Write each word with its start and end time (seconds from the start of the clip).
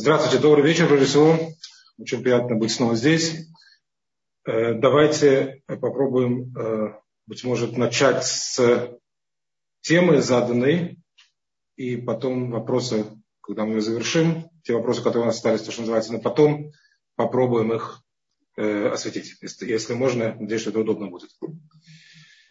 Здравствуйте, 0.00 0.40
добрый 0.40 0.64
вечер, 0.64 0.86
прежде 0.86 1.06
всего. 1.06 1.36
Очень 1.98 2.22
приятно 2.22 2.54
быть 2.54 2.70
снова 2.70 2.94
здесь. 2.94 3.48
Э, 4.46 4.74
давайте 4.74 5.64
попробуем, 5.66 6.56
э, 6.56 6.94
быть 7.26 7.42
может, 7.42 7.76
начать 7.76 8.24
с 8.24 8.92
темы 9.80 10.22
заданной, 10.22 11.00
и 11.74 11.96
потом 11.96 12.52
вопросы, 12.52 13.06
когда 13.40 13.64
мы 13.64 13.74
ее 13.74 13.80
завершим, 13.80 14.48
те 14.62 14.72
вопросы, 14.72 15.02
которые 15.02 15.24
у 15.24 15.26
нас 15.26 15.34
остались, 15.34 15.62
то, 15.62 15.72
что 15.72 15.80
называется, 15.80 16.12
но 16.12 16.20
потом 16.20 16.70
попробуем 17.16 17.72
их 17.72 18.00
э, 18.56 18.90
осветить. 18.90 19.34
Если, 19.42 19.68
если 19.68 19.94
можно, 19.94 20.36
надеюсь, 20.36 20.60
что 20.60 20.70
это 20.70 20.78
удобно 20.78 21.08
будет. 21.08 21.30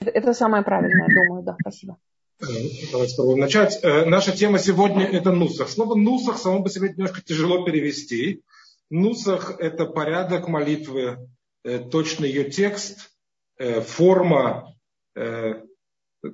Это 0.01 0.33
самое 0.33 0.63
правильное, 0.63 1.07
думаю, 1.07 1.43
да, 1.43 1.55
спасибо. 1.61 1.97
Давайте 2.39 3.15
попробуем 3.15 3.39
начать. 3.39 3.79
Э, 3.81 4.05
наша 4.05 4.31
тема 4.31 4.59
сегодня 4.59 5.05
это 5.05 5.31
нусах. 5.31 5.69
Слово 5.69 5.95
нусах 5.95 6.37
само 6.37 6.61
по 6.61 6.69
себе 6.69 6.89
немножко 6.89 7.21
тяжело 7.21 7.65
перевести. 7.65 8.43
Нусах 8.91 9.59
это 9.59 9.85
порядок 9.85 10.47
молитвы, 10.47 11.17
э, 11.63 11.79
точный 11.79 12.29
ее 12.29 12.49
текст, 12.49 13.11
э, 13.57 13.81
форма. 13.81 14.73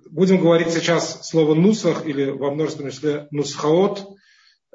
Будем 0.10 0.42
говорить 0.42 0.72
сейчас 0.72 1.26
слово 1.26 1.56
нусах 1.56 2.06
или 2.06 2.30
во 2.32 2.52
множественном 2.52 2.92
числе 2.92 3.28
нусхаот, 3.32 4.10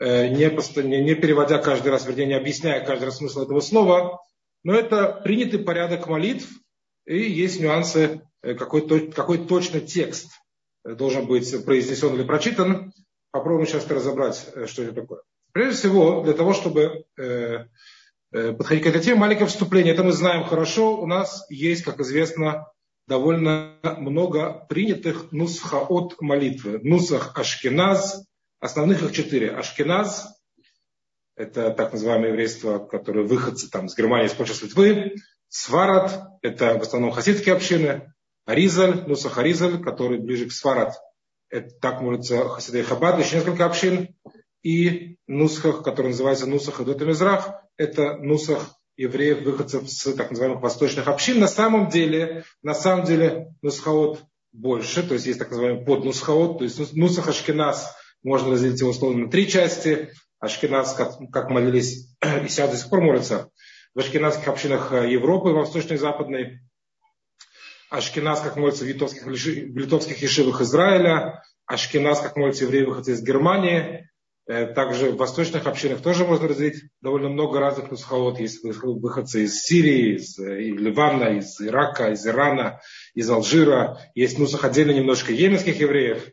не, 0.00 1.02
не 1.02 1.14
переводя 1.14 1.58
каждый 1.58 1.88
раз, 1.88 2.06
вернее, 2.06 2.24
не 2.24 2.34
объясняя 2.34 2.82
каждый 2.82 3.04
раз 3.04 3.18
смысл 3.18 3.42
этого 3.42 3.60
слова. 3.60 4.18
Но 4.64 4.74
это 4.74 5.20
принятый 5.24 5.58
порядок 5.58 6.08
молитв, 6.08 6.48
и 7.04 7.18
есть 7.18 7.60
нюансы, 7.60 8.22
какой, 8.40 9.10
какой 9.10 9.46
точно 9.46 9.80
текст 9.80 10.30
должен 10.94 11.26
быть 11.26 11.64
произнесен 11.64 12.14
или 12.14 12.24
прочитан. 12.24 12.92
Попробуем 13.30 13.66
сейчас 13.66 13.88
разобрать, 13.88 14.46
э, 14.54 14.66
что 14.66 14.82
это 14.82 14.92
такое. 14.92 15.20
Прежде 15.52 15.76
всего, 15.76 16.22
для 16.22 16.34
того, 16.34 16.54
чтобы 16.54 17.04
э, 17.16 17.64
э, 18.32 18.52
подходить 18.52 18.84
к 18.84 18.86
этой 18.86 19.00
теме, 19.00 19.16
маленькое 19.16 19.46
вступление. 19.46 19.92
Это 19.92 20.02
мы 20.02 20.12
знаем 20.12 20.44
хорошо. 20.44 21.00
У 21.00 21.06
нас 21.06 21.46
есть, 21.50 21.82
как 21.82 22.00
известно, 22.00 22.66
довольно 23.06 23.76
много 23.82 24.66
принятых 24.68 25.32
нусхаот 25.32 26.20
молитвы. 26.20 26.80
Нусах 26.82 27.36
Ашкеназ. 27.38 28.24
Основных 28.60 29.02
их 29.02 29.12
четыре. 29.12 29.52
Ашкеназ– 29.52 30.26
это 31.36 31.70
так 31.70 31.92
называемое 31.92 32.30
еврейство, 32.30 32.78
которое 32.78 33.24
выходцы 33.24 33.70
там, 33.70 33.88
с 33.88 33.96
Германии, 33.96 34.28
с 34.28 34.32
Польши, 34.32 34.54
с 34.54 34.62
Литвы. 34.62 35.14
Сварат– 35.48 36.28
это 36.42 36.78
в 36.78 36.82
основном 36.82 37.12
хасидские 37.12 37.54
общины. 37.54 38.12
Аризаль, 38.48 39.04
Нусах 39.06 39.36
Аризаль, 39.36 39.78
который 39.82 40.18
ближе 40.18 40.46
к 40.46 40.52
Сварат. 40.52 40.94
Это 41.50 41.68
так 41.82 42.00
молится 42.00 42.48
Хасидей 42.48 42.82
Хабад, 42.82 43.20
еще 43.20 43.36
несколько 43.36 43.66
общин. 43.66 44.16
И 44.62 45.16
Нусхах, 45.26 45.82
который 45.82 46.08
называется 46.08 46.46
Нусах 46.46 46.80
Идот 46.80 47.02
Мизрах, 47.02 47.50
это 47.76 48.16
Нусах 48.16 48.74
евреев, 48.96 49.42
выходцев 49.42 49.90
с 49.90 50.14
так 50.14 50.30
называемых 50.30 50.62
восточных 50.62 51.08
общин. 51.08 51.40
На 51.40 51.46
самом 51.46 51.90
деле, 51.90 52.44
на 52.62 52.72
самом 52.72 53.04
деле 53.04 53.54
Нусхаот 53.60 54.22
больше, 54.52 55.06
то 55.06 55.12
есть 55.12 55.26
есть 55.26 55.38
так 55.38 55.50
называемый 55.50 55.84
поднусхаот, 55.84 56.56
то 56.56 56.64
есть 56.64 56.94
Нусах 56.94 57.28
Ашкенас 57.28 57.94
можно 58.22 58.52
разделить 58.52 58.80
его 58.80 58.90
условно 58.90 59.26
на 59.26 59.30
три 59.30 59.46
части. 59.46 60.10
Ашкеназ, 60.40 60.94
как, 60.94 61.18
как 61.30 61.50
молились 61.50 62.16
и 62.44 62.48
сейчас 62.48 62.70
до 62.70 62.78
сих 62.78 62.88
пор 62.88 63.02
молятся 63.02 63.50
в 63.94 63.98
ашкеназских 63.98 64.48
общинах 64.48 64.90
Европы, 64.92 65.50
во 65.50 65.60
восточной 65.60 65.96
и 65.96 65.98
западной. 65.98 66.60
Ашкеназ, 67.90 68.40
как 68.40 68.56
молится 68.56 68.84
в 68.84 68.88
литовских, 68.88 69.24
в 69.24 69.30
литовских 69.30 70.22
ешивах 70.22 70.60
Израиля, 70.60 71.42
Ашкеназ, 71.66 72.20
как 72.20 72.36
молится 72.36 72.64
евреи, 72.64 72.84
выходцы 72.84 73.12
из 73.12 73.22
Германии. 73.22 74.08
Э, 74.48 74.66
также 74.66 75.10
в 75.10 75.16
восточных 75.16 75.66
общинах 75.66 76.00
тоже 76.00 76.24
можно 76.24 76.48
разделить 76.48 76.84
довольно 77.02 77.28
много 77.28 77.60
разных 77.60 77.90
нусхаот. 77.90 78.40
Есть 78.40 78.64
выходцы 78.64 79.44
из 79.44 79.60
Сирии, 79.60 80.16
из 80.16 80.38
э, 80.38 80.60
Ливана, 80.60 81.38
из 81.38 81.60
Ирака, 81.60 82.10
из 82.10 82.26
Ирана, 82.26 82.80
из 83.14 83.28
Алжира. 83.28 83.98
Есть 84.14 84.38
нусах 84.38 84.64
отдельно 84.64 84.92
немножко 84.92 85.32
йеменских 85.32 85.78
евреев. 85.78 86.30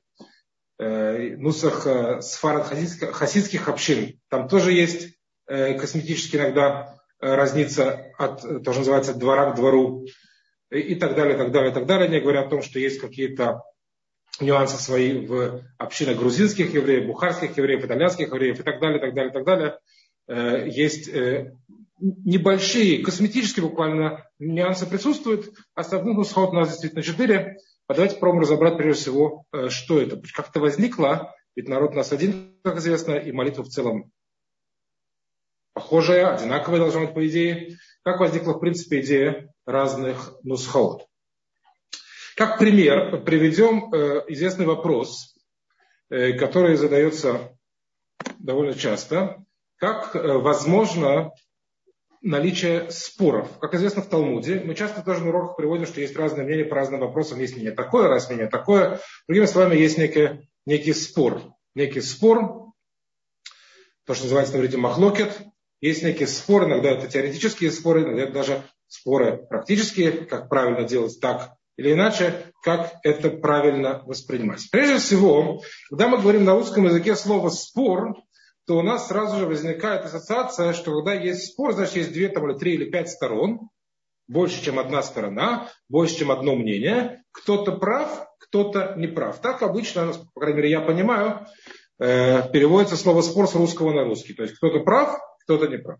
Э, 0.79 1.35
нусах 1.35 1.85
сфарад 2.21 2.67
хасидских 2.67 3.67
общин. 3.67 4.19
Там 4.29 4.47
тоже 4.47 4.71
есть 4.71 5.13
косметически 5.47 6.37
иногда 6.37 6.97
разница 7.19 8.11
от, 8.17 8.41
тоже 8.63 8.79
называется, 8.79 9.13
двора 9.13 9.51
к 9.51 9.55
двору 9.55 10.07
и 10.71 10.95
так 10.95 11.15
далее, 11.15 11.37
так 11.37 11.51
далее, 11.51 11.71
так 11.71 11.85
далее. 11.85 12.07
Они 12.07 12.19
говорят 12.19 12.47
о 12.47 12.49
том, 12.49 12.61
что 12.61 12.79
есть 12.79 12.99
какие-то 12.99 13.61
нюансы 14.39 14.77
свои 14.77 15.25
в 15.25 15.63
общинах 15.77 16.17
грузинских 16.17 16.73
евреев, 16.73 17.07
бухарских 17.07 17.57
евреев, 17.57 17.85
итальянских 17.85 18.27
евреев 18.27 18.59
и 18.59 18.63
так 18.63 18.79
далее, 18.81 18.99
так 18.99 19.13
далее, 19.13 19.31
так 19.31 19.45
далее. 19.45 19.79
Э, 20.27 20.67
есть 20.67 21.07
э, 21.07 21.53
небольшие, 21.99 23.03
косметические 23.03 23.67
буквально 23.67 24.27
нюансы 24.39 24.85
присутствуют. 24.85 25.53
Основных 25.73 26.25
исход 26.25 26.49
у 26.49 26.53
нас 26.53 26.69
действительно 26.69 27.03
четыре. 27.03 27.57
А 27.87 27.93
давайте 27.93 28.15
попробуем 28.15 28.41
разобрать 28.41 28.77
прежде 28.77 29.01
всего, 29.01 29.45
э, 29.51 29.69
что 29.69 30.01
это. 30.01 30.21
Как 30.33 30.49
это 30.49 30.59
возникло, 30.59 31.33
ведь 31.55 31.69
народ 31.69 31.91
у 31.91 31.95
нас 31.95 32.11
один, 32.11 32.57
как 32.63 32.77
известно, 32.77 33.13
и 33.13 33.31
молитва 33.31 33.63
в 33.63 33.69
целом 33.69 34.11
похожая, 35.75 36.33
одинаковая 36.33 36.79
должна 36.79 37.01
быть 37.01 37.13
по 37.13 37.27
идее. 37.27 37.77
Как 38.03 38.19
возникла, 38.19 38.53
в 38.53 38.59
принципе, 38.59 39.01
идея 39.01 39.53
разных 39.65 40.33
нусхаот? 40.43 41.05
Как 42.35 42.57
пример 42.57 43.23
приведем 43.23 43.93
э, 43.93 44.23
известный 44.29 44.65
вопрос, 44.65 45.35
э, 46.09 46.33
который 46.33 46.75
задается 46.75 47.55
довольно 48.39 48.73
часто. 48.73 49.43
Как 49.77 50.15
э, 50.15 50.19
возможно 50.19 51.31
наличие 52.21 52.89
споров? 52.89 53.59
Как 53.59 53.73
известно 53.73 54.01
в 54.01 54.07
Талмуде, 54.09 54.61
мы 54.61 54.75
часто 54.75 55.01
тоже 55.01 55.23
на 55.23 55.29
уроках 55.29 55.57
приводим, 55.57 55.85
что 55.85 55.99
есть 55.99 56.15
разные 56.15 56.45
мнения 56.45 56.65
по 56.65 56.75
разным 56.75 57.01
вопросам. 57.01 57.39
Есть 57.39 57.55
мнение 57.55 57.73
такое, 57.73 58.07
раз 58.07 58.29
мнение 58.29 58.47
такое. 58.47 58.99
Другими 59.27 59.45
словами, 59.45 59.75
есть 59.75 59.97
некий, 59.97 60.49
некий 60.65 60.93
спор. 60.93 61.41
Некий 61.73 62.01
спор, 62.01 62.71
то, 64.05 64.13
что 64.13 64.23
называется 64.23 64.57
на 64.57 64.77
махлокет, 64.77 65.41
есть 65.81 66.03
некие 66.03 66.27
споры, 66.27 66.65
иногда 66.65 66.91
это 66.91 67.07
теоретические 67.07 67.71
споры, 67.71 68.03
иногда 68.03 68.27
даже 68.27 68.63
споры 68.87 69.45
практические, 69.49 70.11
как 70.11 70.49
правильно 70.49 70.83
делать 70.83 71.19
так 71.19 71.53
или 71.77 71.93
иначе, 71.93 72.51
как 72.63 72.93
это 73.03 73.29
правильно 73.29 74.01
воспринимать. 74.05 74.69
Прежде 74.71 74.97
всего, 74.97 75.61
когда 75.89 76.07
мы 76.07 76.19
говорим 76.19 76.45
на 76.45 76.53
русском 76.53 76.85
языке 76.85 77.15
слово 77.15 77.49
«спор», 77.49 78.15
то 78.65 78.77
у 78.77 78.81
нас 78.81 79.07
сразу 79.07 79.37
же 79.37 79.45
возникает 79.45 80.05
ассоциация, 80.05 80.73
что 80.73 80.95
когда 80.95 81.13
есть 81.13 81.51
спор, 81.51 81.73
значит 81.73 81.97
есть 81.97 82.13
две 82.13 82.29
там, 82.29 82.49
или 82.49 82.57
три 82.57 82.73
или 82.73 82.89
пять 82.89 83.09
сторон, 83.09 83.69
больше, 84.27 84.63
чем 84.63 84.79
одна 84.79 85.03
сторона, 85.03 85.69
больше, 85.87 86.17
чем 86.17 86.31
одно 86.31 86.55
мнение. 86.55 87.23
Кто-то 87.31 87.73
прав, 87.73 88.25
кто-то 88.39 88.95
не 88.97 89.07
прав. 89.07 89.39
Так 89.39 89.61
обычно, 89.61 90.13
по 90.33 90.39
крайней 90.39 90.57
мере, 90.57 90.71
я 90.71 90.81
понимаю, 90.81 91.45
э, 91.99 92.49
переводится 92.51 92.97
слово 92.97 93.21
спор 93.21 93.47
с 93.47 93.53
русского 93.53 93.93
на 93.93 94.03
русский. 94.03 94.33
То 94.33 94.43
есть 94.43 94.55
кто-то 94.55 94.79
прав, 94.79 95.19
кто-то 95.45 95.67
не 95.67 95.77
прав. 95.77 95.99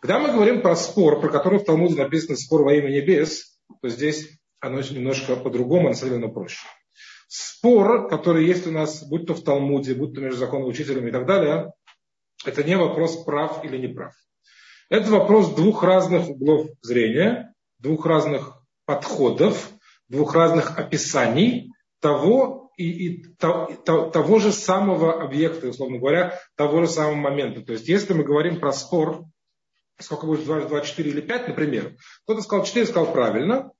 Когда 0.00 0.20
мы 0.20 0.32
говорим 0.32 0.62
про 0.62 0.76
спор, 0.76 1.20
про 1.20 1.28
который 1.28 1.58
в 1.58 1.64
Талмуде 1.64 1.96
написано 1.96 2.36
спор 2.36 2.62
во 2.62 2.72
имя 2.74 2.88
небес, 2.88 3.58
то 3.82 3.88
здесь 3.88 4.38
оно 4.60 4.80
немножко 4.80 5.36
по-другому, 5.36 5.88
на 5.88 5.94
самом 5.94 6.32
проще. 6.32 6.66
Спор, 7.26 8.08
который 8.08 8.46
есть 8.46 8.66
у 8.66 8.70
нас, 8.70 9.06
будь 9.06 9.26
то 9.26 9.34
в 9.34 9.42
Талмуде, 9.42 9.94
будь 9.94 10.14
то 10.14 10.20
между 10.20 10.38
законным 10.38 10.68
учителем 10.68 11.06
и 11.08 11.10
так 11.10 11.26
далее, 11.26 11.72
это 12.44 12.62
не 12.62 12.76
вопрос 12.76 13.24
прав 13.24 13.64
или 13.64 13.76
не 13.76 13.88
прав. 13.88 14.14
Это 14.88 15.10
вопрос 15.10 15.54
двух 15.54 15.82
разных 15.82 16.30
углов 16.30 16.68
зрения, 16.80 17.52
двух 17.78 18.06
разных 18.06 18.62
подходов, 18.86 19.70
двух 20.08 20.34
разных 20.34 20.78
описаний 20.78 21.72
того, 22.00 22.67
и, 22.78 23.06
и 23.06 23.24
то, 23.34 23.68
то, 23.84 24.08
того 24.08 24.38
же 24.38 24.52
самого 24.52 25.20
объекта, 25.22 25.68
условно 25.68 25.98
говоря, 25.98 26.38
того 26.54 26.82
же 26.82 26.88
самого 26.88 27.16
момента. 27.16 27.60
То 27.60 27.72
есть, 27.72 27.88
если 27.88 28.14
мы 28.14 28.22
говорим 28.22 28.60
про 28.60 28.72
спор, 28.72 29.24
сколько 29.98 30.26
будет 30.26 30.44
2, 30.44 30.60
2 30.60 30.80
4 30.80 31.10
или 31.10 31.20
5, 31.20 31.48
например, 31.48 31.96
кто-то 32.22 32.40
сказал 32.40 32.64
4, 32.64 32.86
сказал 32.86 33.12
правильно, 33.12 33.72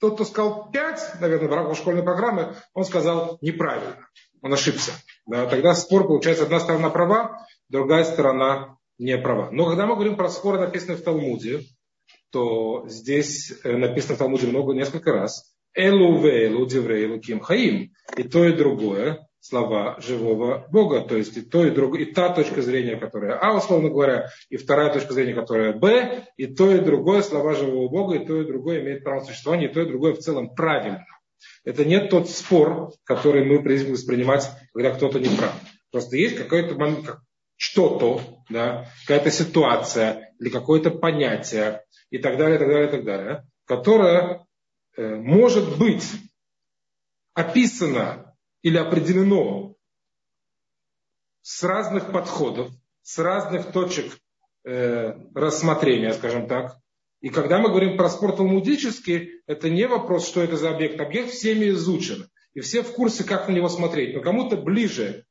тот, 0.00 0.16
кто 0.16 0.24
сказал 0.24 0.70
5, 0.72 1.20
наверное, 1.20 1.48
в 1.48 1.52
рамках 1.54 1.76
школьной 1.78 2.02
программы, 2.02 2.56
он 2.74 2.84
сказал 2.84 3.38
неправильно, 3.40 4.06
он 4.42 4.52
ошибся. 4.52 4.92
Да, 5.24 5.46
тогда 5.46 5.74
спор, 5.74 6.08
получается, 6.08 6.44
одна 6.44 6.58
сторона 6.58 6.90
права, 6.90 7.46
другая 7.68 8.04
сторона 8.04 8.76
не 8.98 9.16
права. 9.16 9.50
Но 9.52 9.68
когда 9.68 9.86
мы 9.86 9.94
говорим 9.94 10.16
про 10.16 10.28
споры, 10.28 10.58
написанные 10.58 10.98
в 10.98 11.04
Талмуде, 11.04 11.62
то 12.30 12.84
здесь 12.88 13.52
э, 13.62 13.76
написано 13.76 14.16
в 14.16 14.18
Талмуде 14.18 14.48
много, 14.48 14.74
несколько 14.74 15.12
раз. 15.12 15.55
Элу 15.76 16.18
вейлу 16.18 16.66
диврейлу 16.66 17.20
ким 17.20 17.40
хаим. 17.40 17.92
И 18.16 18.22
то, 18.22 18.44
и 18.44 18.52
другое 18.52 19.26
слова 19.40 19.96
живого 20.00 20.66
Бога. 20.70 21.02
То 21.02 21.16
есть 21.16 21.36
и 21.36 21.42
то, 21.42 21.64
и 21.64 21.70
другое, 21.70 22.02
и 22.02 22.12
та 22.12 22.30
точка 22.30 22.62
зрения, 22.62 22.96
которая 22.96 23.38
А, 23.38 23.56
условно 23.56 23.90
говоря, 23.90 24.28
и 24.48 24.56
вторая 24.56 24.92
точка 24.92 25.12
зрения, 25.12 25.34
которая 25.34 25.72
Б, 25.72 26.24
и 26.36 26.46
то, 26.46 26.74
и 26.74 26.80
другое 26.80 27.22
слова 27.22 27.54
живого 27.54 27.88
Бога, 27.88 28.16
и 28.16 28.26
то, 28.26 28.40
и 28.40 28.46
другое 28.46 28.80
имеет 28.80 29.04
право 29.04 29.20
существования, 29.20 29.66
и 29.66 29.72
то, 29.72 29.82
и 29.82 29.86
другое 29.86 30.14
в 30.14 30.18
целом 30.18 30.54
правильно. 30.54 31.06
Это 31.64 31.84
не 31.84 32.00
тот 32.00 32.28
спор, 32.28 32.92
который 33.04 33.44
мы 33.44 33.62
привыкли 33.62 33.92
воспринимать, 33.92 34.48
когда 34.72 34.90
кто-то 34.90 35.20
не 35.20 35.28
прав. 35.28 35.54
Просто 35.92 36.16
есть 36.16 36.36
какой-то 36.36 36.76
что-то, 37.56 38.20
да, 38.50 38.86
какая-то 39.06 39.30
ситуация 39.30 40.34
или 40.38 40.50
какое-то 40.50 40.90
понятие 40.90 41.82
и 42.10 42.18
так 42.18 42.36
далее, 42.36 42.56
и 42.56 42.58
так 42.58 42.68
далее, 42.68 42.88
и 42.88 42.90
так 42.90 43.04
далее, 43.04 43.44
которое 43.64 44.45
может 44.96 45.78
быть 45.78 46.06
описано 47.34 48.34
или 48.62 48.78
определено 48.78 49.76
с 51.42 51.62
разных 51.62 52.10
подходов, 52.10 52.70
с 53.02 53.18
разных 53.18 53.72
точек 53.72 54.18
э, 54.64 55.12
рассмотрения, 55.34 56.12
скажем 56.14 56.48
так. 56.48 56.78
И 57.20 57.28
когда 57.28 57.58
мы 57.58 57.68
говорим 57.68 57.96
про 57.96 58.08
спор 58.08 58.34
талмудический, 58.34 59.42
это 59.46 59.68
не 59.70 59.86
вопрос, 59.86 60.26
что 60.26 60.42
это 60.42 60.56
за 60.56 60.70
объект. 60.70 60.98
Объект 60.98 61.30
всеми 61.30 61.68
изучен. 61.68 62.28
И 62.54 62.60
все 62.60 62.82
в 62.82 62.92
курсе, 62.94 63.22
как 63.22 63.48
на 63.48 63.52
него 63.52 63.68
смотреть. 63.68 64.16
Но 64.16 64.22
кому-то 64.22 64.56
ближе 64.56 65.25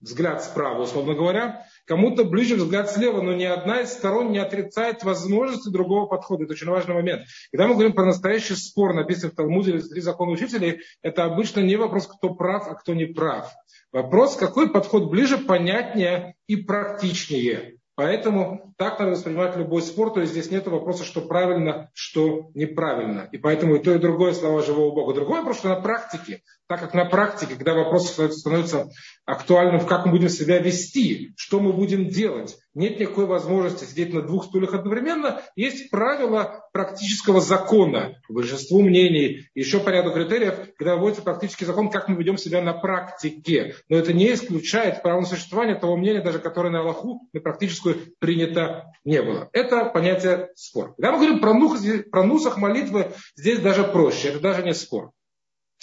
взгляд 0.00 0.42
справа, 0.42 0.82
условно 0.82 1.14
говоря, 1.14 1.66
кому-то 1.84 2.24
ближе 2.24 2.56
взгляд 2.56 2.90
слева, 2.90 3.20
но 3.20 3.34
ни 3.34 3.44
одна 3.44 3.80
из 3.80 3.92
сторон 3.92 4.32
не 4.32 4.38
отрицает 4.38 5.04
возможности 5.04 5.68
другого 5.68 6.06
подхода. 6.06 6.44
Это 6.44 6.54
очень 6.54 6.68
важный 6.68 6.94
момент. 6.94 7.22
Когда 7.52 7.66
мы 7.66 7.74
говорим 7.74 7.92
про 7.92 8.04
настоящий 8.06 8.54
спор, 8.54 8.94
написанный 8.94 9.32
в 9.32 9.36
Талмуде 9.36 9.72
или 9.72 9.80
три 9.80 10.00
закона 10.00 10.32
учителей, 10.32 10.80
это 11.02 11.24
обычно 11.24 11.60
не 11.60 11.76
вопрос, 11.76 12.06
кто 12.06 12.34
прав, 12.34 12.68
а 12.68 12.74
кто 12.74 12.94
не 12.94 13.06
прав. 13.06 13.52
Вопрос, 13.92 14.36
какой 14.36 14.70
подход 14.70 15.10
ближе, 15.10 15.36
понятнее 15.38 16.34
и 16.46 16.56
практичнее. 16.56 17.79
Поэтому 18.00 18.72
так 18.78 18.98
надо 18.98 19.10
воспринимать 19.10 19.58
любой 19.58 19.82
спор, 19.82 20.10
то 20.10 20.20
есть 20.20 20.32
здесь 20.32 20.50
нет 20.50 20.66
вопроса, 20.66 21.04
что 21.04 21.20
правильно, 21.20 21.90
что 21.92 22.50
неправильно. 22.54 23.28
И 23.30 23.36
поэтому 23.36 23.76
и 23.76 23.78
то, 23.78 23.94
и 23.94 23.98
другое 23.98 24.32
слова 24.32 24.62
живого 24.62 24.94
Бога. 24.94 25.12
Другое 25.12 25.40
вопрос, 25.40 25.58
что 25.58 25.68
на 25.68 25.82
практике, 25.82 26.40
так 26.66 26.80
как 26.80 26.94
на 26.94 27.04
практике, 27.04 27.56
когда 27.56 27.74
вопрос 27.74 28.12
становится 28.12 28.88
актуальным, 29.26 29.86
как 29.86 30.06
мы 30.06 30.12
будем 30.12 30.30
себя 30.30 30.60
вести, 30.60 31.34
что 31.36 31.60
мы 31.60 31.74
будем 31.74 32.08
делать, 32.08 32.56
нет 32.74 33.00
никакой 33.00 33.26
возможности 33.26 33.84
сидеть 33.84 34.12
на 34.12 34.22
двух 34.22 34.46
стульях 34.46 34.74
одновременно. 34.74 35.42
Есть 35.56 35.90
правила 35.90 36.68
практического 36.72 37.40
закона, 37.40 38.20
большинству 38.28 38.82
мнений, 38.82 39.48
еще 39.54 39.80
по 39.80 39.90
ряду 39.90 40.12
критериев, 40.12 40.74
когда 40.76 40.96
вводится 40.96 41.22
практический 41.22 41.64
закон, 41.64 41.90
как 41.90 42.08
мы 42.08 42.16
ведем 42.16 42.38
себя 42.38 42.62
на 42.62 42.72
практике. 42.72 43.74
Но 43.88 43.96
это 43.96 44.12
не 44.12 44.32
исключает 44.32 45.02
право 45.02 45.20
на 45.20 45.26
существование 45.26 45.76
того 45.76 45.96
мнения, 45.96 46.22
даже 46.22 46.38
которое 46.38 46.70
на 46.70 46.80
Аллаху, 46.80 47.28
на 47.32 47.40
практическую 47.40 47.96
принято 48.18 48.92
не 49.04 49.22
было. 49.22 49.48
Это 49.52 49.86
понятие 49.86 50.50
спор. 50.54 50.94
Когда 50.96 51.12
мы 51.12 51.18
говорим 51.18 51.40
про, 51.40 51.54
нух, 51.54 51.76
про 52.10 52.22
нусах 52.22 52.56
молитвы, 52.56 53.12
здесь 53.36 53.58
даже 53.58 53.84
проще, 53.84 54.28
это 54.28 54.40
даже 54.40 54.62
не 54.62 54.74
спор. 54.74 55.10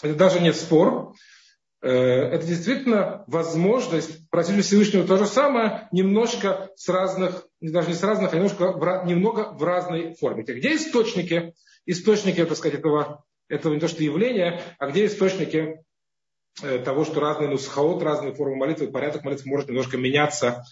Это 0.01 0.15
даже 0.15 0.39
не 0.39 0.53
спор. 0.53 1.13
Э, 1.81 1.89
это 1.89 2.45
действительно 2.45 3.23
возможность 3.27 4.27
просить 4.29 4.57
у 4.57 4.61
Всевышнего 4.61 5.05
то 5.05 5.17
же 5.17 5.27
самое, 5.27 5.87
немножко 5.91 6.71
с 6.75 6.89
разных, 6.89 7.47
даже 7.61 7.89
не 7.89 7.93
с 7.93 8.01
разных, 8.01 8.33
а 8.33 8.35
немножко 8.35 8.71
в, 8.71 9.05
немного 9.05 9.51
в 9.53 9.63
разной 9.63 10.15
форме. 10.15 10.43
Где 10.43 10.75
источники? 10.75 11.53
Источники, 11.85 12.43
так 12.43 12.57
сказать, 12.57 12.79
этого, 12.79 13.23
этого 13.47 13.73
не 13.73 13.79
то 13.79 13.87
что 13.87 14.03
явления, 14.03 14.61
а 14.79 14.89
где 14.89 15.05
источники 15.05 15.83
э, 16.63 16.79
того, 16.79 17.05
что 17.05 17.19
разные 17.19 17.49
нусхаот, 17.49 18.01
разные 18.01 18.33
формы 18.33 18.55
молитвы, 18.55 18.87
порядок 18.87 19.23
молитвы 19.23 19.49
может 19.49 19.69
немножко 19.69 19.97
меняться, 19.97 20.63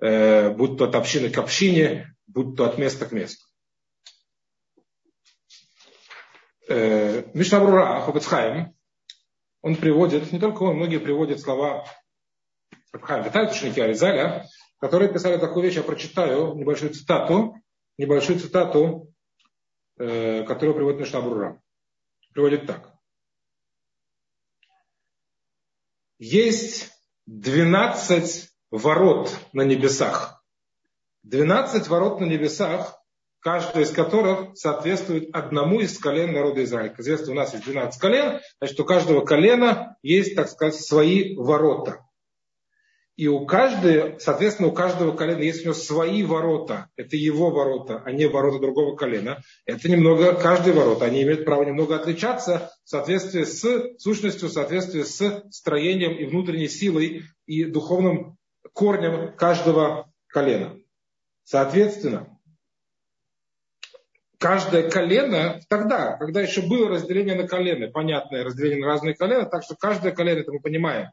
э, 0.00 0.50
будь 0.50 0.76
то 0.76 0.86
от 0.86 0.96
общины 0.96 1.30
к 1.30 1.38
общине, 1.38 2.16
будь 2.26 2.56
то 2.56 2.64
от 2.64 2.78
места 2.78 3.06
к 3.06 3.12
месту. 3.12 3.44
Мишнабрура 6.68 8.02
Хобецхайм, 8.02 8.77
он 9.62 9.76
приводит, 9.76 10.32
не 10.32 10.38
только 10.38 10.62
он, 10.62 10.76
многие 10.76 10.98
приводят 10.98 11.40
слова 11.40 11.84
Виталь, 12.92 13.50
ученики 13.50 13.80
Аризаля, 13.80 14.46
которые 14.78 15.12
писали 15.12 15.38
такую 15.38 15.64
вещь, 15.64 15.76
я 15.76 15.82
прочитаю 15.82 16.54
небольшую 16.54 16.94
цитату, 16.94 17.56
небольшую 17.98 18.38
цитату, 18.38 19.12
э, 19.98 20.44
которую 20.44 20.74
приводит 20.74 21.00
Мишнабрура. 21.00 21.60
Приводит 22.32 22.66
так. 22.66 22.94
Есть 26.18 26.90
12 27.26 28.50
ворот 28.70 29.36
на 29.52 29.62
небесах. 29.62 30.44
12 31.24 31.88
ворот 31.88 32.20
на 32.20 32.24
небесах, 32.24 33.00
каждая 33.40 33.84
из 33.84 33.90
которых 33.90 34.56
соответствует 34.56 35.28
одному 35.32 35.80
из 35.80 35.98
колен 35.98 36.32
народа 36.32 36.64
Израиля. 36.64 36.90
Как 36.90 37.00
известно, 37.00 37.32
у 37.32 37.36
нас 37.36 37.52
есть 37.52 37.64
12 37.64 38.00
колен, 38.00 38.40
значит, 38.58 38.80
у 38.80 38.84
каждого 38.84 39.24
колена 39.24 39.96
есть, 40.02 40.34
так 40.34 40.48
сказать, 40.48 40.74
свои 40.74 41.36
ворота. 41.36 42.00
И 43.18 43.26
у 43.26 43.44
каждого, 43.46 44.16
соответственно, 44.20 44.68
у 44.68 44.72
каждого 44.72 45.10
колена 45.10 45.40
есть 45.40 45.62
у 45.62 45.64
него 45.64 45.74
свои 45.74 46.22
ворота. 46.22 46.88
Это 46.94 47.16
его 47.16 47.50
ворота, 47.50 48.00
а 48.04 48.12
не 48.12 48.28
ворота 48.28 48.60
другого 48.60 48.94
колена. 48.94 49.42
Это 49.66 49.90
немного, 49.90 50.34
каждые 50.34 50.72
ворота, 50.72 51.06
они 51.06 51.24
имеют 51.24 51.44
право 51.44 51.64
немного 51.64 51.96
отличаться 51.96 52.70
в 52.84 52.88
соответствии 52.88 53.42
с 53.42 53.98
сущностью, 53.98 54.48
в 54.48 54.52
соответствии 54.52 55.02
с 55.02 55.42
строением 55.50 56.16
и 56.16 56.26
внутренней 56.26 56.68
силой 56.68 57.24
и 57.44 57.64
духовным 57.64 58.36
корнем 58.72 59.34
каждого 59.36 60.12
колена. 60.28 60.78
Соответственно, 61.42 62.37
каждое 64.38 64.88
колено, 64.88 65.60
тогда, 65.68 66.16
когда 66.16 66.40
еще 66.40 66.62
было 66.62 66.88
разделение 66.88 67.34
на 67.34 67.46
колено, 67.46 67.88
понятное 67.88 68.44
разделение 68.44 68.84
на 68.84 68.92
разные 68.92 69.14
колена, 69.14 69.46
так 69.46 69.64
что 69.64 69.76
каждое 69.76 70.12
колено, 70.12 70.38
это 70.38 70.52
мы 70.52 70.60
понимаем, 70.60 71.10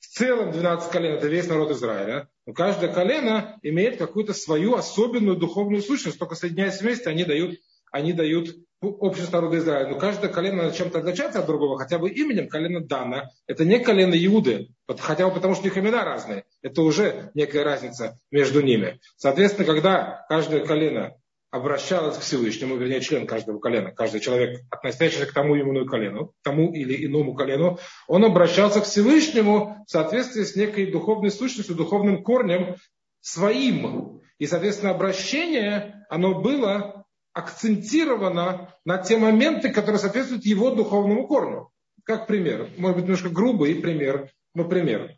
в 0.00 0.06
целом 0.06 0.50
12 0.50 0.90
колен 0.90 1.14
это 1.14 1.28
весь 1.28 1.46
народ 1.46 1.70
Израиля, 1.70 2.28
но 2.46 2.52
каждое 2.52 2.92
колено 2.92 3.58
имеет 3.62 3.98
какую-то 3.98 4.34
свою 4.34 4.74
особенную 4.74 5.36
духовную 5.36 5.82
сущность, 5.82 6.18
только 6.18 6.34
соединяясь 6.34 6.80
вместе, 6.80 7.08
они 7.10 7.24
дают, 7.24 7.58
они 7.92 8.12
дают 8.12 8.56
общество 8.80 9.36
народа 9.36 9.58
Израиля. 9.58 9.90
Но 9.90 9.98
каждое 9.98 10.30
колено 10.30 10.72
чем-то 10.72 11.00
отличаться 11.00 11.40
от 11.40 11.46
другого, 11.46 11.78
хотя 11.78 11.98
бы 11.98 12.08
именем 12.10 12.48
колено 12.48 12.80
Дана. 12.80 13.30
Это 13.46 13.64
не 13.64 13.78
колено 13.78 14.14
Иуды, 14.14 14.68
хотя 14.98 15.28
бы 15.28 15.34
потому, 15.34 15.54
что 15.54 15.62
у 15.62 15.66
них 15.66 15.76
имена 15.76 16.04
разные. 16.04 16.44
Это 16.62 16.82
уже 16.82 17.30
некая 17.34 17.62
разница 17.62 18.18
между 18.30 18.62
ними. 18.62 19.00
Соответственно, 19.16 19.66
когда 19.66 20.24
каждое 20.28 20.64
колено 20.64 21.19
обращалась 21.50 22.16
к 22.16 22.20
Всевышнему, 22.20 22.76
вернее, 22.76 23.00
член 23.00 23.26
каждого 23.26 23.58
колена, 23.58 23.90
каждый 23.92 24.20
человек, 24.20 24.60
относящийся 24.70 25.26
к 25.26 25.32
тому 25.32 25.56
именно 25.56 25.84
колену, 25.84 26.32
тому 26.42 26.72
или 26.72 27.06
иному 27.06 27.34
колену, 27.34 27.78
он 28.06 28.24
обращался 28.24 28.80
к 28.80 28.84
Всевышнему 28.84 29.84
в 29.86 29.90
соответствии 29.90 30.44
с 30.44 30.54
некой 30.54 30.90
духовной 30.90 31.30
сущностью, 31.30 31.74
духовным 31.74 32.22
корнем 32.22 32.76
своим. 33.20 34.20
И, 34.38 34.46
соответственно, 34.46 34.92
обращение, 34.92 36.06
оно 36.08 36.40
было 36.40 37.04
акцентировано 37.32 38.74
на 38.84 38.98
те 38.98 39.16
моменты, 39.18 39.70
которые 39.70 39.98
соответствуют 39.98 40.44
его 40.44 40.70
духовному 40.70 41.26
корню. 41.26 41.70
Как 42.04 42.26
пример, 42.26 42.68
может 42.76 42.96
быть, 42.96 43.04
немножко 43.04 43.28
грубый 43.28 43.74
пример, 43.76 44.30
но 44.54 44.64
пример. 44.64 45.16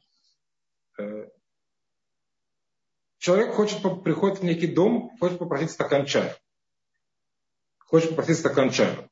Человек 3.23 3.55
хочет, 3.55 3.79
приходит 4.02 4.41
в 4.41 4.43
некий 4.43 4.67
дом, 4.67 5.12
хочет 5.21 5.38
попросить 5.38 5.71
стакан 5.71 6.07
чая. 6.07 6.37
Хочет 7.79 8.11
попросить 8.11 8.38
стакан 8.38 8.71
чая. 8.71 9.09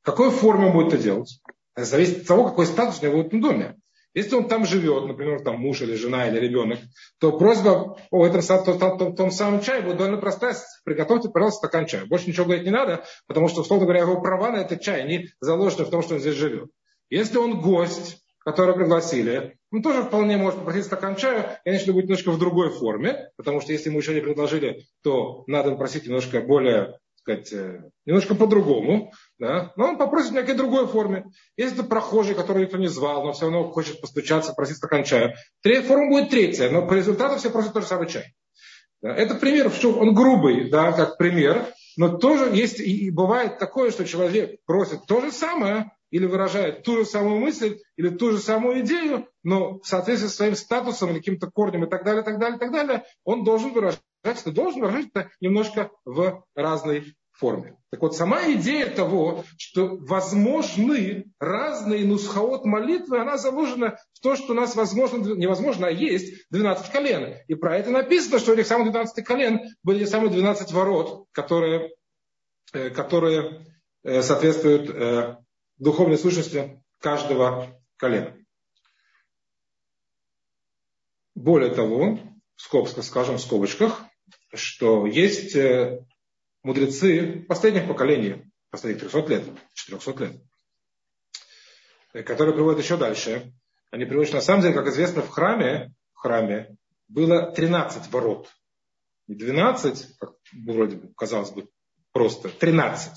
В 0.00 0.06
какой 0.06 0.30
форме 0.30 0.68
он 0.68 0.72
будет 0.72 0.94
это 0.94 1.02
делать? 1.02 1.42
Это 1.74 1.84
зависит 1.84 2.22
от 2.22 2.26
того, 2.26 2.48
какой 2.48 2.64
статус 2.64 3.02
у 3.02 3.04
него 3.04 3.18
в 3.18 3.26
этом 3.26 3.42
доме. 3.42 3.76
Если 4.14 4.34
он 4.34 4.48
там 4.48 4.64
живет, 4.64 5.04
например, 5.04 5.42
там 5.42 5.60
муж 5.60 5.82
или 5.82 5.96
жена 5.96 6.28
или 6.28 6.38
ребенок, 6.38 6.78
то 7.18 7.36
просьба 7.36 7.98
о 8.10 8.26
этом 8.26 8.40
том, 8.64 8.98
том, 8.98 9.14
том 9.14 9.30
самом 9.30 9.60
чае 9.60 9.82
будет 9.82 9.98
довольно 9.98 10.16
простая. 10.16 10.56
Приготовьте, 10.84 11.28
пожалуйста, 11.28 11.58
стакан 11.58 11.84
чая. 11.84 12.06
Больше 12.06 12.28
ничего 12.28 12.46
говорить 12.46 12.64
не 12.64 12.70
надо, 12.70 13.04
потому 13.26 13.48
что, 13.48 13.60
условно 13.60 13.84
говоря, 13.84 14.00
его 14.00 14.22
права 14.22 14.50
на 14.50 14.62
этот 14.62 14.80
чай, 14.80 15.02
они 15.02 15.28
заложены 15.40 15.84
в 15.84 15.90
том, 15.90 16.02
что 16.02 16.14
он 16.14 16.20
здесь 16.20 16.36
живет. 16.36 16.70
Если 17.10 17.36
он 17.36 17.60
гость, 17.60 18.24
которого 18.38 18.76
пригласили, 18.76 19.58
он 19.74 19.82
тоже 19.82 20.04
вполне 20.04 20.36
может 20.36 20.60
попросить 20.60 20.84
стакан 20.84 21.16
чая, 21.16 21.60
конечно, 21.64 21.92
будет 21.92 22.04
немножко 22.04 22.30
в 22.30 22.38
другой 22.38 22.70
форме, 22.70 23.30
потому 23.36 23.60
что 23.60 23.72
если 23.72 23.88
ему 23.88 23.98
еще 23.98 24.14
не 24.14 24.20
предложили, 24.20 24.86
то 25.02 25.42
надо 25.48 25.72
попросить 25.72 26.06
немножко 26.06 26.40
более, 26.40 26.96
сказать, 27.16 27.52
э, 27.52 27.82
немножко 28.06 28.36
по-другому, 28.36 29.12
да? 29.40 29.72
но 29.74 29.88
он 29.88 29.98
попросит 29.98 30.30
в 30.30 30.34
некой 30.34 30.54
другой 30.54 30.86
форме. 30.86 31.24
Если 31.56 31.76
это 31.76 31.88
прохожий, 31.88 32.36
который 32.36 32.62
никто 32.62 32.76
не 32.76 32.86
звал, 32.86 33.24
но 33.24 33.32
все 33.32 33.46
равно 33.46 33.72
хочет 33.72 34.00
постучаться, 34.00 34.52
просить 34.52 34.76
стакан 34.76 35.02
чая, 35.02 35.36
третья 35.60 35.88
форма 35.88 36.08
будет 36.08 36.30
третья, 36.30 36.70
но 36.70 36.86
по 36.86 36.92
результату 36.92 37.38
все 37.38 37.50
просят 37.50 37.72
тот 37.72 37.82
же 37.82 37.88
самый 37.88 38.06
чай. 38.06 38.32
Да? 39.02 39.12
Это 39.12 39.34
пример, 39.34 39.72
что 39.72 39.92
он 39.92 40.14
грубый, 40.14 40.70
да, 40.70 40.92
как 40.92 41.18
пример, 41.18 41.66
но 41.96 42.16
тоже 42.16 42.54
есть 42.54 42.78
и 42.78 43.10
бывает 43.10 43.58
такое, 43.58 43.90
что 43.90 44.04
человек 44.04 44.60
просит 44.66 45.04
то 45.08 45.20
же 45.20 45.32
самое, 45.32 45.90
или 46.14 46.26
выражает 46.26 46.84
ту 46.84 46.98
же 46.98 47.04
самую 47.04 47.40
мысль, 47.40 47.80
или 47.96 48.08
ту 48.08 48.30
же 48.30 48.38
самую 48.38 48.82
идею, 48.82 49.26
но 49.42 49.80
в 49.80 49.84
соответствии 49.84 50.28
со 50.28 50.36
своим 50.36 50.54
статусом 50.54 51.10
или 51.10 51.18
каким-то 51.18 51.50
корнем 51.50 51.82
и 51.82 51.90
так 51.90 52.04
далее, 52.04 52.22
так 52.22 52.38
далее, 52.38 52.56
так 52.56 52.70
далее, 52.70 53.04
он 53.24 53.42
должен 53.42 53.72
выражать 53.72 54.00
это, 54.22 54.52
должен 54.52 54.82
выражать 54.82 55.08
это 55.12 55.28
немножко 55.40 55.90
в 56.04 56.44
разной 56.54 57.16
форме. 57.32 57.76
Так 57.90 58.00
вот, 58.00 58.14
сама 58.14 58.48
идея 58.52 58.94
того, 58.94 59.42
что 59.58 59.96
возможны 59.96 61.24
разные 61.40 62.06
нусхаот 62.06 62.64
молитвы, 62.64 63.18
она 63.18 63.36
заложена 63.36 63.98
в 64.12 64.20
то, 64.20 64.36
что 64.36 64.52
у 64.52 64.54
нас 64.54 64.76
возможно, 64.76 65.16
невозможно, 65.34 65.88
а 65.88 65.90
есть 65.90 66.48
12 66.50 66.92
колен. 66.92 67.38
И 67.48 67.56
про 67.56 67.76
это 67.76 67.90
написано, 67.90 68.38
что 68.38 68.52
этих 68.52 68.68
самых 68.68 68.92
12 68.92 69.24
колен 69.24 69.62
были 69.82 70.04
самые 70.04 70.30
12 70.30 70.70
ворот, 70.70 71.26
которые, 71.32 71.90
э, 72.72 72.90
которые 72.90 73.66
э, 74.04 74.22
соответствуют 74.22 74.90
э, 74.90 75.38
духовной 75.78 76.18
сущности 76.18 76.82
каждого 77.00 77.80
колена. 77.96 78.36
Более 81.34 81.74
того, 81.74 82.18
в 82.56 82.62
скобках, 82.62 83.04
скажем 83.04 83.36
в 83.36 83.40
скобочках, 83.40 84.04
что 84.52 85.06
есть 85.06 85.56
мудрецы 86.62 87.44
последних 87.48 87.88
поколений, 87.88 88.50
последних 88.70 89.10
300 89.10 89.30
лет, 89.30 89.44
400 89.74 90.24
лет, 92.12 92.26
которые 92.26 92.54
приводят 92.54 92.82
еще 92.82 92.96
дальше. 92.96 93.52
Они 93.90 94.04
приводят, 94.04 94.28
что 94.28 94.36
на 94.36 94.42
самом 94.42 94.62
деле, 94.62 94.74
как 94.74 94.86
известно, 94.88 95.22
в 95.22 95.28
храме, 95.28 95.92
в 96.14 96.18
храме 96.18 96.76
было 97.08 97.52
13 97.52 98.10
ворот. 98.10 98.48
Не 99.26 99.36
12, 99.36 100.18
как 100.18 100.34
вроде 100.52 100.96
бы 100.96 101.12
казалось 101.14 101.50
бы 101.50 101.68
просто, 102.12 102.48
13. 102.48 103.12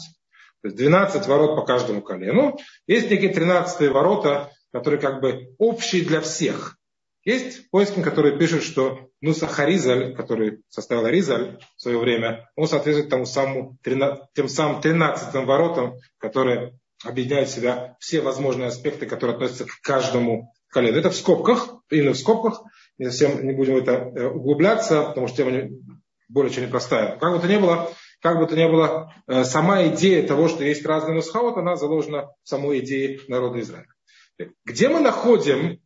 То 0.62 0.70
есть 0.70 0.78
12 0.78 1.28
ворот 1.28 1.56
по 1.56 1.66
каждому 1.66 2.02
колену. 2.02 2.58
Есть 2.88 3.10
некие 3.10 3.34
13 3.34 3.90
ворота, 3.92 4.52
которые 4.72 5.00
как 5.00 5.22
бы 5.22 5.54
общие 5.58 6.04
для 6.04 6.22
всех. 6.22 6.78
Есть 7.24 7.70
поиски, 7.72 8.02
которые 8.02 8.38
пишут, 8.38 8.64
что 8.64 9.10
Нуса 9.20 9.48
Харизаль, 9.48 10.16
который 10.16 10.62
составил 10.70 11.06
Аризаль 11.06 11.60
в 11.76 11.82
свое 11.82 11.98
время, 11.98 12.50
он 12.56 12.68
соответствует 12.68 13.10
тому 13.10 13.26
самому, 13.26 13.78
тем 14.34 14.48
самым 14.48 14.82
13 14.82 15.34
воротам, 15.46 15.96
которые 16.20 16.80
объединяют 17.04 17.50
в 17.50 17.54
себя 17.54 17.98
все 18.00 18.22
возможные 18.22 18.68
аспекты, 18.68 19.06
которые 19.06 19.36
относятся 19.36 19.66
к 19.66 19.82
каждому 19.82 20.54
колену. 20.70 20.98
Это 20.98 21.10
в 21.10 21.16
скобках, 21.16 21.76
именно 21.90 22.14
в 22.14 22.18
скобках. 22.18 22.62
Не 22.98 23.06
совсем 23.06 23.46
не 23.46 23.54
будем 23.54 23.76
в 23.76 23.78
это 23.78 23.92
э, 23.92 24.26
углубляться, 24.28 25.04
потому 25.04 25.28
что 25.28 25.38
тема 25.38 25.70
более 26.30 26.52
чем 26.52 26.66
непростая. 26.66 27.18
Как 27.18 27.34
бы 27.34 27.40
то 27.40 27.48
ни 27.48 27.58
было, 27.58 27.92
как 28.30 28.40
бы 28.40 28.48
то 28.48 28.56
ни 28.56 28.66
было, 28.66 29.14
э, 29.28 29.44
сама 29.44 29.88
идея 29.88 30.28
того, 30.28 30.48
что 30.48 30.64
есть 30.64 30.86
разные 30.86 31.16
нусхаот, 31.16 31.58
она 31.58 31.76
заложена 31.76 32.30
в 32.44 32.50
самой 32.50 32.80
идее 32.80 33.20
народа 33.28 33.60
Израиля. 33.60 33.88
Где 34.66 34.90
мы 34.90 35.00
находим 35.00 35.80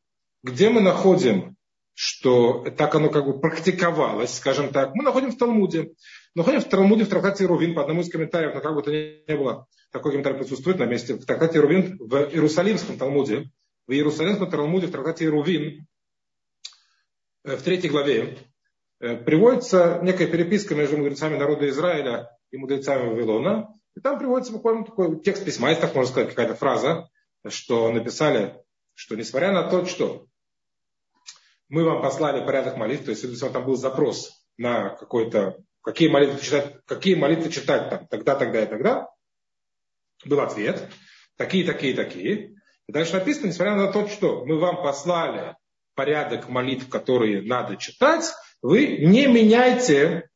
где 0.44 0.70
мы 0.70 0.82
находим, 0.82 1.56
что 1.94 2.66
так 2.78 2.96
оно 2.96 3.10
как 3.10 3.26
бы 3.26 3.40
практиковалось, 3.40 4.34
скажем 4.34 4.72
так, 4.72 4.96
мы 4.96 5.04
находим 5.04 5.32
в 5.32 5.38
Талмуде. 5.38 5.92
Находим 6.34 6.62
в 6.62 6.66
Талмуде 6.66 7.04
в 7.04 7.10
трактате 7.10 7.46
Рувин, 7.46 7.76
по 7.76 7.82
одному 7.82 8.02
из 8.02 8.10
комментариев, 8.10 8.56
но 8.56 8.62
как 8.62 8.74
бы 8.74 8.82
то 8.82 8.92
ни 8.92 9.36
было, 9.36 9.68
такой 9.92 10.12
комментарий 10.12 10.40
присутствует 10.40 10.80
на 10.80 10.86
месте, 10.86 11.16
в 11.16 11.26
трактате 11.26 11.60
Рувин 11.60 11.98
в 12.00 12.16
Иерусалимском 12.16 12.98
Талмуде, 12.98 13.52
в 13.88 13.92
Иерусалимском 13.92 14.50
Талмуде, 14.50 14.88
в 14.88 14.92
трактате 14.92 15.28
Рувин, 15.28 15.86
э, 17.44 17.56
в 17.56 17.62
третьей 17.62 17.90
главе, 17.90 18.38
приводится 19.02 20.00
некая 20.04 20.28
переписка 20.28 20.76
между 20.76 20.98
мудрецами 20.98 21.36
народа 21.36 21.68
Израиля 21.70 22.30
и 22.52 22.58
мудрецами 22.58 23.10
Вавилона. 23.10 23.74
И 23.96 24.00
там 24.00 24.20
приводится 24.20 24.54
буквально 24.54 24.86
такой 24.86 25.20
текст 25.22 25.44
письма, 25.44 25.70
есть 25.70 25.82
так 25.82 25.96
можно 25.96 26.12
сказать, 26.12 26.30
какая-то 26.30 26.56
фраза, 26.56 27.10
что 27.48 27.92
написали, 27.92 28.56
что 28.94 29.16
несмотря 29.16 29.52
на 29.52 29.70
то, 29.70 29.86
что 29.86 30.28
мы 31.68 31.84
вам 31.84 32.02
послали 32.02 32.46
порядок 32.46 32.78
молитв, 32.78 33.06
то 33.06 33.12
есть 33.12 33.24
если 33.24 33.50
там 33.50 33.66
был 33.66 33.76
запрос 33.76 34.46
на 34.58 34.90
какой-то, 34.90 35.58
какие 35.82 36.10
молитвы 36.10 36.40
читать, 36.40 36.76
какие 36.86 37.16
молитвы 37.16 37.50
читать 37.50 37.90
там, 37.90 38.08
тогда, 38.08 38.36
тогда 38.36 38.64
и 38.64 38.68
тогда, 38.68 39.10
был 40.26 40.40
ответ, 40.42 40.90
такие, 41.38 41.66
такие, 41.66 41.96
такие. 41.96 42.56
И 42.88 42.92
дальше 42.92 43.14
написано, 43.14 43.48
несмотря 43.48 43.76
на 43.76 43.92
то, 43.92 44.08
что 44.08 44.46
мы 44.46 44.60
вам 44.60 44.84
послали 44.84 45.56
порядок 45.96 46.50
молитв, 46.50 46.90
которые 46.90 47.42
надо 47.42 47.78
читать, 47.78 48.32
вы 48.62 48.98
не 48.98 49.28
меняйте, 49.28 50.30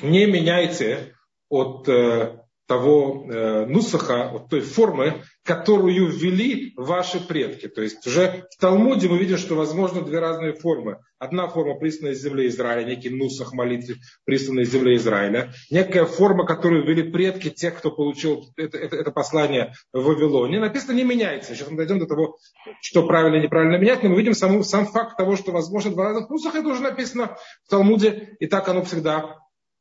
не 0.00 0.26
меняйте 0.26 1.14
от 1.48 1.88
э, 1.88 2.40
того 2.66 3.26
э, 3.28 3.66
нусаха, 3.66 4.30
вот 4.32 4.48
той 4.50 4.60
формы, 4.60 5.22
которую 5.44 6.08
ввели 6.08 6.72
ваши 6.76 7.24
предки. 7.24 7.68
То 7.68 7.82
есть 7.82 8.04
уже 8.06 8.44
в 8.50 8.60
Талмуде 8.60 9.08
мы 9.08 9.18
видим, 9.18 9.38
что 9.38 9.54
возможно 9.54 10.02
две 10.02 10.18
разные 10.18 10.52
формы. 10.52 10.98
Одна 11.18 11.46
форма 11.48 11.78
присланная 11.78 12.14
из 12.14 12.22
земли 12.22 12.48
Израиля, 12.48 12.84
некий 12.88 13.10
нусах 13.10 13.52
молитвы, 13.52 13.96
присланный 14.24 14.64
из 14.64 14.72
земли 14.72 14.96
Израиля. 14.96 15.52
Некая 15.70 16.04
форма, 16.04 16.44
которую 16.44 16.84
ввели 16.84 17.10
предки 17.10 17.50
тех, 17.50 17.78
кто 17.78 17.90
получил 17.90 18.44
это, 18.56 18.76
это, 18.76 18.96
это 18.96 19.10
послание 19.12 19.72
в 19.92 20.02
Вавилоне. 20.02 20.58
Написано, 20.58 20.92
не 20.92 21.04
меняется. 21.04 21.54
Сейчас 21.54 21.70
мы 21.70 21.76
дойдем 21.76 22.00
до 22.00 22.06
того, 22.06 22.36
что 22.82 23.06
правильно 23.06 23.36
и 23.36 23.42
неправильно 23.42 23.76
менять, 23.76 24.02
но 24.02 24.08
мы 24.08 24.16
видим 24.16 24.34
сам, 24.34 24.64
сам 24.64 24.86
факт 24.86 25.16
того, 25.16 25.36
что 25.36 25.52
возможно 25.52 25.92
два 25.92 26.06
разных 26.06 26.28
нусаха, 26.28 26.58
это 26.58 26.68
уже 26.68 26.82
написано 26.82 27.36
в 27.64 27.70
Талмуде, 27.70 28.36
и 28.40 28.46
так 28.46 28.68
оно 28.68 28.82
всегда 28.82 29.36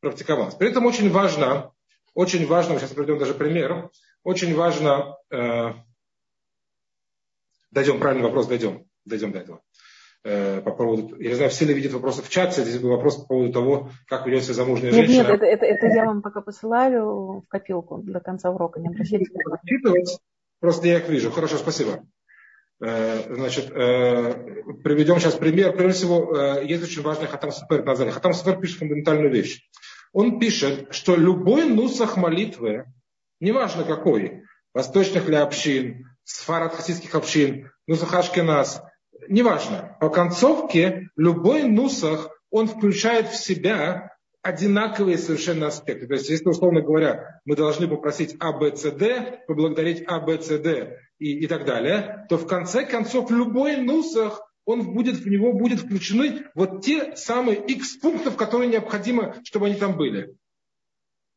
практиковалось. 0.06 0.54
При 0.56 0.70
этом 0.70 0.86
очень 0.86 1.10
важно, 1.10 1.72
очень 2.16 2.48
важно, 2.48 2.80
сейчас 2.80 2.92
приведем 2.92 3.20
даже 3.20 3.36
пример, 3.36 3.92
очень 4.24 4.56
важно, 4.56 5.18
э, 5.30 5.74
дойдем, 7.72 8.00
правильный 8.00 8.24
вопрос, 8.24 8.48
дойдем, 8.48 8.88
дойдем 9.06 9.32
до 9.32 9.40
этого. 9.40 9.62
Э, 10.24 10.62
по 10.62 10.72
поводу, 10.72 11.20
я 11.20 11.30
не 11.30 11.36
знаю, 11.36 11.52
все 11.52 11.66
ли 11.66 11.74
видят 11.74 11.92
вопросы 11.92 12.24
в 12.24 12.30
чате, 12.30 12.64
здесь 12.64 12.80
был 12.80 12.90
вопрос 12.90 13.18
по 13.18 13.28
поводу 13.28 13.54
того, 13.54 13.92
как 14.08 14.26
ведет 14.26 14.44
себя 14.44 14.56
замужняя 14.56 14.92
нет, 14.92 15.06
женщина. 15.06 15.28
Нет, 15.28 15.36
это, 15.36 15.46
это, 15.46 15.66
это 15.66 15.88
я 15.88 16.06
вам 16.06 16.24
пока 16.24 16.42
посылаю 16.42 17.42
в 17.42 17.48
копилку 17.48 17.98
до 17.98 18.20
конца 18.22 18.50
урока, 18.50 18.80
не 18.80 18.88
обращайтесь 18.88 19.30
внимания. 19.30 20.04
Просто 20.60 20.88
я 20.88 20.98
их 20.98 21.10
вижу. 21.10 21.30
Хорошо, 21.30 21.58
спасибо. 21.58 22.00
Э, 22.82 23.36
значит, 23.36 23.70
э, 23.72 24.64
приведем 24.84 25.20
сейчас 25.20 25.36
пример. 25.36 25.76
Прежде 25.76 25.98
всего, 26.00 26.36
э, 26.36 26.66
есть 26.66 26.84
очень 26.84 27.04
важный 27.04 27.28
Хатам 27.28 27.52
Супер 27.52 27.86
название. 27.86 28.14
Хатам 28.14 28.34
Супер 28.34 28.60
пишет 28.60 28.80
фундаментальную 28.80 29.32
вещь 29.32 29.70
он 30.16 30.40
пишет, 30.40 30.96
что 30.96 31.18
любой 31.18 31.66
нусах 31.66 32.16
молитвы, 32.16 32.86
неважно 33.42 33.84
какой, 33.84 34.44
восточных 34.74 35.28
ли 35.28 35.36
общин, 35.36 36.06
сфарат 36.24 36.74
хасидских 36.74 37.14
общин, 37.16 37.70
нусах 37.86 38.14
Ашкенас, 38.14 38.82
неважно, 39.28 39.98
по 40.00 40.10
концовке 40.10 41.10
любой 41.18 41.64
нусах, 41.64 42.30
он 42.50 42.68
включает 42.68 43.28
в 43.28 43.36
себя 43.36 44.16
одинаковые 44.42 45.18
совершенно 45.18 45.68
аспекты. 45.68 46.08
То 46.08 46.14
есть, 46.14 46.30
если, 46.30 46.48
условно 46.48 46.82
говоря, 46.82 47.42
мы 47.44 47.58
должны 47.58 47.86
попросить 47.86 48.38
А, 48.40 48.54
Б, 48.54 48.74
С, 48.74 48.90
Д, 48.90 49.44
поблагодарить 49.48 50.06
А, 50.08 50.22
Б, 50.22 50.42
С, 50.42 50.48
Д 50.48 50.98
и, 51.20 51.40
и 51.40 51.48
так 51.48 51.66
далее, 51.66 52.26
то 52.30 52.38
в 52.38 52.48
конце 52.48 52.86
концов 52.86 53.32
любой 53.32 53.76
нусах 53.82 54.45
он 54.66 54.94
будет, 54.94 55.18
в 55.18 55.28
него 55.28 55.54
будет 55.54 55.80
включены 55.80 56.46
вот 56.56 56.84
те 56.84 57.16
самые 57.16 57.58
X 57.58 57.98
пунктов, 57.98 58.36
которые 58.36 58.70
необходимо, 58.70 59.36
чтобы 59.44 59.68
они 59.68 59.76
там 59.76 59.96
были. 59.96 60.36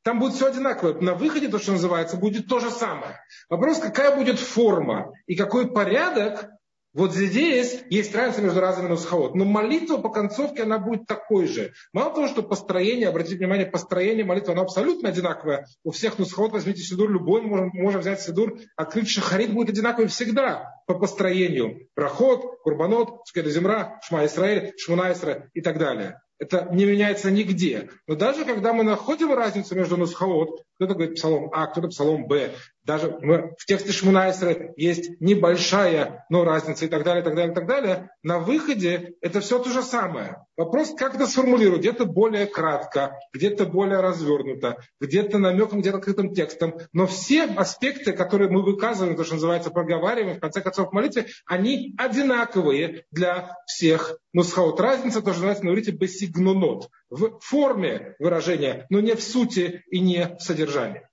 Там 0.03 0.21
будет 0.21 0.35
все 0.35 0.47
одинаково. 0.47 1.01
На 1.01 1.15
выходе, 1.15 1.49
то, 1.49 1.59
что 1.59 1.73
называется, 1.73 2.17
будет 2.17 2.49
то 2.49 2.61
же 2.61 2.71
самое. 2.71 3.21
Вопрос, 3.51 3.79
какая 3.79 4.17
будет 4.17 4.39
форма 4.39 5.13
и 5.27 5.37
какой 5.37 5.71
порядок, 5.73 6.51
вот 6.95 7.15
здесь 7.15 7.85
есть 7.91 8.15
разница 8.15 8.43
между 8.43 8.61
разными 8.61 8.89
нусхаот. 8.89 9.35
Но 9.35 9.45
молитва 9.45 9.99
по 9.99 10.09
концовке, 10.09 10.63
она 10.63 10.79
будет 10.79 11.07
такой 11.07 11.47
же. 11.47 11.73
Мало 11.93 12.15
того, 12.15 12.29
что 12.29 12.43
построение, 12.43 13.09
обратите 13.09 13.37
внимание, 13.37 13.67
построение 13.67 14.25
молитвы, 14.25 14.53
оно 14.53 14.63
абсолютно 14.63 15.11
одинаковое. 15.11 15.67
У 15.85 15.91
всех 15.91 16.19
нусхаот 16.19 16.53
возьмите 16.53 16.83
сидур, 16.83 17.11
любой, 17.11 17.43
можем, 17.43 17.71
можем 17.75 18.01
взять 18.01 18.23
сидур, 18.23 18.59
открыть 18.77 19.09
шахарит 19.09 19.53
будет 19.53 19.71
одинаковый 19.71 20.09
всегда 20.09 20.75
по 20.87 20.99
построению. 20.99 21.89
Проход, 21.95 22.61
Курбанот, 22.63 23.21
Земра, 23.35 24.01
Шма 24.03 24.25
Исраиль, 24.25 24.73
Шмуна 24.79 25.13
Исраиль 25.13 25.45
и 25.53 25.61
так 25.61 25.79
далее. 25.79 26.21
Это 26.39 26.69
не 26.73 26.85
меняется 26.85 27.31
нигде. 27.31 27.91
Но 28.07 28.15
даже 28.15 28.45
когда 28.45 28.73
мы 28.73 28.85
находим 28.85 29.33
разницу 29.35 29.75
между 29.75 29.97
нусхаот, 29.97 30.63
кто-то 30.77 30.95
говорит 30.95 31.17
псалом 31.17 31.51
А, 31.53 31.67
кто-то 31.67 31.89
псалом 31.89 32.29
Б, 32.29 32.53
даже 32.89 33.19
мы, 33.21 33.55
в 33.59 33.67
тексте 33.67 33.93
Шмунайсера 33.93 34.73
есть 34.79 35.21
небольшая, 35.21 36.25
но 36.31 36.43
разница 36.43 36.87
и 36.87 36.89
так 36.89 37.05
далее, 37.05 37.21
и 37.21 37.25
так 37.25 37.35
далее, 37.35 37.53
и 37.53 37.55
так 37.55 37.67
далее. 37.67 38.11
На 38.23 38.39
выходе 38.39 39.13
это 39.21 39.41
все 39.41 39.59
то 39.59 39.69
же 39.69 39.83
самое. 39.83 40.47
Вопрос, 40.57 40.95
как 40.97 41.15
это 41.15 41.27
сформулировать. 41.27 41.81
Где-то 41.81 42.07
более 42.07 42.47
кратко, 42.47 43.21
где-то 43.35 43.67
более 43.67 44.01
развернуто, 44.01 44.79
где-то 45.03 45.37
намеком, 45.37 45.83
где-то 45.83 45.99
открытым 45.99 46.33
текстом. 46.33 46.79
Но 46.95 47.07
все 47.07 47.45
аспекты, 47.45 48.15
которые 48.15 48.49
мы 48.49 48.63
выказываем, 48.63 49.19
то, 49.19 49.25
что 49.25 49.35
называется, 49.35 49.69
проговариваем, 49.69 50.39
в 50.39 50.41
конце 50.41 50.63
концов, 50.63 50.89
в 50.89 50.93
молитве, 50.93 51.27
они 51.45 51.95
одинаковые 51.99 53.05
для 53.11 53.55
всех. 53.67 54.17
Но 54.33 54.43
схаут 54.43 54.81
разница, 54.81 55.21
тоже 55.21 55.41
называется 55.41 55.67
на 55.67 55.71
иврите 55.71 55.91
бессигнунот. 55.91 56.89
В 57.11 57.39
форме 57.41 58.15
выражения, 58.19 58.87
но 58.89 59.01
не 59.01 59.15
в 59.15 59.23
сути 59.23 59.83
и 59.91 60.01
не 60.01 60.37
в 60.39 60.43
содержании. 60.43 61.08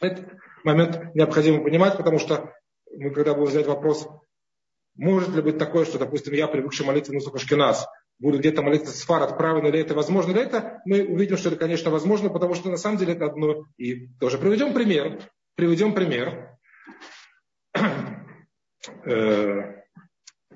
Этот 0.00 0.26
момент 0.64 1.14
необходимо 1.14 1.62
понимать, 1.62 1.96
потому 1.96 2.18
что 2.18 2.52
мы, 2.96 3.10
когда 3.10 3.34
будем 3.34 3.52
задать 3.52 3.66
вопрос, 3.66 4.08
может 4.94 5.28
ли 5.34 5.42
быть 5.42 5.58
такое, 5.58 5.84
что, 5.84 5.98
допустим, 5.98 6.34
я, 6.34 6.48
привыкший 6.48 6.86
молиться 6.86 7.12
Нусук 7.12 7.36
Ашкеназ, 7.36 7.86
будут 8.18 8.40
где-то 8.40 8.62
молиться 8.62 8.92
сфарат, 8.92 9.36
правильно 9.36 9.68
ли 9.68 9.80
это, 9.80 9.94
возможно 9.94 10.32
ли 10.32 10.40
это, 10.40 10.80
мы 10.84 11.04
увидим, 11.04 11.36
что 11.36 11.50
это, 11.50 11.58
конечно, 11.58 11.90
возможно, 11.90 12.30
потому 12.30 12.54
что 12.54 12.70
на 12.70 12.76
самом 12.76 12.98
деле 12.98 13.14
это 13.14 13.26
одно 13.26 13.66
и 13.76 14.08
тоже. 14.18 14.38
Приведем 14.38 14.72
пример. 14.72 15.20
Приведем 15.54 15.94
пример. 15.94 16.58
Э, 19.04 19.82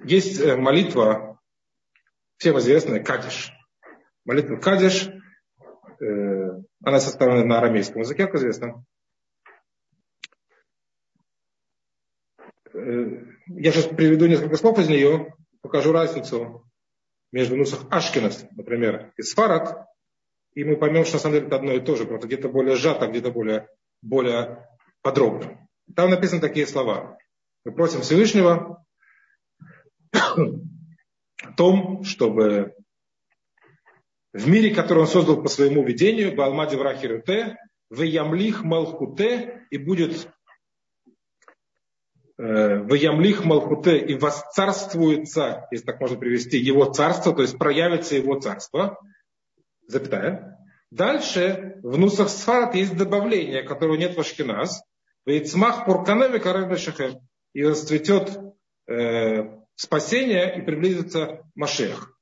есть 0.04 0.40
э, 0.40 0.56
молитва, 0.56 1.40
всем 2.36 2.56
известная, 2.60 3.02
Кадиш. 3.02 3.50
Молитва 4.24 4.54
Кадиш, 4.54 5.08
э, 6.00 6.04
она 6.84 7.00
составлена 7.00 7.44
на 7.44 7.58
арамейском 7.58 8.02
языке, 8.02 8.26
как 8.26 8.36
известно. 8.36 8.84
Я 12.72 13.72
сейчас 13.72 13.86
приведу 13.86 14.26
несколько 14.26 14.56
слов 14.56 14.78
из 14.78 14.88
нее, 14.88 15.34
покажу 15.60 15.92
разницу 15.92 16.64
между 17.32 17.56
нусах 17.56 17.86
Ашкинас, 17.90 18.46
например, 18.52 19.12
и 19.16 19.22
Сфарат, 19.22 19.86
и 20.54 20.64
мы 20.64 20.76
поймем, 20.76 21.04
что 21.04 21.16
на 21.16 21.20
самом 21.20 21.34
деле 21.34 21.46
это 21.46 21.56
одно 21.56 21.72
и 21.72 21.80
то 21.80 21.96
же, 21.96 22.04
просто 22.04 22.26
где-то 22.26 22.48
более 22.48 22.76
сжато, 22.76 23.06
где-то 23.06 23.30
более, 23.30 23.68
более 24.02 24.68
подробно. 25.02 25.68
Там 25.94 26.10
написаны 26.10 26.40
такие 26.40 26.66
слова. 26.66 27.18
Мы 27.64 27.72
просим 27.72 28.00
Всевышнего 28.02 28.84
о 30.12 31.52
том, 31.56 32.04
чтобы 32.04 32.74
в 34.32 34.48
мире, 34.48 34.74
который 34.74 35.00
он 35.00 35.06
создал 35.06 35.42
по 35.42 35.48
своему 35.48 35.84
видению, 35.84 36.34
Балмади 36.34 36.76
Врахируте, 36.76 37.56
в 37.90 38.02
Ямлих 38.02 38.62
Малхуте, 38.62 39.66
и 39.70 39.78
будет 39.78 40.28
Э, 42.40 42.78
в 42.78 42.94
Ямлих 42.94 43.44
Малхуте 43.44 43.98
и 43.98 44.14
восцарствуется, 44.14 45.68
если 45.70 45.84
так 45.84 46.00
можно 46.00 46.16
привести, 46.16 46.56
его 46.56 46.86
царство, 46.86 47.34
то 47.34 47.42
есть 47.42 47.58
проявится 47.58 48.16
его 48.16 48.40
царство, 48.40 48.98
запятая. 49.86 50.58
Дальше 50.90 51.78
в 51.82 51.98
Нусах 51.98 52.30
Сфарат 52.30 52.74
есть 52.74 52.96
добавление, 52.96 53.62
которого 53.62 53.96
нет 53.96 54.16
в 54.16 54.20
Ашкиназ. 54.20 54.82
Вейцмах 55.26 55.84
Пурканеви 55.84 56.38
Кареба 56.38 56.78
Шехем. 56.78 57.20
И 57.52 57.62
расцветет 57.62 58.38
э, 58.88 59.58
спасение 59.74 60.58
и 60.58 60.62
приблизится 60.62 61.42
Машех. 61.54 62.16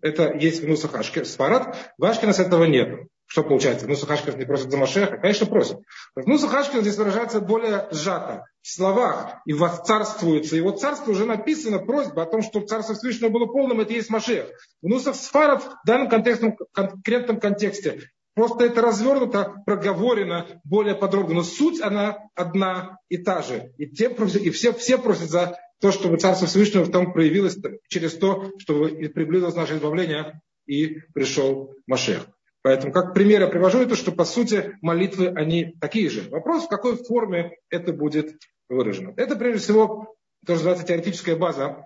Это 0.00 0.32
есть 0.32 0.62
в 0.62 0.68
Нусах 0.68 0.92
Сфарат. 1.26 1.92
В 1.98 2.04
Ашкиназ 2.06 2.40
этого 2.40 2.64
нет. 2.64 3.06
Что 3.26 3.42
получается? 3.42 3.86
Ну, 3.88 3.94
Сахашкин 3.96 4.38
не 4.38 4.44
просит 4.44 4.70
за 4.70 4.76
Машеха? 4.76 5.16
Конечно, 5.16 5.46
просит. 5.46 5.78
Ну, 6.14 6.36
Сахашкин 6.36 6.82
здесь 6.82 6.96
выражается 6.96 7.40
более 7.40 7.88
сжато. 7.90 8.44
В 8.60 8.68
словах 8.68 9.36
«и 9.46 9.54
восцарствуется». 9.54 10.56
Его 10.56 10.72
царство 10.72 11.12
уже 11.12 11.24
написано 11.24 11.78
просьба 11.78 12.22
о 12.22 12.26
том, 12.26 12.42
чтобы 12.42 12.66
царство 12.66 12.94
Всевышнего 12.94 13.30
было 13.30 13.46
полным, 13.46 13.80
это 13.80 13.92
и 13.92 13.96
есть 13.96 14.10
Машех. 14.10 14.46
В 14.82 14.88
Нусах 14.88 15.16
Сфаров 15.16 15.64
в 15.64 15.86
данном 15.86 16.08
контекстном, 16.08 16.56
конкретном 16.72 17.40
контексте 17.40 18.00
Просто 18.34 18.64
это 18.64 18.80
развернуто, 18.80 19.62
проговорено 19.66 20.46
более 20.64 20.94
подробно. 20.94 21.36
Но 21.36 21.42
суть 21.42 21.82
она 21.82 22.18
одна 22.34 22.98
и 23.08 23.18
та 23.18 23.42
же. 23.42 23.72
И, 23.76 23.86
те 23.86 24.10
и 24.10 24.50
все, 24.50 24.72
все 24.72 24.96
просят 24.96 25.28
за 25.28 25.58
то, 25.80 25.92
чтобы 25.92 26.16
Царство 26.16 26.46
Всевышнего 26.46 26.84
в 26.84 26.90
том 26.90 27.12
проявилось 27.12 27.58
через 27.88 28.14
то, 28.14 28.50
чтобы 28.58 28.88
приблизилось 29.08 29.54
наше 29.54 29.76
избавление 29.76 30.40
и 30.66 31.00
пришел 31.12 31.74
Машех. 31.86 32.26
Поэтому 32.62 32.92
как 32.92 33.12
пример 33.12 33.42
я 33.42 33.48
привожу 33.48 33.80
это, 33.80 33.96
что 33.96 34.12
по 34.12 34.24
сути 34.24 34.76
молитвы 34.82 35.28
они 35.28 35.76
такие 35.80 36.08
же. 36.08 36.28
Вопрос, 36.30 36.64
в 36.64 36.68
какой 36.68 36.96
форме 36.96 37.56
это 37.70 37.92
будет 37.92 38.38
выражено. 38.68 39.12
Это 39.16 39.36
прежде 39.36 39.60
всего 39.60 40.14
то, 40.46 40.54
что 40.54 40.64
называется 40.64 40.86
теоретическая 40.86 41.36
база, 41.36 41.84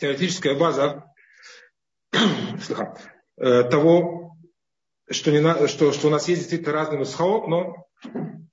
теоретическая 0.00 0.54
база 0.54 1.04
э, 2.12 3.62
того, 3.64 4.36
что, 5.10 5.30
не 5.30 5.68
что, 5.68 5.92
что 5.92 6.08
у 6.08 6.10
нас 6.10 6.28
есть 6.28 6.40
действительно 6.42 6.72
разные 6.72 6.98
нусхаот, 6.98 7.46
но 7.48 7.86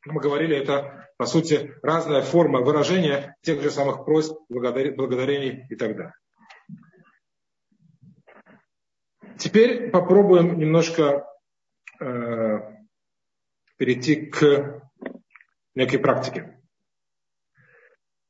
мы 0.06 0.22
говорили, 0.22 0.58
это 0.58 1.10
по 1.18 1.26
сути 1.26 1.74
разная 1.82 2.24
форма 2.24 2.62
выражения 2.62 3.38
тех 3.42 3.62
же 3.62 3.72
самых 3.72 4.06
просьб, 4.06 4.38
благодарений 4.50 5.66
и 5.70 5.76
так 5.76 5.96
далее. 5.96 6.14
Теперь 9.42 9.90
попробуем 9.90 10.60
немножко 10.60 11.26
э, 12.00 12.60
перейти 13.76 14.28
к 14.28 14.84
некой 15.74 15.98
практике. 15.98 16.62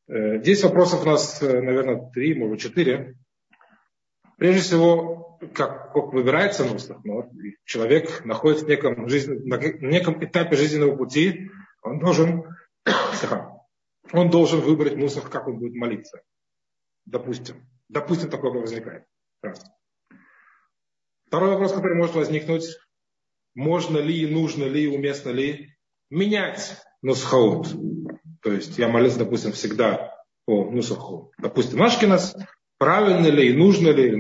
Э, 0.08 0.38
здесь 0.38 0.63
вопросов 0.63 1.02
у 1.02 1.10
нас, 1.10 1.41
э, 1.41 1.62
наверное, 1.62 2.10
три, 2.12 2.34
может 2.34 2.62
четыре. 2.62 3.17
Прежде 4.38 4.62
всего, 4.62 5.38
как, 5.54 5.91
как 5.91 6.13
выбирается 6.13 6.63
нуслах, 6.63 7.04
ну, 7.04 7.30
человек 7.65 8.24
находится 8.24 8.63
в 8.63 8.69
неком, 8.69 9.10
жизнь, 9.10 9.34
на 9.43 9.58
неком 9.58 10.24
этапе 10.24 10.56
жизненного 10.56 10.95
пути, 10.95 11.52
он 11.82 12.00
должен, 12.00 12.45
он 14.13 14.30
должен 14.30 14.62
выбрать 14.62 14.95
нуслах, 14.95 15.30
как 15.30 15.50
он 15.50 15.60
будет 15.60 15.76
молиться. 15.76 16.21
Допустим. 17.04 17.67
Допустим, 17.89 18.30
такое 18.30 18.52
возникает. 18.52 19.04
Раз. 19.41 19.62
Второй 21.32 21.52
вопрос, 21.52 21.72
который 21.72 21.96
может 21.96 22.13
возникнуть, 22.13 22.65
можно 23.56 24.00
ли, 24.00 24.28
нужно 24.28 24.65
ли, 24.65 24.89
уместно 24.89 25.30
ли 25.30 25.70
менять 26.10 26.76
нусхаут. 27.02 27.70
То 28.41 28.52
есть 28.52 28.78
я 28.78 28.89
молюсь, 28.89 29.15
допустим, 29.15 29.54
всегда 29.54 30.13
по 30.44 30.70
нусаху. 30.70 31.32
Допустим, 31.38 31.82
Ашкинас, 31.82 32.36
правильно 32.78 33.28
ли 33.28 33.48
и 33.48 33.56
нужно 33.56 33.91
ли 33.91 34.12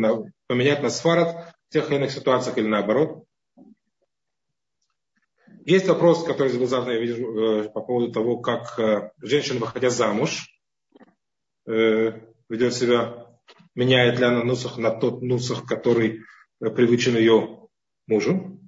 поменять 0.47 0.81
на 0.81 0.89
сфарат 0.89 1.53
в 1.67 1.73
тех 1.73 1.89
или 1.89 1.97
иных 1.97 2.11
ситуациях 2.11 2.57
или 2.57 2.67
наоборот. 2.69 3.25
Есть 5.65 5.89
вопрос, 5.89 6.23
который 6.23 6.57
был 6.57 6.67
задан, 6.67 6.91
я 6.91 6.99
вижу, 7.01 7.17
э, 7.25 7.69
по 7.71 7.81
поводу 7.81 8.13
того, 8.13 8.37
как 8.39 8.79
э, 8.79 9.11
женщина, 9.21 9.59
выходя 9.59 9.89
замуж, 9.89 10.47
э, 11.67 12.21
ведет 12.47 12.73
себя, 12.73 13.27
меняет 13.75 14.17
ли 14.17 14.23
она 14.23 14.45
нусах 14.45 14.77
на 14.77 14.91
тот 14.91 15.21
нусах, 15.21 15.65
который 15.65 16.21
привычен 16.69 17.15
ее 17.15 17.67
мужу. 18.07 18.59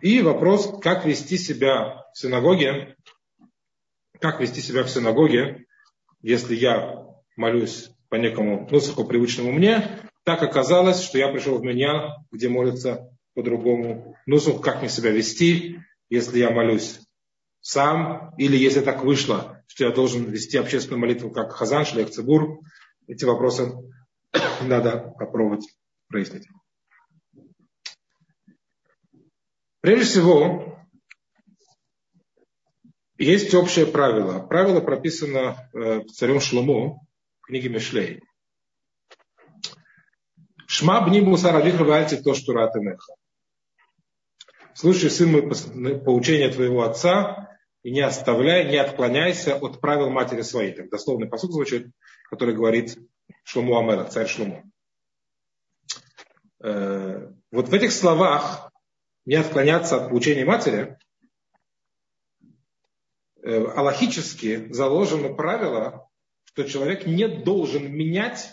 И 0.00 0.22
вопрос, 0.22 0.80
как 0.80 1.04
вести 1.04 1.36
себя 1.36 2.04
в 2.14 2.18
синагоге, 2.18 2.96
как 4.20 4.40
вести 4.40 4.60
себя 4.60 4.82
в 4.82 4.88
синагоге, 4.88 5.66
если 6.22 6.54
я 6.54 7.04
молюсь 7.36 7.90
по 8.08 8.16
некому 8.16 8.68
нусаху, 8.70 9.04
привычному 9.04 9.52
мне, 9.52 10.00
так 10.24 10.42
оказалось, 10.42 11.02
что 11.02 11.18
я 11.18 11.28
пришел 11.28 11.58
в 11.58 11.62
меня, 11.62 12.16
где 12.32 12.48
молятся 12.48 13.10
по-другому 13.34 14.16
нусаху, 14.26 14.60
как 14.60 14.80
мне 14.80 14.88
себя 14.88 15.10
вести, 15.10 15.80
если 16.08 16.38
я 16.38 16.50
молюсь 16.50 17.00
сам, 17.60 18.34
или 18.38 18.56
если 18.56 18.80
так 18.80 19.04
вышло, 19.04 19.62
что 19.66 19.84
я 19.84 19.90
должен 19.90 20.24
вести 20.30 20.56
общественную 20.56 21.00
молитву, 21.00 21.30
как 21.30 21.52
Хазан, 21.52 21.84
Шлех 21.84 22.10
Цибур. 22.10 22.60
Эти 23.06 23.24
вопросы 23.24 23.72
надо 24.62 25.14
попробовать 25.18 25.66
прояснить. 26.14 26.46
Прежде 29.80 30.04
всего, 30.04 30.78
есть 33.18 33.52
общее 33.52 33.84
правило. 33.84 34.46
Правило 34.46 34.80
прописано 34.80 35.56
э, 35.74 36.02
царем 36.04 36.38
Шломо 36.38 37.00
в 37.40 37.46
книге 37.46 37.68
Мишлей. 37.68 38.22
Шма 40.68 41.00
бни 41.00 41.20
мусара 41.20 41.60
вихрвальте 41.60 42.22
то, 42.22 42.32
что 42.34 42.52
ратенеха. 42.52 43.12
Слушай, 44.74 45.10
сын 45.10 45.32
мой, 45.32 46.00
поучение 46.00 46.50
твоего 46.50 46.84
отца, 46.84 47.58
и 47.82 47.90
не 47.90 48.02
оставляй, 48.02 48.70
не 48.70 48.76
отклоняйся 48.76 49.56
от 49.56 49.80
правил 49.80 50.10
матери 50.10 50.42
своей. 50.42 50.74
Так 50.74 50.90
дословный 50.90 51.28
посуд 51.28 51.50
звучит, 51.50 51.88
который 52.30 52.54
говорит 52.54 52.96
Шлому 53.42 53.76
Амера, 53.76 54.04
царь 54.04 54.28
Шлому. 54.28 54.62
Э, 56.64 57.30
вот 57.50 57.68
в 57.68 57.74
этих 57.74 57.92
словах 57.92 58.72
не 59.26 59.34
отклоняться 59.34 59.96
от 59.96 60.08
поучения 60.08 60.46
матери, 60.46 60.96
э, 63.42 63.64
аллахически 63.76 64.72
заложено 64.72 65.34
правило, 65.34 66.08
что 66.44 66.64
человек 66.64 67.04
не 67.04 67.28
должен 67.28 67.92
менять 67.92 68.50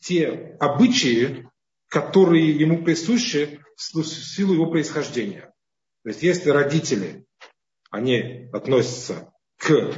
те 0.00 0.56
обычаи, 0.60 1.48
которые 1.88 2.50
ему 2.50 2.84
присущи 2.84 3.64
в 3.74 4.02
силу 4.04 4.52
его 4.52 4.70
происхождения. 4.70 5.54
То 6.02 6.10
есть 6.10 6.22
если 6.22 6.50
родители, 6.50 7.26
они 7.90 8.50
относятся 8.52 9.32
к 9.56 9.94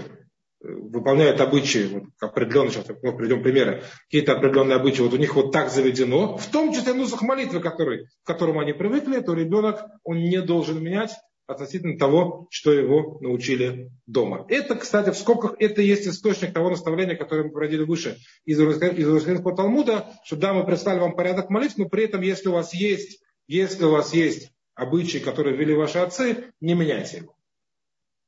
выполняют 0.61 1.41
обычаи, 1.41 1.89
вот 1.91 2.05
определенные, 2.21 2.73
сейчас 2.73 2.87
мы 3.03 3.17
приведем 3.17 3.43
примеры, 3.43 3.83
какие-то 4.07 4.33
определенные 4.33 4.77
обычаи, 4.77 5.03
вот 5.03 5.15
у 5.15 5.17
них 5.17 5.35
вот 5.35 5.53
так 5.53 5.71
заведено, 5.71 6.37
в 6.37 6.47
том 6.49 6.73
числе 6.73 6.93
нусах 6.93 7.23
молитвы, 7.23 7.61
который, 7.61 8.07
к 8.23 8.27
которому 8.27 8.61
они 8.61 8.73
привыкли, 8.73 9.21
то 9.21 9.33
ребенок, 9.33 9.81
он 10.05 10.19
не 10.19 10.43
должен 10.43 10.83
менять, 10.83 11.13
относительно 11.47 11.99
того, 11.99 12.47
что 12.51 12.73
его 12.73 13.19
научили 13.21 13.91
дома. 14.07 14.47
Это, 14.49 14.77
кстати, 14.77 15.11
в 15.11 15.17
скобках, 15.17 15.57
это 15.59 15.83
есть 15.83 16.07
источник 16.07 16.53
того 16.53 16.71
наставления, 16.71 17.17
которое 17.17 17.45
мы 17.45 17.51
проводили 17.51 17.83
выше 17.83 18.19
из 18.45 18.61
Иерусалимского 18.61 19.57
Талмуда, 19.57 20.07
что 20.25 20.37
да, 20.37 20.55
мы 20.55 20.65
представили 20.65 21.01
вам 21.01 21.17
порядок 21.17 21.51
молитв, 21.51 21.77
но 21.77 21.89
при 21.89 22.05
этом, 22.05 22.21
если 22.21 22.49
у 22.49 22.53
вас 22.53 22.73
есть, 22.73 23.21
если 23.49 23.85
у 23.85 23.91
вас 23.91 24.15
есть 24.15 24.53
обычаи, 24.75 25.19
которые 25.19 25.57
ввели 25.57 25.75
ваши 25.75 25.99
отцы, 25.99 26.53
не 26.61 26.75
меняйте 26.75 27.19
его. 27.19 27.35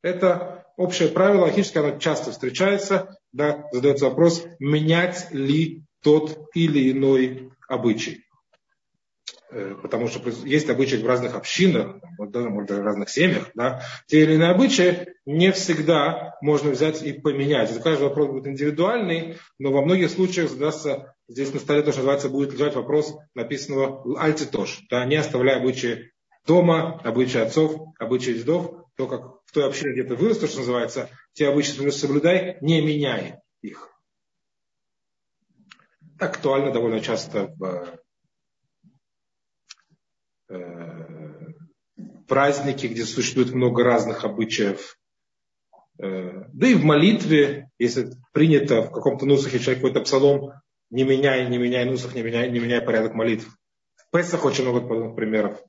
Это 0.02 0.61
общее 0.76 1.08
правило, 1.08 1.42
логическое, 1.42 1.80
оно 1.80 1.98
часто 1.98 2.30
встречается, 2.30 3.16
да, 3.32 3.68
задается 3.72 4.06
вопрос, 4.06 4.44
менять 4.58 5.28
ли 5.30 5.82
тот 6.02 6.48
или 6.54 6.90
иной 6.92 7.50
обычай. 7.68 8.24
Э, 9.50 9.74
потому 9.82 10.08
что 10.08 10.20
есть 10.44 10.70
обычаи 10.70 10.96
в 10.96 11.06
разных 11.06 11.34
общинах, 11.34 11.96
даже, 12.18 12.48
может, 12.48 12.70
в 12.70 12.82
разных 12.82 13.10
семьях, 13.10 13.50
да, 13.54 13.82
те 14.06 14.22
или 14.22 14.34
иные 14.34 14.50
обычаи 14.50 15.08
не 15.26 15.52
всегда 15.52 16.36
можно 16.40 16.70
взять 16.70 17.02
и 17.02 17.12
поменять. 17.12 17.70
Каждый 17.82 18.04
вопрос 18.04 18.28
будет 18.28 18.46
индивидуальный, 18.46 19.36
но 19.58 19.70
во 19.70 19.82
многих 19.82 20.10
случаях 20.10 20.48
задастся, 20.48 21.14
здесь 21.28 21.52
на 21.52 21.60
столе 21.60 21.82
то, 21.82 21.92
что 21.92 22.00
называется, 22.00 22.30
будет 22.30 22.54
лежать 22.54 22.74
вопрос 22.74 23.14
написанного 23.34 24.18
альтитош, 24.18 24.80
да, 24.90 25.04
не 25.04 25.16
оставляя 25.16 25.58
обычаи 25.58 26.12
дома, 26.46 26.98
обычаи 27.04 27.42
отцов, 27.42 27.76
обычаи 27.98 28.32
дедов, 28.32 28.81
то, 28.96 29.06
как 29.06 29.40
в 29.46 29.52
той 29.52 29.66
общине, 29.66 29.92
где 29.92 30.04
ты 30.04 30.14
вырос, 30.14 30.38
то, 30.38 30.46
что 30.46 30.58
называется, 30.58 31.08
те 31.32 31.48
обычаи 31.48 31.90
соблюдай, 31.90 32.58
не 32.60 32.80
меняй 32.80 33.40
их. 33.62 33.88
Актуально 36.18 36.72
довольно 36.72 37.00
часто 37.00 37.54
в 37.58 37.98
э, 40.48 41.52
праздники, 42.28 42.86
где 42.86 43.04
существует 43.04 43.52
много 43.52 43.82
разных 43.82 44.24
обычаев. 44.24 44.98
Э, 45.98 46.44
да 46.52 46.66
и 46.68 46.74
в 46.74 46.84
молитве, 46.84 47.70
если 47.78 48.10
принято 48.32 48.82
в 48.82 48.92
каком-то 48.92 49.26
нусахе 49.26 49.58
человек 49.58 49.82
какой-то 49.82 50.00
псалом, 50.02 50.52
не 50.90 51.04
меняй, 51.04 51.48
не 51.48 51.58
меняй 51.58 51.86
нусах, 51.86 52.14
не 52.14 52.22
меняй, 52.22 52.50
не 52.50 52.60
меняй 52.60 52.82
порядок 52.82 53.14
молитв. 53.14 53.48
В 53.96 54.10
Песах 54.10 54.44
очень 54.44 54.64
много 54.64 54.86
подобных 54.86 55.16
примеров. 55.16 55.60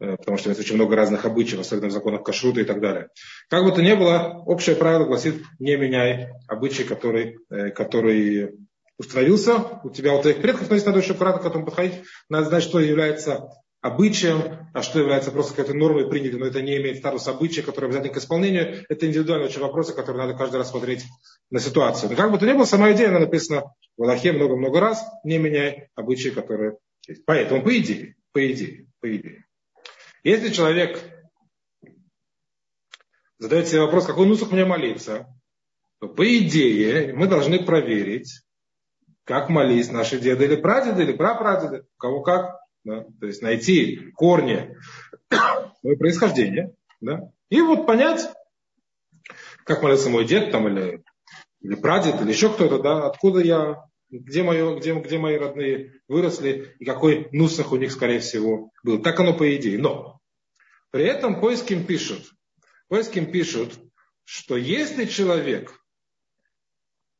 Э, 0.00 0.16
потому 0.16 0.38
что 0.38 0.50
есть 0.50 0.60
очень 0.60 0.74
много 0.74 0.96
разных 0.96 1.24
обычаев, 1.24 1.60
особенно 1.60 1.88
в 1.88 1.92
законах 1.92 2.24
кашрута 2.24 2.60
и 2.60 2.64
так 2.64 2.80
далее. 2.80 3.08
Как 3.48 3.64
бы 3.64 3.72
то 3.72 3.82
ни 3.82 3.94
было, 3.94 4.42
общее 4.46 4.76
правило 4.76 5.04
гласит, 5.04 5.42
не 5.58 5.76
меняй 5.76 6.28
обычай, 6.48 6.84
который, 6.84 7.38
э, 7.50 7.70
который 7.70 8.58
установился 8.98 9.80
у 9.82 9.90
тебя, 9.90 10.14
у 10.14 10.22
твоих 10.22 10.40
предков, 10.40 10.70
но 10.70 10.76
здесь 10.76 10.86
надо 10.86 10.98
очень 10.98 11.14
аккуратно 11.14 11.42
к 11.42 11.46
этому 11.46 11.64
подходить, 11.64 12.02
надо 12.28 12.48
знать, 12.48 12.62
что 12.62 12.80
является 12.80 13.50
обычаем, 13.80 14.68
а 14.72 14.82
что 14.82 14.98
является 14.98 15.30
просто 15.30 15.52
какой-то 15.52 15.76
нормой 15.76 16.08
принятой, 16.08 16.38
но 16.38 16.46
это 16.46 16.62
не 16.62 16.78
имеет 16.78 16.98
статус 16.98 17.28
обычая, 17.28 17.62
который 17.62 17.86
обязательно 17.86 18.14
к 18.14 18.16
исполнению. 18.16 18.84
Это 18.88 19.06
индивидуальные 19.06 19.48
очень 19.48 19.60
вопросы, 19.60 19.94
которые 19.94 20.26
надо 20.26 20.38
каждый 20.38 20.56
раз 20.56 20.70
смотреть 20.70 21.04
на 21.50 21.60
ситуацию. 21.60 22.08
Но 22.08 22.16
как 22.16 22.32
бы 22.32 22.38
то 22.38 22.46
ни 22.46 22.54
было, 22.54 22.64
сама 22.64 22.92
идея, 22.92 23.10
она 23.10 23.18
написана 23.18 23.64
в 23.98 24.02
Аллахе 24.02 24.32
много-много 24.32 24.80
раз, 24.80 25.04
не 25.22 25.36
меняй 25.36 25.88
обычаи, 25.94 26.30
которые 26.30 26.78
есть. 27.06 27.26
Поэтому, 27.26 27.62
по 27.62 27.76
идее, 27.76 28.16
по 28.32 28.50
идее, 28.50 28.86
по 29.00 29.14
идее, 29.14 29.43
если 30.24 30.48
человек 30.52 31.00
задает 33.38 33.68
себе 33.68 33.82
вопрос, 33.82 34.06
какой 34.06 34.26
нусах 34.26 34.50
мне 34.50 34.64
молиться, 34.64 35.26
то 36.00 36.08
по 36.08 36.26
идее 36.38 37.12
мы 37.12 37.26
должны 37.26 37.62
проверить, 37.64 38.42
как 39.24 39.48
молились 39.48 39.90
наши 39.90 40.18
деды 40.18 40.44
или 40.44 40.56
прадеды, 40.56 41.02
или 41.02 41.12
прапрадеды, 41.12 41.86
кого 41.98 42.22
как. 42.22 42.58
Да? 42.84 43.04
То 43.20 43.26
есть 43.26 43.42
найти 43.42 44.10
корни 44.14 44.76
моего 45.82 45.98
происхождения. 45.98 46.74
Да? 47.00 47.30
И 47.48 47.60
вот 47.60 47.86
понять, 47.86 48.28
как 49.64 49.82
молился 49.82 50.10
мой 50.10 50.24
дед 50.26 50.50
там, 50.50 50.68
или, 50.68 51.02
или 51.60 51.74
прадед, 51.74 52.20
или 52.20 52.28
еще 52.28 52.52
кто-то, 52.52 52.80
да, 52.80 53.06
откуда 53.06 53.40
я, 53.40 53.84
где, 54.10 54.42
мое, 54.42 54.76
где, 54.78 54.94
где 54.94 55.18
мои 55.18 55.36
родные 55.36 56.00
выросли, 56.08 56.74
и 56.78 56.84
какой 56.84 57.28
нусах 57.32 57.72
у 57.72 57.76
них, 57.76 57.92
скорее 57.92 58.20
всего, 58.20 58.70
был. 58.82 59.02
Так 59.02 59.18
оно 59.20 59.36
по 59.36 59.54
идее. 59.56 59.78
Но 59.78 60.20
при 60.90 61.04
этом 61.04 61.40
поиским 61.40 61.84
пишут, 61.84 62.22
поиским 62.88 63.30
пишут, 63.30 63.78
что 64.24 64.56
если 64.56 65.04
человек 65.06 65.80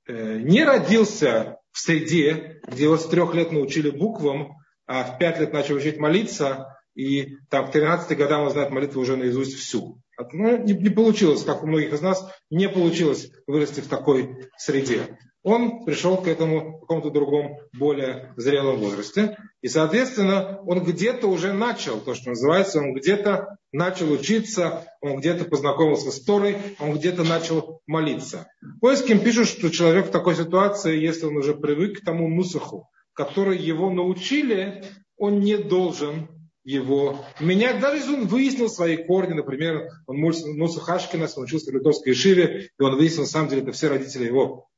э, 0.06 0.38
не 0.38 0.64
родился 0.64 1.58
в 1.72 1.78
среде, 1.80 2.60
где 2.66 2.84
его 2.84 2.96
с 2.96 3.06
трех 3.08 3.34
лет 3.34 3.52
научили 3.52 3.90
буквам, 3.90 4.52
а 4.86 5.04
в 5.04 5.18
пять 5.18 5.40
лет 5.40 5.52
начал 5.52 5.76
учить 5.76 5.98
молиться, 5.98 6.78
и 6.94 7.36
там 7.50 7.66
к 7.66 7.72
13 7.72 8.16
годам 8.16 8.42
он 8.42 8.50
знает 8.50 8.70
молитву 8.70 9.00
уже 9.00 9.16
наизусть 9.16 9.58
всю. 9.58 10.00
Ну, 10.32 10.62
не, 10.62 10.74
не 10.74 10.90
получилось, 10.90 11.42
как 11.42 11.64
у 11.64 11.66
многих 11.66 11.92
из 11.92 12.00
нас, 12.00 12.24
не 12.50 12.68
получилось 12.68 13.32
вырасти 13.46 13.80
в 13.80 13.88
такой 13.88 14.48
среде 14.56 15.18
он 15.44 15.84
пришел 15.84 16.16
к 16.16 16.26
этому 16.26 16.78
в 16.78 16.80
каком-то 16.80 17.10
другом, 17.10 17.58
более 17.74 18.32
зрелом 18.36 18.78
возрасте. 18.78 19.36
И, 19.60 19.68
соответственно, 19.68 20.58
он 20.66 20.82
где-то 20.82 21.28
уже 21.28 21.52
начал, 21.52 22.00
то, 22.00 22.14
что 22.14 22.30
называется, 22.30 22.80
он 22.80 22.94
где-то 22.94 23.58
начал 23.70 24.10
учиться, 24.10 24.88
он 25.02 25.18
где-то 25.18 25.44
познакомился 25.44 26.10
с 26.10 26.24
Торой, 26.24 26.56
он 26.80 26.94
где-то 26.94 27.24
начал 27.24 27.82
молиться. 27.86 28.46
Поиским 28.80 29.20
пишут, 29.20 29.48
что 29.48 29.70
человек 29.70 30.06
в 30.06 30.10
такой 30.10 30.34
ситуации, 30.34 30.98
если 30.98 31.26
он 31.26 31.36
уже 31.36 31.54
привык 31.54 32.00
к 32.00 32.04
тому 32.04 32.26
мусаху, 32.26 32.88
который 33.12 33.58
его 33.58 33.90
научили, 33.90 34.82
он 35.18 35.40
не 35.40 35.58
должен 35.58 36.28
его 36.64 37.20
менять. 37.38 37.80
Даже 37.80 37.98
если 37.98 38.14
он 38.14 38.26
выяснил 38.26 38.70
свои 38.70 38.96
корни, 38.96 39.34
например, 39.34 39.90
он 40.06 40.16
Муса 40.16 40.80
Хашкинас, 40.80 41.36
он 41.36 41.44
учился 41.44 41.70
в 41.70 41.74
Литовской 41.74 42.14
Шиве, 42.14 42.70
и 42.78 42.82
он 42.82 42.96
выяснил, 42.96 43.24
на 43.24 43.28
самом 43.28 43.50
деле, 43.50 43.60
это 43.60 43.72
все 43.72 43.88
родители 43.88 44.24
его 44.24 44.68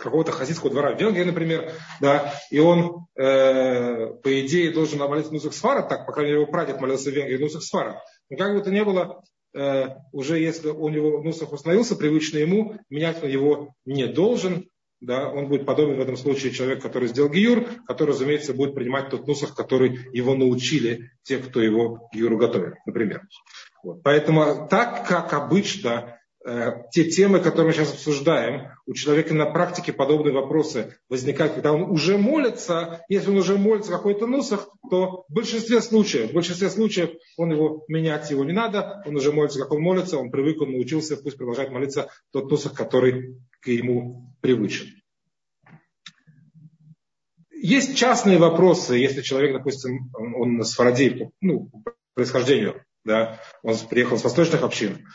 какого-то 0.00 0.32
хасидского 0.32 0.70
двора 0.70 0.94
в 0.94 1.00
Венгрии, 1.00 1.24
например, 1.24 1.72
да, 2.00 2.34
и 2.50 2.58
он, 2.58 3.06
э, 3.16 4.06
по 4.22 4.40
идее, 4.40 4.72
должен 4.72 4.98
молиться 4.98 5.32
Нусах 5.32 5.54
Сфара, 5.54 5.82
так, 5.82 6.06
по 6.06 6.12
крайней 6.12 6.32
мере, 6.32 6.42
его 6.42 6.50
прадед 6.50 6.80
молился 6.80 7.10
в 7.10 7.14
Венгрии 7.14 7.38
Нусах 7.38 7.62
Сфара. 7.62 8.02
Но 8.28 8.36
как 8.36 8.54
бы 8.54 8.62
то 8.62 8.70
ни 8.70 8.80
было, 8.80 9.22
э, 9.54 9.88
уже 10.12 10.38
если 10.38 10.68
у 10.68 10.88
него 10.88 11.22
Нусах 11.22 11.52
установился, 11.52 11.96
привычно 11.96 12.38
ему, 12.38 12.76
менять 12.88 13.22
он 13.22 13.28
его 13.28 13.74
не 13.84 14.06
должен, 14.06 14.68
да, 15.00 15.30
он 15.30 15.48
будет 15.48 15.64
подобен 15.64 15.96
в 15.96 16.00
этом 16.00 16.16
случае 16.16 16.52
человек, 16.52 16.82
который 16.82 17.08
сделал 17.08 17.30
гиюр, 17.30 17.66
который, 17.86 18.10
разумеется, 18.10 18.52
будет 18.52 18.74
принимать 18.74 19.08
тот 19.08 19.26
нусах, 19.26 19.54
который 19.54 19.98
его 20.12 20.34
научили 20.34 21.10
те, 21.22 21.38
кто 21.38 21.62
его 21.62 22.10
гиюру 22.12 22.36
готовил, 22.36 22.74
например. 22.84 23.22
Вот. 23.82 24.02
Поэтому 24.02 24.68
так, 24.68 25.08
как 25.08 25.32
обычно 25.32 26.19
те 26.90 27.04
темы, 27.04 27.40
которые 27.40 27.66
мы 27.66 27.72
сейчас 27.74 27.92
обсуждаем, 27.92 28.70
у 28.86 28.94
человека 28.94 29.34
на 29.34 29.46
практике 29.46 29.92
подобные 29.92 30.32
вопросы 30.32 30.96
возникают, 31.10 31.52
когда 31.52 31.72
он 31.72 31.82
уже 31.82 32.16
молится, 32.16 33.04
если 33.08 33.30
он 33.30 33.36
уже 33.36 33.58
молится 33.58 33.90
какой-то 33.90 34.26
нусах, 34.26 34.70
то 34.90 35.26
в 35.28 35.32
большинстве 35.32 35.82
случаев, 35.82 36.30
в 36.30 36.34
большинстве 36.34 36.70
случаев 36.70 37.10
он 37.36 37.52
его 37.52 37.84
менять 37.88 38.30
его 38.30 38.42
не 38.44 38.52
надо, 38.52 39.02
он 39.04 39.16
уже 39.16 39.32
молится, 39.32 39.60
как 39.60 39.72
он 39.72 39.82
молится, 39.82 40.16
он 40.16 40.30
привык, 40.30 40.62
он 40.62 40.72
научился, 40.72 41.18
пусть 41.18 41.36
продолжает 41.36 41.72
молиться 41.72 42.08
тот 42.32 42.50
нусах, 42.50 42.72
который 42.72 43.36
к 43.60 43.68
ему 43.68 44.34
привычен. 44.40 44.86
Есть 47.52 47.98
частные 47.98 48.38
вопросы, 48.38 48.94
если 48.94 49.20
человек, 49.20 49.52
допустим, 49.52 50.10
он 50.14 50.64
с 50.64 50.72
фарадей, 50.72 51.28
ну, 51.42 51.70
происхождению, 52.14 52.82
да, 53.04 53.38
он 53.62 53.76
приехал 53.90 54.16
с 54.16 54.24
восточных 54.24 54.62
общин, 54.62 55.06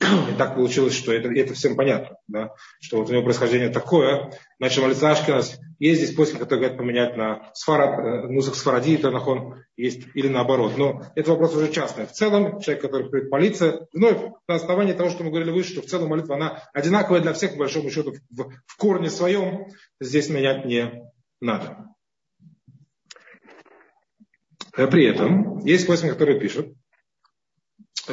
и 0.00 0.34
так 0.38 0.54
получилось, 0.54 0.94
что 0.94 1.12
это, 1.12 1.28
это 1.28 1.52
всем 1.52 1.76
понятно, 1.76 2.16
да, 2.26 2.54
что 2.80 2.98
вот 2.98 3.10
у 3.10 3.12
него 3.12 3.22
происхождение 3.22 3.68
такое. 3.68 4.32
Начал 4.58 4.82
молиться 4.82 5.10
Ашкинас. 5.10 5.58
Есть 5.78 6.02
здесь 6.02 6.14
поиски, 6.14 6.36
которые 6.36 6.60
говорят 6.60 6.78
поменять 6.78 7.16
на 7.16 7.50
сфарад, 7.54 7.98
э, 7.98 8.26
нусах 8.28 8.54
сфаради, 8.54 8.96
танахон, 8.96 9.62
есть 9.76 10.06
или 10.14 10.28
наоборот. 10.28 10.76
Но 10.78 11.02
это 11.14 11.30
вопрос 11.30 11.54
уже 11.54 11.70
частный. 11.70 12.06
В 12.06 12.12
целом, 12.12 12.60
человек, 12.60 12.82
который 12.82 13.08
приходит 13.10 13.30
молиться, 13.30 13.88
вновь 13.92 14.20
на 14.48 14.54
основании 14.54 14.94
того, 14.94 15.10
что 15.10 15.22
мы 15.22 15.30
говорили 15.30 15.50
выше, 15.50 15.72
что 15.72 15.82
в 15.82 15.86
целом 15.86 16.08
молитва, 16.08 16.36
она 16.36 16.62
одинаковая 16.72 17.20
для 17.20 17.34
всех, 17.34 17.52
по 17.52 17.58
большому 17.58 17.90
счету, 17.90 18.14
в, 18.30 18.50
в 18.66 18.76
корне 18.78 19.10
своем, 19.10 19.66
здесь 20.00 20.30
менять 20.30 20.64
не 20.64 21.04
надо. 21.40 21.88
Э, 24.76 24.86
при 24.86 25.06
этом 25.06 25.58
есть 25.58 25.86
поиски, 25.86 26.08
которые 26.08 26.40
пишут, 26.40 26.74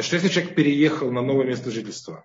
что 0.01 0.15
если 0.15 0.29
человек 0.29 0.55
переехал 0.55 1.11
на 1.11 1.21
новое 1.21 1.45
место 1.45 1.71
жительства, 1.71 2.23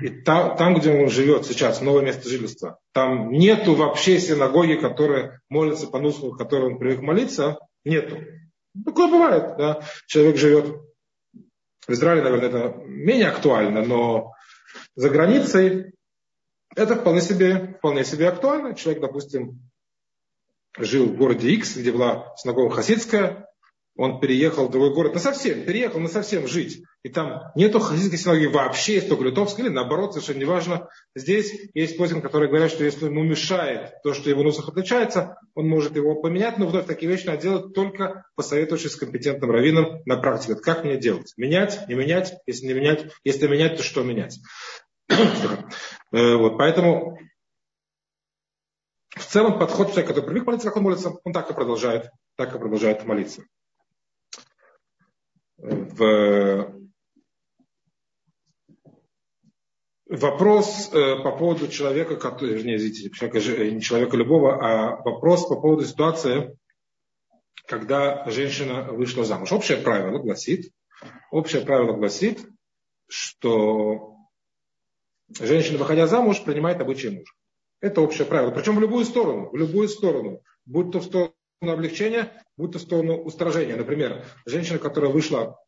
и 0.00 0.08
там, 0.08 0.56
там, 0.56 0.74
где 0.74 0.90
он 0.90 1.08
живет 1.08 1.46
сейчас, 1.46 1.80
новое 1.80 2.02
место 2.02 2.28
жительства, 2.28 2.78
там 2.92 3.30
нету 3.30 3.74
вообще 3.74 4.18
синагоги, 4.18 4.74
которая 4.74 5.40
молится 5.48 5.86
по 5.86 5.98
нусу, 5.98 6.32
которой 6.32 6.72
он 6.72 6.78
привык 6.78 7.02
молиться, 7.02 7.58
нету. 7.84 8.18
Такое 8.84 9.08
бывает, 9.08 9.56
да. 9.58 9.82
Человек 10.06 10.36
живет 10.38 10.76
в 11.86 11.92
Израиле, 11.92 12.22
наверное, 12.22 12.48
это 12.48 12.78
менее 12.86 13.28
актуально, 13.28 13.84
но 13.84 14.32
за 14.94 15.10
границей 15.10 15.92
это 16.74 16.96
вполне 16.96 17.20
себе, 17.20 17.74
вполне 17.78 18.04
себе 18.04 18.28
актуально. 18.28 18.74
Человек, 18.74 19.02
допустим, 19.02 19.60
жил 20.78 21.06
в 21.06 21.16
городе 21.16 21.50
X, 21.50 21.76
где 21.76 21.92
была 21.92 22.34
синагога 22.36 22.74
хасидская, 22.74 23.46
он 23.96 24.20
переехал 24.20 24.68
в 24.68 24.70
другой 24.70 24.94
город, 24.94 25.14
на 25.14 25.20
совсем, 25.20 25.64
переехал 25.64 26.00
на 26.00 26.08
совсем 26.08 26.46
жить, 26.46 26.82
и 27.02 27.08
там 27.08 27.52
нету 27.54 27.78
хасидской 27.78 28.16
синагоги 28.18 28.46
вообще, 28.46 28.94
есть 28.94 29.08
только 29.08 29.24
литовская, 29.24 29.66
или 29.66 29.72
наоборот, 29.72 30.12
совершенно 30.12 30.38
неважно. 30.38 30.88
Здесь 31.14 31.52
есть 31.74 31.98
посин, 31.98 32.22
которые 32.22 32.48
говорят, 32.48 32.70
что 32.70 32.84
если 32.84 33.06
ему 33.06 33.22
мешает 33.22 33.94
то, 34.02 34.14
что 34.14 34.30
его 34.30 34.42
носах 34.42 34.68
отличается, 34.68 35.36
он 35.54 35.68
может 35.68 35.96
его 35.96 36.20
поменять, 36.20 36.58
но 36.58 36.66
вновь 36.66 36.86
такие 36.86 37.10
вещи 37.10 37.26
надо 37.26 37.42
делать 37.42 37.74
только 37.74 38.24
посоветовавшись 38.36 38.92
с 38.92 38.96
компетентным 38.96 39.50
раввином 39.50 40.02
на 40.06 40.16
практике. 40.16 40.54
Как 40.54 40.84
мне 40.84 40.96
делать? 40.96 41.32
Менять, 41.36 41.86
не 41.88 41.94
менять? 41.94 42.34
Если 42.46 42.66
не 42.66 42.74
менять, 42.74 43.06
если 43.24 43.46
менять, 43.46 43.76
то 43.76 43.82
что 43.82 44.02
менять? 44.02 44.38
Э, 45.08 46.36
вот, 46.36 46.58
поэтому 46.58 47.18
в 49.16 49.24
целом 49.24 49.58
подход 49.58 49.88
человека, 49.88 50.14
который 50.14 50.26
привык 50.26 50.46
молиться, 50.46 50.68
как 50.68 50.76
он 50.76 50.84
молится, 50.84 51.12
он 51.24 51.32
так 51.32 51.50
и 51.50 51.54
продолжает, 51.54 52.10
так 52.36 52.54
и 52.54 52.58
продолжает 52.58 53.04
молиться. 53.04 53.42
В 55.62 56.72
вопрос 60.12 60.90
э, 60.92 61.22
по 61.22 61.32
поводу 61.32 61.68
человека, 61.68 62.16
который, 62.16 62.54
вернее, 62.54 62.76
извините, 62.76 63.10
человека, 63.10 63.38
не 63.70 63.80
человека 63.80 64.16
любого, 64.16 64.58
а 64.60 64.96
вопрос 65.02 65.46
по 65.46 65.60
поводу 65.60 65.84
ситуации, 65.84 66.56
когда 67.66 68.28
женщина 68.28 68.92
вышла 68.92 69.24
замуж. 69.24 69.52
Общее 69.52 69.78
правило 69.78 70.18
гласит, 70.18 70.70
общее 71.30 71.62
правило 71.62 71.94
гласит, 71.94 72.44
что 73.08 74.16
женщина, 75.38 75.78
выходя 75.78 76.06
замуж, 76.06 76.42
принимает 76.44 76.80
обычай 76.80 77.08
мужа. 77.08 77.32
Это 77.80 78.00
общее 78.00 78.26
правило. 78.26 78.50
Причем 78.50 78.76
в 78.76 78.80
любую 78.80 79.04
сторону, 79.04 79.50
в 79.50 79.56
любую 79.56 79.88
сторону. 79.88 80.42
Будь 80.66 80.92
то 80.92 81.00
в 81.00 81.04
сторону 81.04 81.34
облегчения, 81.70 82.32
будь 82.56 82.72
то 82.72 82.78
в 82.78 82.82
сторону 82.82 83.16
устражения. 83.16 83.76
Например, 83.76 84.24
женщина, 84.46 84.78
которая 84.78 85.10
вышла 85.10 85.58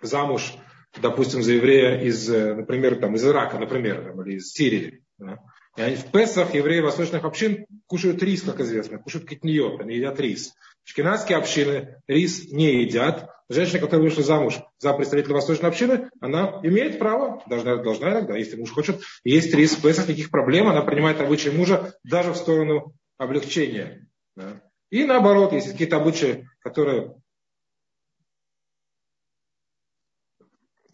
замуж, 0.00 0.54
допустим, 1.00 1.42
за 1.42 1.52
еврея 1.52 2.00
из, 2.00 2.28
например, 2.28 2.96
там, 2.96 3.14
из 3.14 3.24
Ирака, 3.24 3.58
например, 3.58 4.04
там, 4.04 4.22
или 4.22 4.36
из 4.36 4.52
Сирии. 4.52 5.04
Да? 5.18 5.38
И 5.76 5.80
они 5.80 5.96
в 5.96 6.10
Песах 6.10 6.54
евреи 6.54 6.80
восточных 6.80 7.24
общин 7.24 7.64
кушают 7.86 8.22
рис, 8.22 8.42
как 8.42 8.60
известно, 8.60 8.98
кушают 8.98 9.28
китниот, 9.28 9.80
они 9.80 9.96
едят 9.96 10.20
рис. 10.20 10.52
Шкинадские 10.84 11.38
общины 11.38 11.96
рис 12.06 12.50
не 12.50 12.82
едят. 12.82 13.30
Женщина, 13.48 13.80
которая 13.80 14.02
вышла 14.02 14.22
замуж 14.22 14.60
за 14.78 14.92
представителя 14.92 15.34
восточной 15.34 15.68
общины, 15.68 16.10
она 16.20 16.60
имеет 16.62 16.98
право, 16.98 17.42
должна, 17.46 17.76
должна 17.76 18.10
иногда, 18.10 18.36
если 18.36 18.56
муж 18.56 18.70
хочет, 18.70 19.00
есть 19.24 19.54
рис 19.54 19.76
в 19.76 19.82
Песах, 19.82 20.08
никаких 20.08 20.30
проблем, 20.30 20.68
она 20.68 20.82
принимает 20.82 21.20
обычаи 21.20 21.50
мужа 21.50 21.94
даже 22.04 22.32
в 22.32 22.36
сторону 22.36 22.94
облегчения. 23.18 24.06
Да. 24.36 24.60
И 24.92 25.04
наоборот, 25.04 25.54
есть 25.54 25.72
какие-то 25.72 25.96
обычаи, 25.96 26.46
которые 26.60 27.14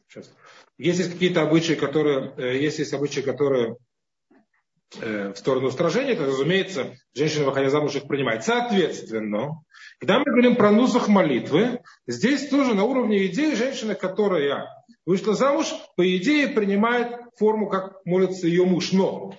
Сейчас. 0.08 0.32
Есть 0.78 1.12
какие-то 1.12 1.42
обычаи, 1.42 1.74
которые, 1.74 2.32
э, 2.38 2.58
есть, 2.58 2.78
есть 2.78 2.94
обычаи, 2.94 3.20
которые 3.20 3.76
э, 5.00 5.32
в 5.32 5.36
сторону 5.36 5.66
устражения, 5.66 6.14
то, 6.14 6.24
разумеется, 6.24 6.96
женщина, 7.12 7.44
выходя 7.44 7.70
замуж, 7.70 7.96
их 7.96 8.06
принимает. 8.06 8.44
Соответственно, 8.44 9.62
когда 9.98 10.20
мы 10.20 10.26
говорим 10.26 10.54
про 10.54 10.70
нусах 10.70 11.08
молитвы, 11.08 11.80
здесь 12.06 12.48
тоже 12.48 12.74
на 12.74 12.84
уровне 12.84 13.26
идеи 13.26 13.54
женщина, 13.54 13.96
которая 13.96 14.68
вышла 15.04 15.34
замуж, 15.34 15.74
по 15.96 16.16
идее 16.16 16.48
принимает 16.48 17.18
форму, 17.36 17.68
как 17.68 18.06
молится 18.06 18.46
ее 18.46 18.64
муж. 18.64 18.92
Но 18.92 19.34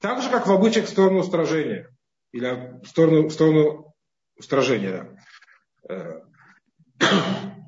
так 0.00 0.22
же, 0.22 0.28
как 0.28 0.46
в 0.46 0.52
обычаях 0.52 0.86
в 0.86 0.90
сторону 0.90 1.20
устражения. 1.20 1.88
Или 2.32 2.78
в 2.82 2.86
сторону, 2.86 3.28
в 3.28 3.32
сторону 3.32 3.85
устражения. 4.36 5.18
Да. 5.88 6.22
Э, 7.00 7.00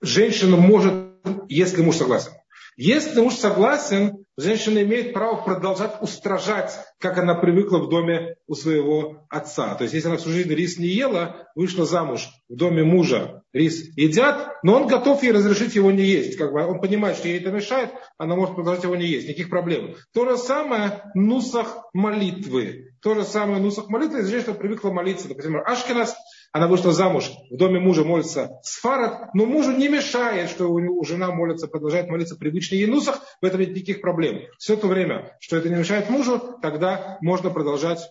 женщина 0.00 0.56
может, 0.56 0.94
если 1.48 1.82
муж 1.82 1.96
согласен. 1.96 2.32
Если 2.76 3.20
муж 3.20 3.34
согласен, 3.34 4.21
женщина 4.36 4.82
имеет 4.82 5.12
право 5.12 5.42
продолжать 5.42 6.00
устражать, 6.00 6.78
как 6.98 7.18
она 7.18 7.34
привыкла 7.34 7.78
в 7.78 7.88
доме 7.88 8.36
у 8.46 8.54
своего 8.54 9.26
отца. 9.28 9.74
То 9.74 9.84
есть, 9.84 9.94
если 9.94 10.08
она 10.08 10.16
всю 10.16 10.30
жизнь 10.30 10.52
рис 10.52 10.78
не 10.78 10.88
ела, 10.88 11.48
вышла 11.54 11.84
замуж 11.84 12.28
в 12.48 12.56
доме 12.56 12.84
мужа, 12.84 13.42
рис 13.52 13.96
едят, 13.96 14.56
но 14.62 14.74
он 14.76 14.86
готов 14.86 15.22
ей 15.22 15.32
разрешить 15.32 15.74
его 15.74 15.90
не 15.90 16.04
есть. 16.04 16.36
Как 16.36 16.52
бы 16.52 16.64
он 16.64 16.80
понимает, 16.80 17.16
что 17.16 17.28
ей 17.28 17.40
это 17.40 17.50
мешает, 17.50 17.90
она 18.18 18.36
может 18.36 18.54
продолжать 18.54 18.84
его 18.84 18.96
не 18.96 19.06
есть, 19.06 19.28
никаких 19.28 19.50
проблем. 19.50 19.94
То 20.12 20.28
же 20.28 20.36
самое 20.36 21.02
нусах 21.14 21.84
молитвы. 21.92 22.94
То 23.02 23.14
же 23.14 23.24
самое 23.24 23.60
нусах 23.60 23.88
молитвы, 23.88 24.18
если 24.18 24.32
женщина 24.32 24.54
привыкла 24.54 24.90
молиться. 24.90 25.28
Например, 25.28 25.62
Ашкинас 25.66 26.14
она 26.52 26.68
вышла 26.68 26.92
замуж, 26.92 27.30
в 27.50 27.56
доме 27.56 27.80
мужа 27.80 28.04
молится 28.04 28.60
сфарад, 28.62 29.34
но 29.34 29.46
мужу 29.46 29.72
не 29.72 29.88
мешает, 29.88 30.50
что 30.50 30.68
у, 30.68 30.78
него, 30.78 31.02
жена 31.02 31.30
молится, 31.30 31.66
продолжает 31.66 32.10
молиться 32.10 32.36
привычный 32.36 32.78
ей 32.78 32.86
нусах, 32.86 33.22
в 33.40 33.44
этом 33.44 33.60
нет 33.60 33.70
никаких 33.70 34.02
проблем. 34.02 34.42
Все 34.58 34.76
то 34.76 34.86
время, 34.86 35.34
что 35.40 35.56
это 35.56 35.70
не 35.70 35.76
мешает 35.76 36.10
мужу, 36.10 36.58
тогда 36.60 37.16
можно 37.22 37.48
продолжать, 37.48 38.06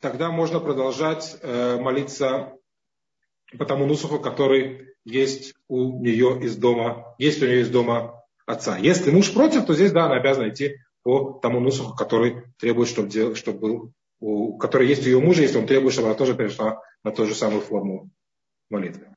тогда 0.00 0.32
можно 0.32 0.58
продолжать 0.58 1.38
э, 1.40 1.78
молиться 1.80 2.52
по 3.56 3.64
тому 3.64 3.86
нусуху, 3.86 4.18
который 4.18 4.96
есть 5.04 5.54
у 5.68 6.00
нее 6.00 6.40
из 6.42 6.56
дома, 6.56 7.14
есть 7.18 7.40
у 7.42 7.46
нее 7.46 7.60
из 7.60 7.70
дома 7.70 8.24
отца. 8.44 8.76
Если 8.76 9.12
муж 9.12 9.32
против, 9.32 9.66
то 9.66 9.74
здесь, 9.74 9.92
да, 9.92 10.06
она 10.06 10.16
обязана 10.16 10.48
идти 10.48 10.78
по 11.04 11.38
тому 11.40 11.60
нусуху, 11.60 11.94
который 11.94 12.42
требует, 12.58 12.88
чтобы, 12.88 13.36
чтобы 13.36 13.58
был 13.58 13.92
у, 14.20 14.56
которая 14.58 14.88
есть 14.88 15.02
у 15.06 15.10
ее 15.10 15.20
мужа, 15.20 15.42
если 15.42 15.58
он 15.58 15.66
требует, 15.66 15.92
чтобы 15.92 16.08
она 16.08 16.16
тоже 16.16 16.34
перешла 16.34 16.82
на 17.02 17.10
ту 17.10 17.26
же 17.26 17.34
самую 17.34 17.62
форму 17.62 18.10
молитвы. 18.68 19.08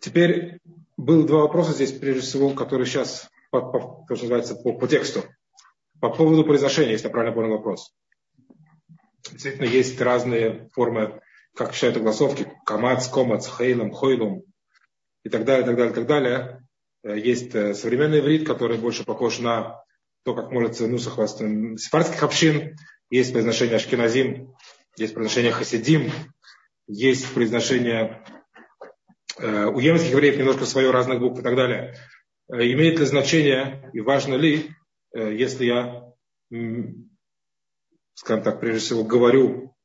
Теперь 0.00 0.60
было 0.96 1.26
два 1.26 1.42
вопроса 1.42 1.72
здесь, 1.72 1.92
прежде 1.92 2.20
всего, 2.22 2.50
которые 2.50 2.86
сейчас, 2.86 3.30
по, 3.50 3.60
по, 3.60 4.04
что 4.06 4.24
называется, 4.24 4.54
по, 4.56 4.72
по 4.72 4.86
тексту. 4.86 5.24
По 6.00 6.10
поводу 6.10 6.44
произношения, 6.44 6.92
если 6.92 7.06
я 7.06 7.12
правильно 7.12 7.34
понял 7.34 7.50
вопрос. 7.50 7.94
Действительно, 9.30 9.64
есть 9.64 10.00
разные 10.00 10.68
формы, 10.74 11.20
как 11.54 11.72
считают 11.72 11.96
огласовки, 11.96 12.52
камац, 12.64 13.08
комац, 13.08 13.48
хейлом, 13.48 13.90
хойлом 13.90 14.42
и 15.24 15.28
так 15.28 15.44
далее, 15.44 15.66
так 15.66 15.76
далее, 15.76 15.94
так 15.94 16.06
далее. 16.06 16.68
Есть 17.02 17.54
э, 17.54 17.74
современный 17.74 18.20
иврит, 18.20 18.46
который 18.46 18.78
больше 18.78 19.04
похож 19.04 19.38
на 19.38 19.82
то, 20.26 20.34
как 20.34 20.50
молится 20.50 20.88
Нусах 20.88 21.14
сефардских 21.14 22.24
общин, 22.24 22.76
есть 23.10 23.32
произношение 23.32 23.76
Ашкеназим, 23.76 24.56
есть 24.96 25.14
произношение 25.14 25.52
Хасидим, 25.52 26.10
есть 26.88 27.32
произношение 27.32 28.24
э, 29.38 29.66
у 29.66 29.78
емских 29.78 30.10
евреев 30.10 30.36
немножко 30.36 30.66
свое 30.66 30.90
разных 30.90 31.20
букв 31.20 31.38
и 31.38 31.42
так 31.44 31.54
далее. 31.54 31.94
Э, 32.48 32.56
имеет 32.56 32.98
ли 32.98 33.06
значение 33.06 33.88
и 33.92 34.00
важно 34.00 34.34
ли, 34.34 34.70
э, 35.14 35.32
если 35.32 35.66
я, 35.66 36.02
скажем 38.14 38.42
так, 38.42 38.58
прежде 38.58 38.80
всего 38.80 39.04
говорю 39.04 39.76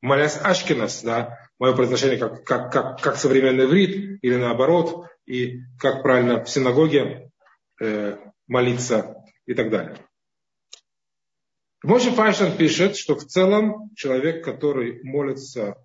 молясь 0.00 0.38
Ашкинас, 0.40 1.02
да, 1.02 1.38
мое 1.58 1.74
произношение 1.74 2.18
как, 2.18 2.44
как, 2.44 2.72
как, 2.72 3.00
как 3.00 3.16
современный 3.16 3.66
врит 3.66 4.20
или 4.22 4.36
наоборот, 4.36 5.08
и 5.26 5.58
как 5.80 6.04
правильно 6.04 6.44
в 6.44 6.48
синагоге 6.48 7.32
э, 7.80 8.16
молиться 8.46 9.21
и 9.46 9.54
так 9.54 9.70
далее. 9.70 9.96
Моше 11.82 12.12
Файшан 12.12 12.56
пишет, 12.56 12.96
что 12.96 13.16
в 13.16 13.24
целом 13.24 13.90
человек, 13.96 14.44
который 14.44 15.02
молится 15.02 15.76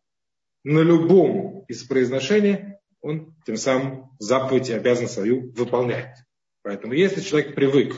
на 0.63 0.79
любом 0.79 1.65
из 1.67 1.83
произношений, 1.83 2.75
он 3.01 3.35
тем 3.45 3.57
самым 3.57 4.11
заповедь 4.19 4.69
и 4.69 4.73
обязан 4.73 5.07
свою 5.07 5.51
выполнять. 5.53 6.17
Поэтому 6.61 6.93
если 6.93 7.21
человек 7.21 7.55
привык, 7.55 7.95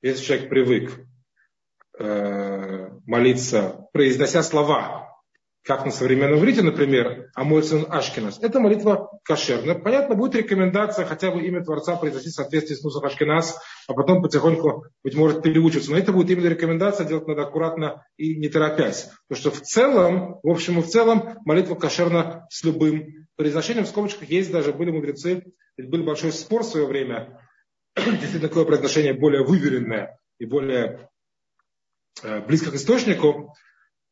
если 0.00 0.24
человек 0.24 0.48
привык 0.48 1.06
э, 1.98 2.88
молиться, 3.06 3.88
произнося 3.92 4.42
слова 4.42 5.10
как 5.62 5.84
на 5.84 5.90
современном 5.90 6.38
иврите, 6.38 6.62
например, 6.62 7.30
Амойцин 7.34 7.84
Ашкинас, 7.88 8.38
это 8.42 8.60
молитва 8.60 9.10
кошерная. 9.24 9.74
Понятно, 9.74 10.14
будет 10.14 10.34
рекомендация 10.36 11.04
хотя 11.04 11.30
бы 11.30 11.42
имя 11.42 11.62
Творца 11.62 11.96
произносить 11.96 12.32
в 12.32 12.36
соответствии 12.36 12.76
с 12.76 12.82
Нусах 12.82 13.04
Ашкинас, 13.04 13.60
а 13.90 13.94
потом 13.94 14.22
потихоньку, 14.22 14.86
быть 15.02 15.14
может, 15.14 15.42
переучиться. 15.42 15.90
Но 15.90 15.98
это 15.98 16.12
будет 16.12 16.30
именно 16.30 16.48
рекомендация, 16.48 17.06
делать 17.06 17.26
надо 17.26 17.42
аккуратно 17.42 18.06
и 18.16 18.36
не 18.36 18.48
торопясь. 18.48 19.08
Потому 19.28 19.40
что 19.40 19.50
в 19.50 19.60
целом, 19.62 20.38
в 20.42 20.48
общем 20.48 20.78
и 20.78 20.82
в 20.82 20.86
целом, 20.86 21.38
молитва 21.44 21.74
кошерна 21.74 22.46
с 22.50 22.62
любым 22.64 23.26
произношением. 23.36 23.84
В 23.84 23.88
скобочках 23.88 24.30
есть 24.30 24.52
даже, 24.52 24.72
были 24.72 24.90
мудрецы, 24.90 25.44
был 25.76 26.04
большой 26.04 26.32
спор 26.32 26.62
в 26.62 26.66
свое 26.66 26.86
время, 26.86 27.40
действительно 27.96 28.48
такое 28.48 28.64
произношение 28.64 29.14
более 29.14 29.44
выверенное 29.44 30.18
и 30.38 30.46
более 30.46 31.10
э, 32.22 32.40
близко 32.46 32.70
к 32.70 32.74
источнику, 32.74 33.54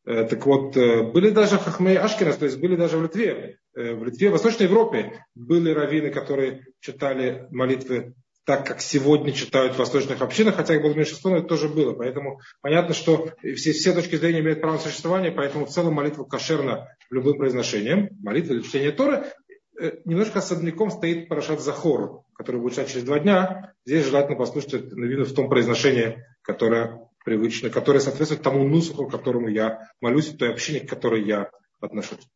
Э, 0.09 0.25
так 0.25 0.45
вот, 0.45 0.75
э, 0.75 1.03
были 1.03 1.29
даже 1.29 1.59
Хахмей 1.59 1.97
Ашкинас, 1.97 2.37
то 2.37 2.45
есть 2.45 2.59
были 2.59 2.75
даже 2.75 2.97
в 2.97 3.03
Литве, 3.03 3.59
в 3.75 4.03
Литве, 4.03 4.29
в 4.29 4.31
Восточной 4.31 4.65
Европе 4.65 5.23
были 5.35 5.71
раввины, 5.71 6.09
которые 6.09 6.65
читали 6.79 7.47
молитвы 7.51 8.15
так, 8.49 8.65
как 8.65 8.81
сегодня 8.81 9.31
читают 9.31 9.75
в 9.75 9.77
восточных 9.77 10.23
общинах, 10.23 10.55
хотя 10.55 10.73
их 10.73 10.81
было 10.81 10.95
меньшинство, 10.95 11.29
но 11.29 11.37
это 11.37 11.47
тоже 11.47 11.69
было. 11.69 11.93
Поэтому 11.93 12.41
понятно, 12.61 12.95
что 12.95 13.29
все, 13.43 13.73
все 13.73 13.93
точки 13.93 14.15
зрения 14.15 14.39
имеют 14.39 14.59
право 14.59 14.77
на 14.77 14.79
существование, 14.79 15.31
поэтому 15.31 15.67
в 15.67 15.69
целом 15.69 15.93
молитва 15.93 16.23
кошерна 16.23 16.87
любым 17.11 17.37
произношением. 17.37 18.09
Молитва 18.23 18.53
или 18.53 18.63
чтение 18.63 18.91
Торы 18.91 19.25
э, 19.79 19.99
немножко 20.03 20.39
особняком 20.39 20.89
стоит 20.89 21.29
Парашат 21.29 21.59
Захор, 21.61 22.23
который 22.33 22.59
будет 22.59 22.71
читать 22.71 22.89
через 22.89 23.03
два 23.03 23.19
дня. 23.19 23.75
Здесь 23.85 24.05
желательно 24.05 24.35
послушать 24.35 24.93
новину 24.93 25.25
в 25.25 25.33
том 25.35 25.47
произношении, 25.47 26.25
которое 26.41 27.07
привычно, 27.23 27.69
которое 27.69 27.99
соответствует 27.99 28.41
тому 28.41 28.67
нусуху, 28.67 29.07
которому 29.07 29.47
я 29.47 29.91
молюсь, 30.01 30.35
той 30.35 30.49
общине, 30.49 30.79
к 30.79 30.89
которой 30.89 31.23
я 31.23 31.51
отношусь. 31.79 32.27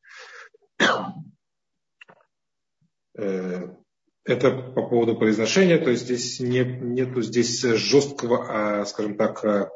Э, 4.25 4.33
это 4.33 4.51
по 4.51 4.87
поводу 4.87 5.15
произношения, 5.15 5.77
то 5.77 5.89
есть 5.89 6.03
здесь 6.03 6.39
не, 6.39 6.63
нету 6.63 7.21
здесь 7.21 7.61
жесткого, 7.61 8.81
а, 8.81 8.85
скажем 8.85 9.15
так, 9.17 9.43
э, 9.43 9.69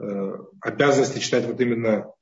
э, 0.00 0.32
обязанности 0.60 1.18
читать 1.18 1.46
вот 1.46 1.60
именно 1.60 2.12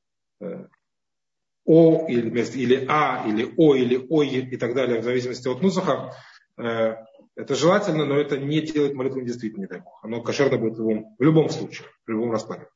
О 1.66 2.06
или, 2.08 2.30
или 2.54 2.86
А, 2.88 3.24
или 3.26 3.52
О, 3.56 3.74
или 3.74 4.06
Ой 4.08 4.28
и 4.28 4.56
так 4.56 4.74
далее, 4.74 5.00
в 5.00 5.04
зависимости 5.04 5.46
от 5.48 5.62
нусаха. 5.62 6.14
Это 6.56 7.54
желательно, 7.54 8.04
но 8.04 8.18
это 8.18 8.38
не 8.38 8.60
делает 8.60 8.94
молитву 8.94 9.20
действительно, 9.22 9.68
дай 9.68 9.80
Бог. 9.80 10.00
Оно 10.02 10.22
кошерно 10.22 10.58
будет 10.58 10.74
в 10.74 10.80
любом, 10.80 11.16
в 11.18 11.22
любом 11.22 11.48
случае, 11.48 11.88
в 12.04 12.10
любом 12.10 12.32
раскладе. 12.32 12.66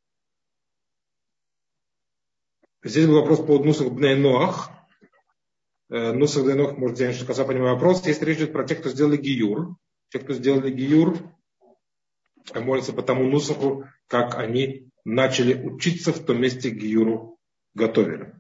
Здесь 2.83 3.07
был 3.07 3.21
вопрос 3.21 3.41
по 3.41 3.47
поводу 3.47 3.65
нусах 3.65 3.91
Бней 3.91 4.15
Ноах. 4.15 4.71
Э, 5.91 6.13
Нусах 6.13 6.45
Бней 6.45 6.55
Ноах, 6.55 6.79
может, 6.79 6.99
я 6.99 7.07
немножко 7.07 7.27
конца 7.27 7.45
понимаю 7.45 7.75
вопрос. 7.75 8.07
Если 8.07 8.25
речь 8.25 8.39
идет 8.39 8.53
про 8.53 8.65
тех, 8.65 8.81
кто 8.81 8.89
сделали 8.89 9.17
гиюр, 9.17 9.77
те, 10.11 10.19
кто 10.19 10.33
сделали 10.33 10.71
гиюр, 10.71 11.19
молятся 12.55 12.93
по 12.93 13.03
тому 13.03 13.25
нусаху, 13.25 13.87
как 14.07 14.37
они 14.37 14.91
начали 15.05 15.55
учиться 15.55 16.13
в 16.13 16.25
том 16.25 16.41
месте 16.41 16.71
гиюру 16.71 17.39
готовили. 17.75 18.35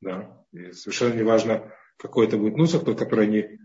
Да. 0.00 0.44
И 0.52 0.72
совершенно 0.72 1.14
неважно, 1.14 1.72
какой 1.96 2.26
это 2.26 2.36
будет 2.36 2.56
нусах, 2.56 2.84
тот, 2.84 2.98
который 2.98 3.26
они 3.26 3.58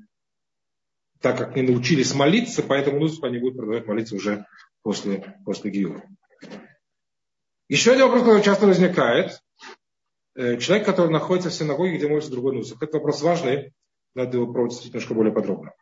так 1.21 1.37
как 1.37 1.55
не 1.55 1.61
научились 1.61 2.13
молиться, 2.13 2.61
поэтому 2.61 2.99
нусах 2.99 3.23
они 3.23 3.39
будут 3.39 3.57
продолжать 3.57 3.87
молиться 3.87 4.15
уже 4.15 4.45
после, 4.83 5.39
после 5.43 5.71
гиюра. 5.71 6.07
Еще 7.67 7.93
один 7.93 8.05
вопрос, 8.05 8.23
который 8.23 8.43
часто 8.43 8.67
возникает. 8.67 9.41
Э, 10.35 10.57
человек, 10.57 10.85
который 10.85 11.11
находится 11.11 11.49
в 11.49 11.53
синагоге, 11.53 11.95
где 11.95 12.07
молится 12.07 12.29
другой 12.29 12.53
нусах. 12.53 12.81
Это 12.81 12.97
вопрос 12.97 13.21
важный, 13.21 13.71
надо 14.15 14.37
его 14.37 14.51
проводить 14.51 14.83
немножко 14.85 15.13
более 15.13 15.33
подробно. 15.33 15.73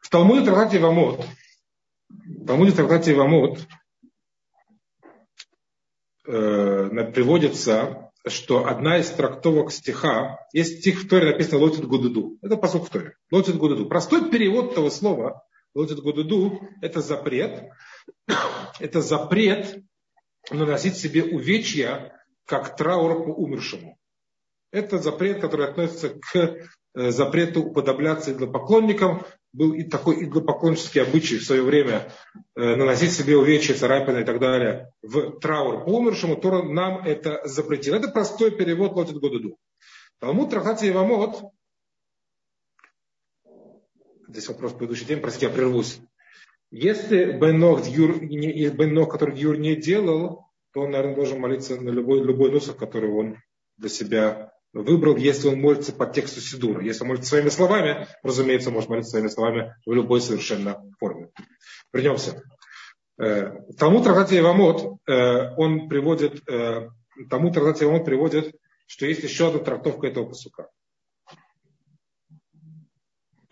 В 0.00 0.10
Талмуде 0.10 0.44
трактате 0.44 0.78
Вамот, 0.78 1.26
в 2.10 2.46
Талмуде 2.46 2.72
трактате 2.72 3.14
Вамот 3.14 3.58
э, 6.26 7.12
приводится, 7.12 8.12
что 8.26 8.66
одна 8.66 8.98
из 8.98 9.08
трактовок 9.08 9.72
стиха, 9.72 10.46
есть 10.52 10.80
стих 10.80 11.02
в 11.02 11.08
Торе 11.08 11.32
написано 11.32 11.58
«Лотит 11.58 11.86
Гудуду». 11.86 12.38
Это 12.42 12.58
посыл 12.58 12.80
в 12.80 12.90
Торе. 12.90 13.16
«Лотит 13.30 13.56
Гудуду». 13.56 13.86
Простой 13.86 14.30
перевод 14.30 14.72
этого 14.72 14.90
слова 14.90 15.42
«Лотит 15.74 16.00
Гудуду»– 16.00 16.60
это 16.82 17.00
запрет. 17.00 17.70
это 18.78 19.00
запрет 19.00 19.82
наносить 20.50 20.98
себе 20.98 21.24
увечья 21.24 22.12
как 22.46 22.76
траур 22.76 23.24
по 23.24 23.30
умершему. 23.30 23.98
Это 24.70 24.98
запрет, 24.98 25.40
который 25.40 25.68
относится 25.68 26.10
к 26.10 26.36
э, 26.94 27.10
запрету 27.10 27.62
уподобляться 27.62 28.32
идолопоклонникам. 28.32 29.24
Был 29.52 29.72
и 29.72 29.84
такой 29.84 30.24
идолопоклоннический 30.24 31.00
обычай 31.00 31.38
в 31.38 31.44
свое 31.44 31.62
время 31.62 32.12
э, 32.56 32.74
наносить 32.74 33.12
себе 33.12 33.36
увечья, 33.36 33.74
царапины 33.74 34.20
и 34.20 34.24
так 34.24 34.40
далее 34.40 34.92
в 35.00 35.38
траур 35.38 35.84
по 35.84 35.90
умершему. 35.90 36.36
Тора 36.36 36.62
нам 36.62 37.04
это 37.04 37.40
запретил. 37.44 37.94
Это 37.94 38.08
простой 38.08 38.50
перевод 38.50 38.92
Лотит 38.94 39.20
Годуду. 39.20 39.56
Талмуд 40.18 40.50
Трахати 40.50 40.88
Ивамот. 40.88 41.52
Здесь 44.26 44.48
вопрос 44.48 44.72
по 44.72 44.78
предыдущей 44.78 45.04
теме, 45.04 45.20
простите, 45.20 45.46
я 45.46 45.52
прервусь. 45.52 46.00
Если 46.72 47.38
Бенох, 47.38 47.86
Бенох, 47.86 49.12
который 49.12 49.38
Юр 49.38 49.56
не 49.56 49.76
делал, 49.76 50.43
то 50.74 50.80
он, 50.80 50.90
наверное, 50.90 51.14
должен 51.14 51.40
молиться 51.40 51.80
на 51.80 51.90
любой, 51.90 52.22
любой 52.22 52.50
нусах, 52.50 52.76
который 52.76 53.08
он 53.08 53.38
для 53.76 53.88
себя 53.88 54.52
выбрал, 54.72 55.16
если 55.16 55.46
он 55.46 55.60
молится 55.60 55.92
по 55.92 56.04
тексту 56.04 56.40
Сидура. 56.40 56.84
Если 56.84 57.02
он 57.02 57.08
молится 57.08 57.28
своими 57.28 57.48
словами, 57.48 58.08
разумеется, 58.24 58.72
может 58.72 58.90
молиться 58.90 59.12
своими 59.12 59.28
словами 59.28 59.76
в 59.86 59.92
любой 59.92 60.20
совершенно 60.20 60.84
форме. 60.98 61.30
Вернемся. 61.92 62.42
Э, 63.18 63.52
тому 63.78 64.02
Трактате 64.02 64.40
Ивамот, 64.40 64.98
э, 65.06 65.54
он 65.56 65.88
приводит, 65.88 66.46
э, 66.48 66.90
тому 67.30 67.52
Трактате 67.52 67.84
Ивамот 67.84 68.04
приводит, 68.04 68.56
что 68.86 69.06
есть 69.06 69.22
еще 69.22 69.48
одна 69.48 69.60
трактовка 69.60 70.08
этого 70.08 70.26
посука. 70.26 70.68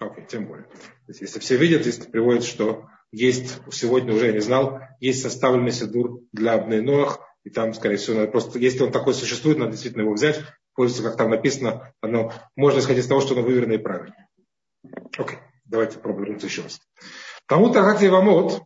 Okay, 0.00 0.26
тем 0.26 0.46
более. 0.46 0.66
Если 1.06 1.38
все 1.38 1.56
видят, 1.56 1.82
здесь 1.82 1.98
приводит, 1.98 2.42
что 2.42 2.88
есть, 3.12 3.60
сегодня 3.70 4.14
уже 4.14 4.26
я 4.26 4.32
не 4.32 4.40
знал, 4.40 4.80
есть 4.98 5.22
составленный 5.22 5.70
сидур 5.70 6.20
для 6.32 6.54
Абнейноах, 6.54 7.20
и 7.44 7.50
там, 7.50 7.74
скорее 7.74 7.96
всего, 7.96 8.18
надо 8.18 8.30
просто, 8.30 8.58
если 8.58 8.82
он 8.82 8.92
такой 8.92 9.14
существует, 9.14 9.58
надо 9.58 9.72
действительно 9.72 10.02
его 10.02 10.14
взять, 10.14 10.40
пользоваться, 10.74 11.08
как 11.08 11.18
там 11.18 11.30
написано, 11.30 11.92
оно, 12.00 12.32
можно 12.56 12.80
исходить 12.80 13.04
из 13.04 13.08
того, 13.08 13.20
что 13.20 13.34
оно 13.34 13.42
выверено 13.42 13.74
и 13.74 13.78
правильно. 13.78 14.14
Окей, 15.16 15.38
давайте 15.64 15.96
попробуем 15.96 16.36
еще 16.36 16.62
раз. 16.62 16.80
Тому 17.46 17.70
Тартати 17.70 18.06
Ивамот, 18.06 18.62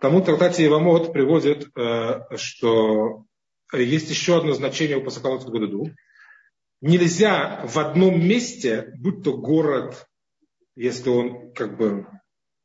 тому 0.00 0.22
Тартати 0.22 0.66
Ивамот 0.66 1.12
приводит, 1.12 1.68
э, 1.76 2.36
что 2.36 3.24
есть 3.72 4.10
еще 4.10 4.38
одно 4.38 4.52
значение 4.52 4.98
у 4.98 5.04
Пасакалот 5.04 5.44
Гудаду. 5.44 5.90
Нельзя 6.80 7.64
в 7.66 7.78
одном 7.78 8.20
месте, 8.20 8.92
будь 8.98 9.22
то 9.22 9.36
город, 9.36 10.06
если 10.74 11.10
он 11.10 11.52
как 11.52 11.76
бы 11.76 12.06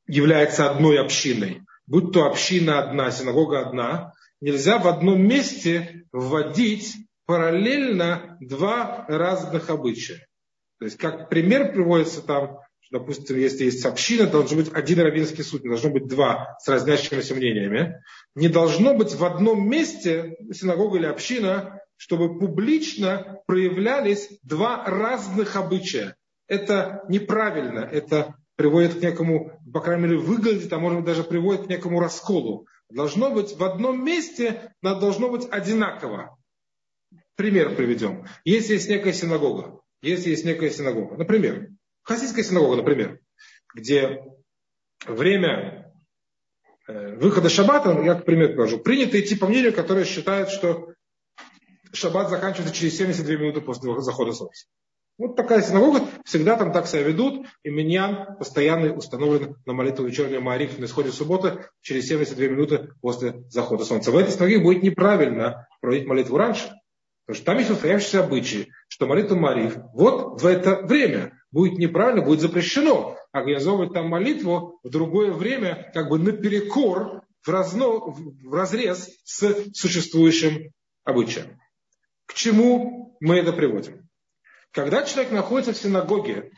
является 0.08 0.70
одной 0.70 1.00
общиной, 1.00 1.62
будь 1.86 2.12
то 2.14 2.26
община 2.26 2.80
одна, 2.80 3.12
синагога 3.12 3.68
одна, 3.68 4.14
нельзя 4.42 4.78
в 4.78 4.88
одном 4.88 5.22
месте 5.22 6.06
вводить 6.12 6.96
параллельно 7.26 8.38
два 8.40 9.06
разных 9.08 9.70
обычая. 9.70 10.26
То 10.80 10.86
есть, 10.86 10.98
как 10.98 11.30
пример 11.30 11.74
приводится 11.74 12.22
там, 12.22 12.60
что, 12.80 13.00
допустим, 13.00 13.38
если 13.38 13.66
есть 13.66 13.86
община, 13.86 14.28
должен 14.28 14.58
быть 14.58 14.72
один 14.74 15.00
раввинский 15.02 15.44
суд, 15.44 15.64
не 15.64 15.70
должно 15.70 15.90
быть 15.90 16.08
два 16.08 16.56
с 16.60 16.68
разнящимися 16.68 17.36
мнениями. 17.36 18.02
Не 18.36 18.48
должно 18.48 18.94
быть 18.94 19.14
в 19.14 19.26
одном 19.26 19.68
месте 19.68 20.38
синагога 20.54 20.98
или 20.98 21.06
община, 21.06 21.82
чтобы 21.98 22.40
публично 22.40 23.42
проявлялись 23.48 24.30
два 24.44 24.86
разных 24.86 25.56
обычая. 25.56 26.16
Это 26.48 27.04
неправильно, 27.10 27.80
это 27.80 28.36
приводит 28.58 28.96
к 28.96 29.02
некому, 29.02 29.62
по 29.72 29.80
крайней 29.80 30.04
мере, 30.04 30.18
выглядит, 30.18 30.74
а 30.74 30.80
может 30.80 30.98
быть 30.98 31.06
даже 31.06 31.24
приводит 31.24 31.68
к 31.68 31.70
некому 31.70 32.00
расколу. 32.00 32.68
Должно 32.90 33.30
быть 33.32 33.56
в 33.56 33.64
одном 33.64 34.04
месте, 34.04 34.74
но 34.82 35.00
должно 35.00 35.30
быть 35.30 35.48
одинаково. 35.50 36.38
Пример 37.36 37.76
приведем. 37.76 38.26
Если 38.44 38.74
есть 38.74 38.90
некая 38.90 39.14
синагога, 39.14 39.80
если 40.02 40.32
есть 40.32 40.44
некая 40.44 40.72
синагога, 40.72 41.16
например, 41.18 41.70
хасидская 42.02 42.44
синагога, 42.44 42.78
например, 42.78 43.20
где 43.76 44.24
время 45.06 45.94
э, 46.88 47.16
выхода 47.16 47.50
шаббата, 47.50 47.92
я 48.02 48.16
к 48.16 48.26
примеру 48.26 48.56
покажу, 48.56 48.80
принято 48.80 49.22
идти 49.22 49.36
по 49.36 49.48
мнению, 49.48 49.74
которое 49.74 50.04
считает, 50.04 50.50
что 50.50 50.94
шаббат 51.94 52.30
заканчивается 52.30 52.74
через 52.74 52.98
72 52.98 53.36
минуты 53.36 53.62
после 53.62 54.02
захода 54.02 54.34
солнца. 54.34 54.66
Вот 55.18 55.36
такая 55.36 55.64
синагога, 55.64 56.02
всегда 56.26 56.58
там 56.58 56.72
так 56.72 56.86
себя 56.86 57.02
ведут, 57.02 57.48
и 57.64 57.72
миньян 57.72 58.38
постоянно 58.38 58.94
установлен 58.94 59.56
на 59.66 59.74
молитву 59.74 60.06
вечернего 60.06 60.42
Маариф 60.42 60.78
на 60.78 60.86
исходе 60.86 61.12
субботы 61.12 61.66
через 61.82 62.08
72 62.08 62.46
минуты 62.46 62.90
после 63.02 63.44
захода 63.50 63.84
солнца. 63.84 64.12
В 64.12 64.18
этой 64.18 64.32
синагоге 64.32 64.60
будет 64.60 64.84
неправильно 64.84 65.68
проводить 65.82 66.06
молитву 66.06 66.38
раньше, 66.38 66.72
потому 67.26 67.36
что 67.36 67.46
там 67.46 67.58
есть 67.58 67.72
устоявшиеся 67.72 68.24
обычаи, 68.24 68.72
что 68.90 69.08
молитва 69.08 69.36
Маариф 69.36 69.78
вот 69.94 70.40
в 70.40 70.46
это 70.46 70.84
время 70.84 71.34
будет 71.52 71.80
неправильно, 71.80 72.22
будет 72.22 72.42
запрещено 72.42 73.18
организовывать 73.32 73.94
там 73.94 74.10
молитву 74.10 74.80
в 74.84 74.90
другое 74.90 75.32
время, 75.32 75.90
как 75.96 76.10
бы 76.10 76.20
наперекор, 76.20 77.24
в, 77.42 77.50
разно, 77.50 77.88
в 77.88 78.54
разрез 78.54 79.10
с 79.24 79.72
существующим 79.74 80.72
обычаем. 81.04 81.60
К 82.28 82.34
чему 82.36 83.18
мы 83.20 83.38
это 83.38 83.52
приводим? 83.54 84.07
Когда 84.72 85.04
человек 85.04 85.32
находится 85.32 85.74
в 85.74 85.78
синагоге, 85.78 86.52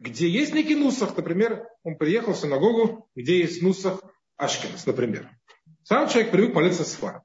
где 0.00 0.28
есть 0.28 0.54
некий 0.54 0.74
нусах, 0.74 1.16
например, 1.16 1.68
он 1.82 1.96
приехал 1.96 2.32
в 2.32 2.38
синагогу, 2.38 3.08
где 3.14 3.40
есть 3.40 3.62
нусах 3.62 4.00
Ашкинс, 4.36 4.86
например. 4.86 5.30
Сам 5.84 6.08
человек 6.08 6.32
привык 6.32 6.54
молиться 6.54 6.84
с 6.84 6.94
фаром. 6.94 7.22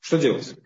Что 0.00 0.18
делать? 0.18 0.56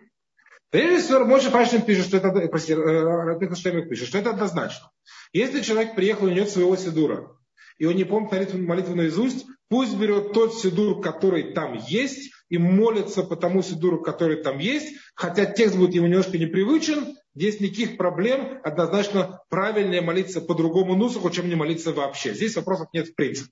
Прежде 0.71 1.03
всего, 1.03 1.25
Мойша 1.25 1.51
Пашин 1.51 1.83
пишет, 1.83 2.07
что 2.07 2.17
это, 2.17 2.31
прости, 2.49 2.73
э, 2.73 3.89
пишет, 3.89 4.09
что 4.09 4.19
это 4.19 4.31
однозначно. 4.31 4.91
Если 5.33 5.63
человек 5.63 5.95
приехал 5.95 6.29
и 6.29 6.35
нет 6.35 6.51
своего 6.51 6.77
сидура, 6.77 7.36
и 7.79 7.85
он 7.87 7.95
не 7.95 8.05
помнит 8.05 8.33
молитву, 8.33 8.59
молитву 8.59 8.95
наизусть, 8.95 9.47
пусть 9.69 9.97
берет 9.97 10.33
тот 10.33 10.55
сидур, 10.55 11.01
который 11.01 11.53
там 11.53 11.79
есть, 11.87 12.33
и 12.49 12.59
молится 12.59 13.23
по 13.23 13.37
тому 13.37 13.63
сидуру, 13.63 14.01
который 14.01 14.43
там 14.43 14.59
есть, 14.59 14.97
хотя 15.15 15.47
текст 15.47 15.77
будет 15.77 15.95
ему 15.95 16.07
немножко 16.07 16.39
непривычен, 16.39 17.17
здесь 17.35 17.61
никаких 17.61 17.97
проблем, 17.97 18.61
однозначно 18.63 19.41
правильнее 19.49 20.01
молиться 20.01 20.41
по 20.41 20.55
другому 20.55 20.95
нусуху, 20.95 21.31
чем 21.31 21.49
не 21.49 21.57
молиться 21.57 21.93
вообще. 21.93 22.35
Здесь 22.35 22.57
вопросов 22.57 22.89
нет 22.93 23.09
в 23.09 23.15
принципе. 23.15 23.51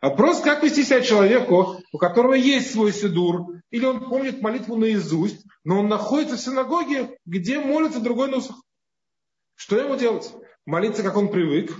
Вопрос, 0.00 0.40
как 0.40 0.62
вести 0.62 0.82
себя 0.82 1.00
человеку, 1.00 1.80
у 1.92 1.98
которого 1.98 2.34
есть 2.34 2.72
свой 2.72 2.92
сидур, 2.92 3.54
или 3.70 3.84
он 3.84 4.08
помнит 4.08 4.40
молитву 4.40 4.76
наизусть, 4.76 5.44
но 5.64 5.80
он 5.80 5.88
находится 5.88 6.36
в 6.36 6.40
синагоге, 6.40 7.18
где 7.24 7.58
молится 7.58 8.00
другой 8.00 8.28
нусух. 8.28 8.62
Что 9.54 9.76
ему 9.78 9.96
делать? 9.96 10.32
Молиться, 10.66 11.02
как 11.02 11.16
он 11.16 11.30
привык, 11.30 11.72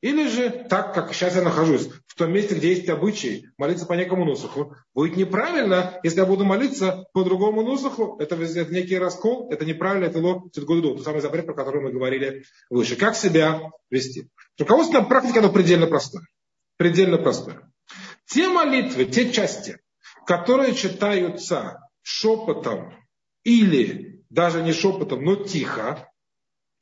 или 0.00 0.28
же 0.28 0.50
так, 0.50 0.94
как 0.94 1.12
сейчас 1.12 1.34
я 1.34 1.42
нахожусь, 1.42 1.88
в 2.06 2.14
том 2.14 2.32
месте, 2.32 2.54
где 2.54 2.70
есть 2.70 2.88
обычай, 2.88 3.48
молиться 3.58 3.86
по 3.86 3.94
некому 3.94 4.24
нусуху. 4.24 4.74
Будет 4.94 5.16
неправильно, 5.16 5.98
если 6.02 6.20
я 6.20 6.26
буду 6.26 6.44
молиться 6.44 7.06
по 7.12 7.24
другому 7.24 7.62
нусуху. 7.62 8.16
Это, 8.20 8.36
это 8.36 8.72
некий 8.72 8.98
раскол, 8.98 9.50
это 9.50 9.64
неправильно, 9.64 10.04
это 10.04 10.20
ло 10.20 10.48
цитгуду, 10.52 10.96
тот 10.96 11.04
самый 11.04 11.20
запрет, 11.20 11.46
про 11.46 11.54
который 11.54 11.82
мы 11.82 11.90
говорили 11.90 12.44
выше. 12.70 12.96
Как 12.96 13.16
себя 13.16 13.70
вести? 13.90 14.28
Руководство 14.58 15.02
практика, 15.02 15.40
оно 15.40 15.50
предельно 15.50 15.86
простое. 15.86 16.26
Предельно 16.76 17.18
простое. 17.18 17.72
Те 18.26 18.48
молитвы, 18.48 19.04
те 19.04 19.32
части, 19.32 19.78
которые 20.26 20.74
читаются 20.74 21.80
шепотом 22.02 22.94
или 23.42 24.24
даже 24.30 24.62
не 24.62 24.72
шепотом, 24.72 25.24
но 25.24 25.36
тихо, 25.36 26.08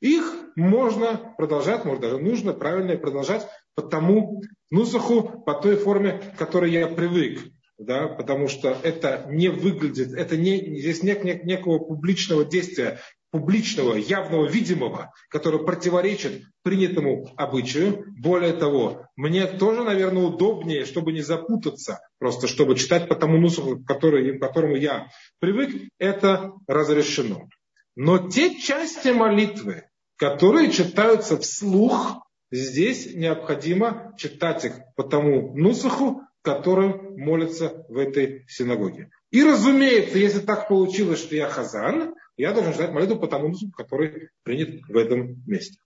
их 0.01 0.35
можно 0.57 1.33
продолжать, 1.37 1.85
может 1.85 2.01
даже 2.01 2.17
нужно 2.17 2.51
правильно 2.51 2.97
продолжать 2.97 3.47
по 3.75 3.83
тому 3.83 4.41
нусаху, 4.71 5.43
по 5.45 5.53
той 5.53 5.75
форме, 5.75 6.19
к 6.35 6.37
которой 6.37 6.71
я 6.71 6.87
привык. 6.87 7.39
Да, 7.77 8.07
потому 8.07 8.47
что 8.47 8.75
это 8.81 9.27
не 9.29 9.49
выглядит, 9.49 10.11
это 10.11 10.35
не, 10.35 10.79
здесь 10.79 11.03
нет 11.03 11.23
некого 11.23 11.77
публичного 11.77 12.43
действия, 12.43 12.99
публичного, 13.29 13.93
явного, 13.93 14.47
видимого, 14.47 15.13
которое 15.29 15.63
противоречит 15.63 16.41
принятому 16.63 17.31
обычаю. 17.35 18.05
Более 18.17 18.53
того, 18.53 19.05
мне 19.15 19.45
тоже, 19.45 19.83
наверное, 19.83 20.23
удобнее, 20.23 20.85
чтобы 20.85 21.11
не 21.11 21.21
запутаться, 21.21 21.99
просто 22.17 22.47
чтобы 22.47 22.75
читать 22.75 23.07
по 23.07 23.15
тому 23.15 23.37
нусуху, 23.37 23.83
который, 23.83 24.39
к 24.39 24.41
которому 24.41 24.75
я 24.75 25.09
привык, 25.39 25.89
это 25.99 26.53
разрешено. 26.65 27.47
Но 27.95 28.27
те 28.27 28.59
части 28.59 29.09
молитвы, 29.09 29.83
которые 30.17 30.71
читаются 30.71 31.37
вслух, 31.37 32.27
здесь 32.51 33.13
необходимо 33.13 34.13
читать 34.17 34.65
их 34.65 34.73
по 34.95 35.03
тому 35.03 35.55
нусаху, 35.55 36.21
которым 36.41 37.17
молятся 37.17 37.85
в 37.89 37.97
этой 37.97 38.45
синагоге. 38.47 39.09
И 39.31 39.43
разумеется, 39.43 40.17
если 40.17 40.39
так 40.39 40.67
получилось, 40.67 41.19
что 41.19 41.35
я 41.35 41.49
хазан, 41.49 42.15
я 42.37 42.53
должен 42.53 42.73
читать 42.73 42.91
молитву 42.91 43.19
по 43.19 43.27
тому 43.27 43.49
нусаху, 43.49 43.71
который 43.73 44.29
принят 44.43 44.81
в 44.87 44.97
этом 44.97 45.43
месте. 45.45 45.77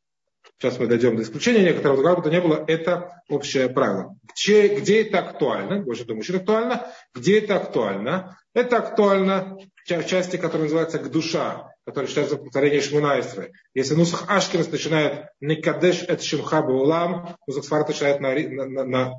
Сейчас 0.57 0.79
мы 0.79 0.87
дойдем 0.87 1.15
до 1.15 1.23
исключения 1.23 1.63
некоторых, 1.63 2.03
как 2.03 2.17
бы 2.17 2.23
то 2.23 2.29
ни 2.29 2.39
было, 2.39 2.63
это 2.67 3.23
общее 3.29 3.69
правило. 3.69 4.15
Где, 4.33 4.75
где 4.75 5.01
это 5.01 5.19
актуально? 5.19 5.81
Больше 5.81 6.05
думаю, 6.05 6.23
что 6.23 6.37
актуально. 6.37 6.87
Где 7.15 7.39
это 7.39 7.57
актуально? 7.57 8.37
Это 8.53 8.77
актуально 8.77 9.57
в 9.85 10.03
части, 10.05 10.37
которая 10.37 10.63
называется 10.63 10.99
к 10.99 11.09
душа 11.09 11.70
который 11.85 12.07
считается 12.07 12.37
повторением 12.37 12.81
Шмунайстры. 12.81 13.53
Если 13.73 13.95
Нусах 13.95 14.29
Ашкинс 14.29 14.69
начинает 14.69 15.29
Никадеш 15.39 16.03
эт 16.03 16.21
Шимха 16.21 16.61
Улам, 16.61 17.35
Нусах 17.47 17.63
Сфарат 17.63 17.87
начинает 17.89 18.19
на, 18.19 18.65
на, 18.65 18.83
на, 18.85 19.13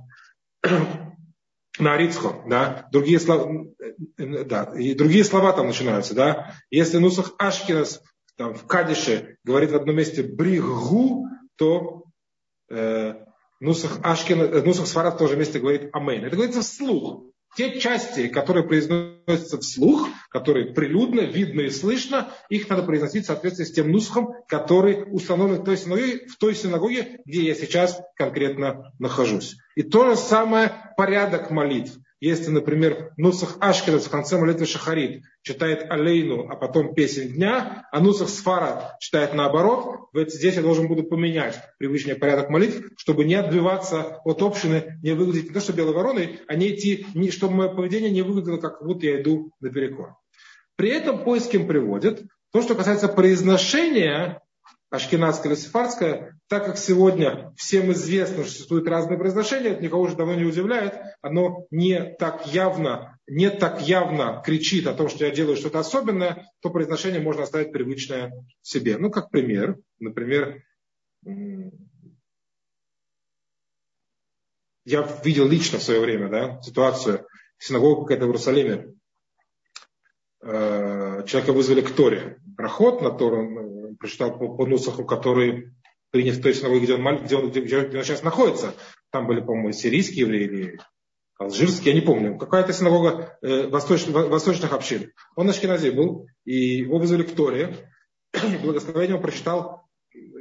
на 1.79 1.95
Арицхо, 1.95 2.45
да, 2.49 2.89
другие 2.93 3.19
слова, 3.19 3.67
да, 4.17 4.73
и 4.77 4.95
другие 4.95 5.25
слова 5.25 5.53
там 5.53 5.67
начинаются, 5.67 6.15
да. 6.15 6.55
Если 6.71 6.99
Нусах 6.99 7.35
Ашкинас 7.39 8.01
там, 8.37 8.55
в 8.55 8.67
Кадише 8.67 9.37
говорит 9.45 9.73
в 9.73 9.77
одном 9.77 9.97
месте 9.97 10.23
Бригу, 10.23 11.27
то 11.57 12.05
э, 12.71 13.15
Нусах 13.61 13.99
Ашкин, 14.03 14.65
Нусах 14.65 14.87
Сфарат 14.87 15.15
в 15.15 15.19
том 15.19 15.29
же 15.29 15.37
месте 15.37 15.59
говорит 15.59 15.91
Амейн. 15.93 16.25
Это 16.25 16.37
говорится 16.37 16.63
вслух 16.63 17.32
те 17.57 17.79
части, 17.79 18.29
которые 18.29 18.67
произносятся 18.67 19.59
вслух, 19.59 20.09
которые 20.31 20.73
прилюдно, 20.73 21.21
видно 21.21 21.63
и 21.63 21.71
слышно, 21.71 22.33
их 22.49 22.69
надо 22.69 22.83
произносить 22.83 23.25
в 23.25 23.27
соответствии 23.27 23.65
с 23.65 23.73
тем 23.73 23.91
нусхом, 23.91 24.35
который 24.49 25.05
установлен 25.11 25.61
в 25.61 25.65
той 25.65 25.77
синагоге, 25.77 26.27
в 26.27 26.37
той 26.39 26.55
синагоге 26.55 27.21
где 27.25 27.43
я 27.43 27.55
сейчас 27.55 28.01
конкретно 28.17 28.93
нахожусь. 28.99 29.57
И 29.77 29.83
то 29.83 30.11
же 30.11 30.17
самое 30.17 30.73
порядок 30.97 31.51
молитв. 31.51 31.99
Если, 32.23 32.53
например, 32.53 33.11
Нусах 33.17 33.57
Ашкерец 33.59 34.05
в 34.05 34.11
конце 34.11 34.39
молитвы 34.39 34.65
Шахарит 34.65 35.25
читает 35.43 35.91
Алейну, 35.91 36.49
а 36.49 36.55
потом 36.55 36.95
песен 36.95 37.33
дня, 37.33 37.89
а 37.91 37.99
Нусах 37.99 38.29
Сфара 38.29 38.97
читает 39.01 39.35
наоборот, 39.35 40.09
здесь 40.15 40.55
я 40.55 40.63
должен 40.63 40.87
буду 40.87 41.03
поменять 41.03 41.57
привычный 41.79 42.15
порядок 42.15 42.49
молитв, 42.49 42.81
чтобы 42.97 43.25
не 43.25 43.35
отбиваться 43.35 44.21
от 44.25 44.41
общины, 44.41 45.01
не 45.03 45.17
выглядеть 45.17 45.49
не 45.49 45.53
то, 45.53 45.59
что 45.59 45.73
белой 45.73 45.95
вороной, 45.95 46.39
а 46.47 46.55
не 46.55 46.69
идти, 46.69 47.09
не, 47.15 47.33
чтобы 47.33 47.55
мое 47.55 47.71
поведение 47.71 48.13
не 48.13 48.23
выглядело, 48.23 48.59
как 48.59 48.85
будто 48.85 49.05
я 49.05 49.21
иду 49.21 49.51
наперекор. 49.59 50.15
При 50.77 50.91
этом 50.91 51.25
поиским 51.25 51.67
приводит 51.67 52.23
то, 52.53 52.63
что 52.63 52.77
касается 52.77 53.09
произношения 53.09 54.41
ашкенадская 54.93 55.51
или 55.51 55.59
сефардская, 55.59 56.39
так 56.49 56.67
как 56.67 56.77
сегодня 56.77 57.55
всем 57.57 57.91
известно, 57.93 58.45
что 58.45 58.53
существуют 58.53 58.87
разные 58.87 59.19
произношения, 59.19 59.71
это 59.71 59.83
никого 59.83 60.03
уже 60.03 60.17
давно 60.17 60.35
не 60.35 60.45
удивляет, 60.45 61.01
оно 61.23 61.67
не 61.71 62.15
так 62.17 62.47
явно, 62.47 63.19
не 63.27 63.49
так 63.49 63.81
явно 63.81 64.43
кричит 64.45 64.87
о 64.87 64.93
том, 64.93 65.09
что 65.09 65.25
я 65.25 65.31
делаю 65.31 65.57
что-то 65.57 65.79
особенное, 65.79 66.47
то 66.61 66.69
произношение 66.69 67.23
можно 67.23 67.45
оставить 67.45 67.73
привычное 67.73 68.33
себе. 68.61 68.99
Ну, 68.99 69.11
как 69.11 69.31
пример, 69.31 69.79
например, 69.99 70.63
я 74.85 75.21
видел 75.25 75.49
лично 75.49 75.79
в 75.79 75.83
свое 75.83 76.01
время 76.01 76.29
да, 76.29 76.61
ситуацию, 76.61 77.27
синагога 77.57 78.03
какая-то 78.03 78.27
в 78.27 78.29
Иерусалиме, 78.29 78.93
э, 80.43 81.25
человека 81.27 81.53
вызвали 81.55 81.81
к 81.81 81.93
Торе. 81.93 82.37
Проход 82.59 83.01
на 83.01 83.11
Тору, 83.11 83.62
прочитал 84.03 84.37
по, 84.37 84.49
по 84.49 84.67
Нусаху, 84.67 85.05
который 85.05 85.73
принят 86.11 86.43
той 86.43 86.55
синагоге, 86.55 86.85
где 86.85 86.95
он, 86.95 87.25
где 87.25 87.37
он, 87.37 87.51
где, 87.51 87.61
где 87.61 87.77
он 87.99 88.05
сейчас 88.05 88.23
находится. 88.23 88.75
Там 89.11 89.27
были, 89.27 89.41
по-моему, 89.41 89.73
сирийские 89.73 90.27
евреи 90.27 90.45
или 90.45 90.81
алжирские, 91.39 91.95
я 91.95 92.01
не 92.01 92.05
помню. 92.05 92.37
Какая-то 92.37 92.73
синагога 92.73 93.39
э, 93.43 93.69
восточ, 93.69 94.07
восточных 94.09 94.73
общин. 94.73 95.13
Он 95.37 95.47
на 95.47 95.53
Шкиназе 95.53 95.93
был, 95.93 96.27
и 96.45 96.79
его 96.79 96.99
вызвали 96.99 97.23
к 97.23 97.35
Торе. 97.35 97.77
Благословение 98.63 99.17
он 99.17 99.23
прочитал 99.23 99.82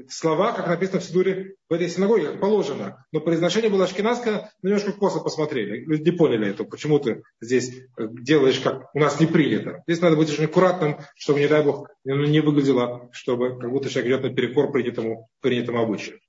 слова, 0.10 0.54
как 0.54 0.68
написано 0.68 1.00
в 1.00 1.04
Сидуре 1.04 1.56
в 1.70 1.74
этой 1.74 1.90
синагоге, 1.90 2.32
как 2.32 2.40
положено. 2.40 3.06
Но 3.12 3.20
произношение 3.20 3.70
было 3.70 3.86
ашкенадское, 3.86 4.52
но 4.62 4.70
немножко 4.70 4.94
косо 4.94 5.20
посмотрели. 5.20 5.86
Люди 5.86 6.10
не 6.10 6.12
поняли 6.12 6.50
это. 6.50 6.64
Почему 6.64 7.00
ты 7.00 7.24
здесь 7.40 7.72
э, 7.98 8.08
делаешь, 8.12 8.60
как 8.60 8.94
у 8.94 9.00
нас 9.00 9.20
не 9.20 9.28
принято. 9.28 9.84
Здесь 9.88 10.02
надо 10.02 10.16
быть 10.16 10.30
очень 10.30 10.46
аккуратным, 10.46 11.00
чтобы, 11.16 11.40
не 11.40 11.48
дай 11.48 11.64
бог, 11.64 11.90
не 12.04 12.40
выглядело, 12.42 13.10
чтобы 13.12 13.60
как 13.60 13.70
будто 13.70 13.90
человек 13.90 14.12
идет 14.12 14.24
наперекор 14.24 14.72
принятому, 14.72 15.30
принятому 15.40 15.82
обычаю. 15.82 16.20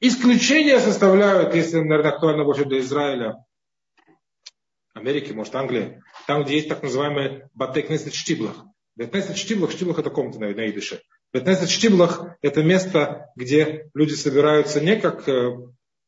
Исключения 0.00 0.80
составляют, 0.80 1.54
если, 1.54 1.78
наверное, 1.78 2.12
актуально 2.12 2.44
больше 2.44 2.64
для 2.64 2.80
Израиля, 2.80 3.36
Америки, 4.92 5.32
может, 5.32 5.54
Англии, 5.54 6.02
там, 6.26 6.44
где 6.44 6.56
есть 6.56 6.68
так 6.68 6.82
называемые 6.82 7.48
батекнесы 7.54 8.10
штиблах. 8.10 8.64
Батекнесы 8.96 9.34
штиблах, 9.34 9.72
штиблах 9.72 9.98
это 9.98 10.10
комната 10.10 10.38
на, 10.38 10.50
на 10.50 10.70
идыше. 10.70 11.00
Бетнесет 11.34 11.68
Штиблах– 11.68 12.26
это 12.42 12.62
место, 12.62 13.32
где 13.34 13.90
люди 13.92 14.12
собираются 14.12 14.80
не 14.80 14.94
как 14.94 15.28
э, 15.28 15.56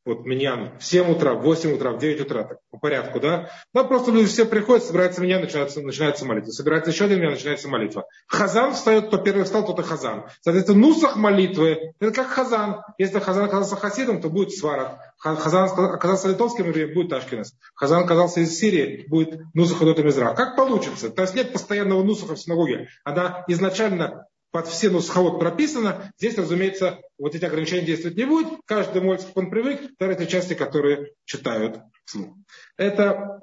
вот 0.04 0.24
миньян 0.24 0.78
в 0.78 0.84
7 0.84 1.10
утра, 1.10 1.34
в 1.34 1.42
8 1.42 1.72
утра, 1.72 1.90
в 1.90 1.98
9 1.98 2.20
утра, 2.20 2.44
так, 2.44 2.58
по 2.70 2.78
порядку, 2.78 3.18
да? 3.18 3.50
Но 3.74 3.84
просто 3.88 4.12
люди 4.12 4.28
все 4.28 4.44
приходят, 4.44 4.84
собираются 4.84 5.20
меня, 5.20 5.40
начинается, 5.40 5.80
начинается 5.80 6.24
молитва. 6.24 6.52
Собирается 6.52 6.92
еще 6.92 7.06
один 7.06 7.18
меня, 7.18 7.30
начинается 7.30 7.68
молитва. 7.68 8.06
Хазан 8.28 8.74
встает, 8.74 9.08
кто 9.08 9.18
первый 9.18 9.42
встал, 9.42 9.66
тот 9.66 9.80
и 9.80 9.82
хазан. 9.82 10.26
Соответственно, 10.42 10.78
нусах 10.78 11.16
молитвы, 11.16 11.92
это 11.98 12.12
как 12.12 12.28
хазан. 12.28 12.82
Если 12.96 13.18
хазан 13.18 13.46
оказался 13.46 13.74
хасидом, 13.74 14.20
то 14.20 14.30
будет 14.30 14.52
сварах. 14.52 14.98
Хазан 15.18 15.68
оказался 15.76 16.28
литовским 16.28 16.66
будет 16.70 17.08
Ташкинес. 17.08 17.52
Хазан 17.74 18.04
оказался 18.04 18.42
из 18.42 18.56
Сирии, 18.56 19.06
будет 19.08 19.40
нусах 19.54 19.80
Мизра. 19.80 20.34
Как 20.34 20.54
получится? 20.54 21.10
То 21.10 21.22
есть 21.22 21.34
нет 21.34 21.52
постоянного 21.52 22.04
нусаха 22.04 22.36
в 22.36 22.38
синагоге. 22.38 22.86
Она 23.02 23.44
изначально 23.48 24.28
под 24.50 24.68
все 24.68 24.90
нусхаот 24.90 25.38
прописано. 25.38 26.12
Здесь, 26.18 26.38
разумеется, 26.38 27.00
вот 27.18 27.34
эти 27.34 27.44
ограничения 27.44 27.84
действовать 27.84 28.16
не 28.16 28.24
будет. 28.24 28.48
Каждый 28.64 29.02
молится, 29.02 29.26
как 29.26 29.36
он 29.36 29.50
привык. 29.50 29.80
Это 29.98 30.26
части, 30.26 30.54
которые 30.54 31.12
читают 31.24 31.80
вслух. 32.04 32.36
Это 32.76 33.40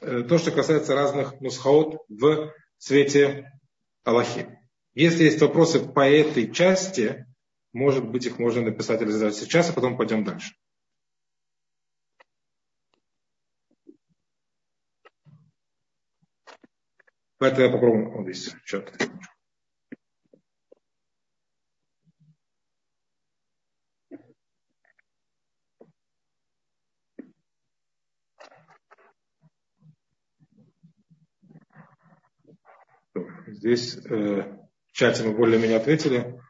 э, 0.00 0.22
то, 0.22 0.38
что 0.38 0.50
касается 0.50 0.94
разных 0.94 1.40
нусхаот 1.40 2.04
в 2.08 2.52
свете 2.78 3.50
Аллахи. 4.04 4.58
Если 4.94 5.24
есть 5.24 5.40
вопросы 5.40 5.80
по 5.80 6.08
этой 6.08 6.52
части, 6.52 7.26
Может 7.72 8.06
быть, 8.06 8.26
их 8.26 8.38
можно 8.38 8.62
написать 8.62 9.00
или 9.00 9.08
задать 9.08 9.34
сейчас, 9.34 9.70
а 9.70 9.72
потом 9.72 9.96
пойдем 9.96 10.24
дальше. 10.24 10.54
Поэтому 17.38 17.66
я 17.66 17.72
попробую. 17.72 18.10
Вот 18.12 18.24
здесь 18.24 18.54
что-то. 18.64 18.92
Здесь 33.62 33.96
э, 33.96 34.42
в 34.88 34.92
чате 34.92 35.22
мы 35.22 35.36
более-менее 35.36 35.76
ответили. 35.76 36.42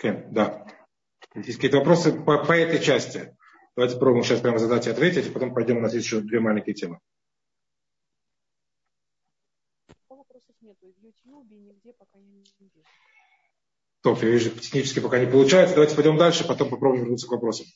Okay, 0.00 0.28
да. 0.30 0.64
Есть 1.34 1.56
какие-то 1.56 1.78
вопросы 1.78 2.12
по, 2.12 2.44
по 2.44 2.52
этой 2.52 2.78
части? 2.78 3.36
Давайте 3.74 3.96
попробуем 3.96 4.22
сейчас 4.22 4.40
прямо 4.40 4.60
задать 4.60 4.86
и 4.86 4.90
ответить, 4.90 5.26
и 5.26 5.30
потом 5.30 5.52
пойдем, 5.52 5.78
у 5.78 5.80
нас 5.80 5.92
есть 5.92 6.06
еще 6.06 6.20
две 6.20 6.38
маленькие 6.38 6.76
темы. 6.76 7.00
Вопросов 10.08 10.54
нету. 10.60 10.86
В 10.86 11.02
YouTube 11.02 11.50
нигде 11.50 11.92
пока 11.94 12.20
не 12.20 12.44
вижу. 12.60 12.84
Топ, 14.02 14.22
я 14.22 14.30
вижу, 14.30 14.50
технически 14.50 15.00
пока 15.00 15.18
не 15.18 15.26
получается. 15.26 15.74
Давайте 15.74 15.96
пойдем 15.96 16.16
дальше, 16.16 16.46
потом 16.46 16.70
попробуем 16.70 17.02
вернуться 17.02 17.26
к 17.26 17.32
вопросам. 17.32 17.66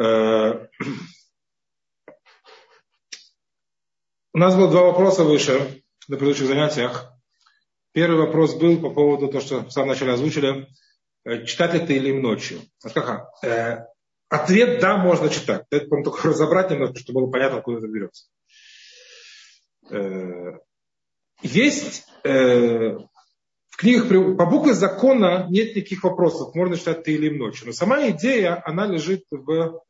Э, 0.00 0.68
у 4.32 4.38
нас 4.38 4.56
было 4.56 4.70
два 4.70 4.84
вопроса 4.84 5.24
выше 5.24 5.84
на 6.08 6.16
предыдущих 6.16 6.46
занятиях. 6.46 7.12
Первый 7.92 8.24
вопрос 8.24 8.54
был 8.54 8.80
по 8.80 8.88
поводу 8.88 9.28
того, 9.28 9.40
что 9.40 9.60
в 9.60 9.70
самом 9.70 9.90
начале 9.90 10.12
озвучили. 10.12 10.66
Э, 11.24 11.44
читать 11.44 11.74
ли 11.74 11.80
ты 11.80 11.96
или 11.96 12.18
ночью? 12.18 12.60
Как, 12.82 13.28
э, 13.44 13.84
ответ 14.30 14.80
да, 14.80 14.96
можно 14.96 15.28
читать. 15.28 15.66
Это 15.70 15.86
потом 15.86 16.04
только 16.04 16.28
разобрать 16.28 16.70
немножко, 16.70 16.98
чтобы 16.98 17.20
было 17.20 17.30
понятно, 17.30 17.58
откуда 17.58 17.78
это 17.78 17.88
берется. 17.88 18.28
Э, 19.90 20.58
есть 21.42 22.06
в 22.24 23.76
книгах 23.76 24.36
по 24.36 24.46
букве 24.46 24.74
закона 24.74 25.48
нет 25.50 25.74
никаких 25.74 26.04
вопросов, 26.04 26.54
можно 26.54 26.76
читать 26.76 27.02
ты 27.02 27.14
или 27.14 27.36
ночью. 27.36 27.66
Но 27.66 27.72
сама 27.72 28.08
идея, 28.10 28.62
она 28.64 28.86
лежит 28.86 29.24
в, 29.30 29.82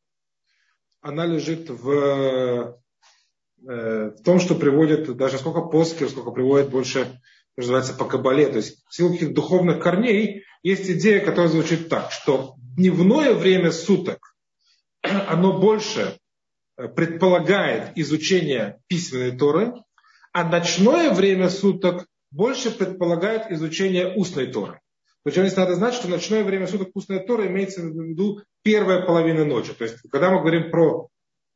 она 1.02 1.26
лежит 1.26 1.68
в, 1.68 2.78
в 3.58 4.22
том, 4.24 4.40
что 4.40 4.54
приводит, 4.54 5.14
даже 5.14 5.36
сколько 5.36 5.60
поскер, 5.60 6.08
сколько 6.08 6.30
приводит 6.30 6.70
больше 6.70 7.20
называется 7.56 7.94
по 7.94 8.04
кабале, 8.04 8.48
то 8.48 8.56
есть 8.56 8.82
в 8.88 8.94
силу 8.94 9.12
каких 9.12 9.34
духовных 9.34 9.82
корней, 9.82 10.44
есть 10.62 10.88
идея, 10.88 11.20
которая 11.20 11.48
звучит 11.48 11.88
так, 11.88 12.10
что 12.12 12.54
дневное 12.56 13.34
время 13.34 13.72
суток, 13.72 14.34
оно 15.02 15.58
больше 15.58 16.18
э, 16.76 16.88
предполагает 16.88 17.96
изучение 17.96 18.78
письменной 18.86 19.36
Торы, 19.36 19.74
а 20.32 20.44
ночное 20.44 21.12
время 21.12 21.50
суток 21.50 22.06
больше 22.30 22.70
предполагает 22.70 23.50
изучение 23.50 24.14
устной 24.14 24.46
Торы. 24.46 24.80
Причем 25.22 25.42
здесь 25.42 25.56
надо 25.56 25.74
знать, 25.74 25.94
что 25.94 26.08
ночное 26.08 26.42
время 26.42 26.66
суток 26.66 26.90
устная 26.94 27.20
Тора 27.20 27.46
имеется 27.46 27.82
в 27.82 27.84
виду 27.84 28.42
первая 28.62 29.02
половина 29.02 29.44
ночи. 29.44 29.72
То 29.72 29.84
есть, 29.84 29.98
когда 30.10 30.30
мы 30.30 30.40
говорим 30.40 30.70
про 30.70 31.08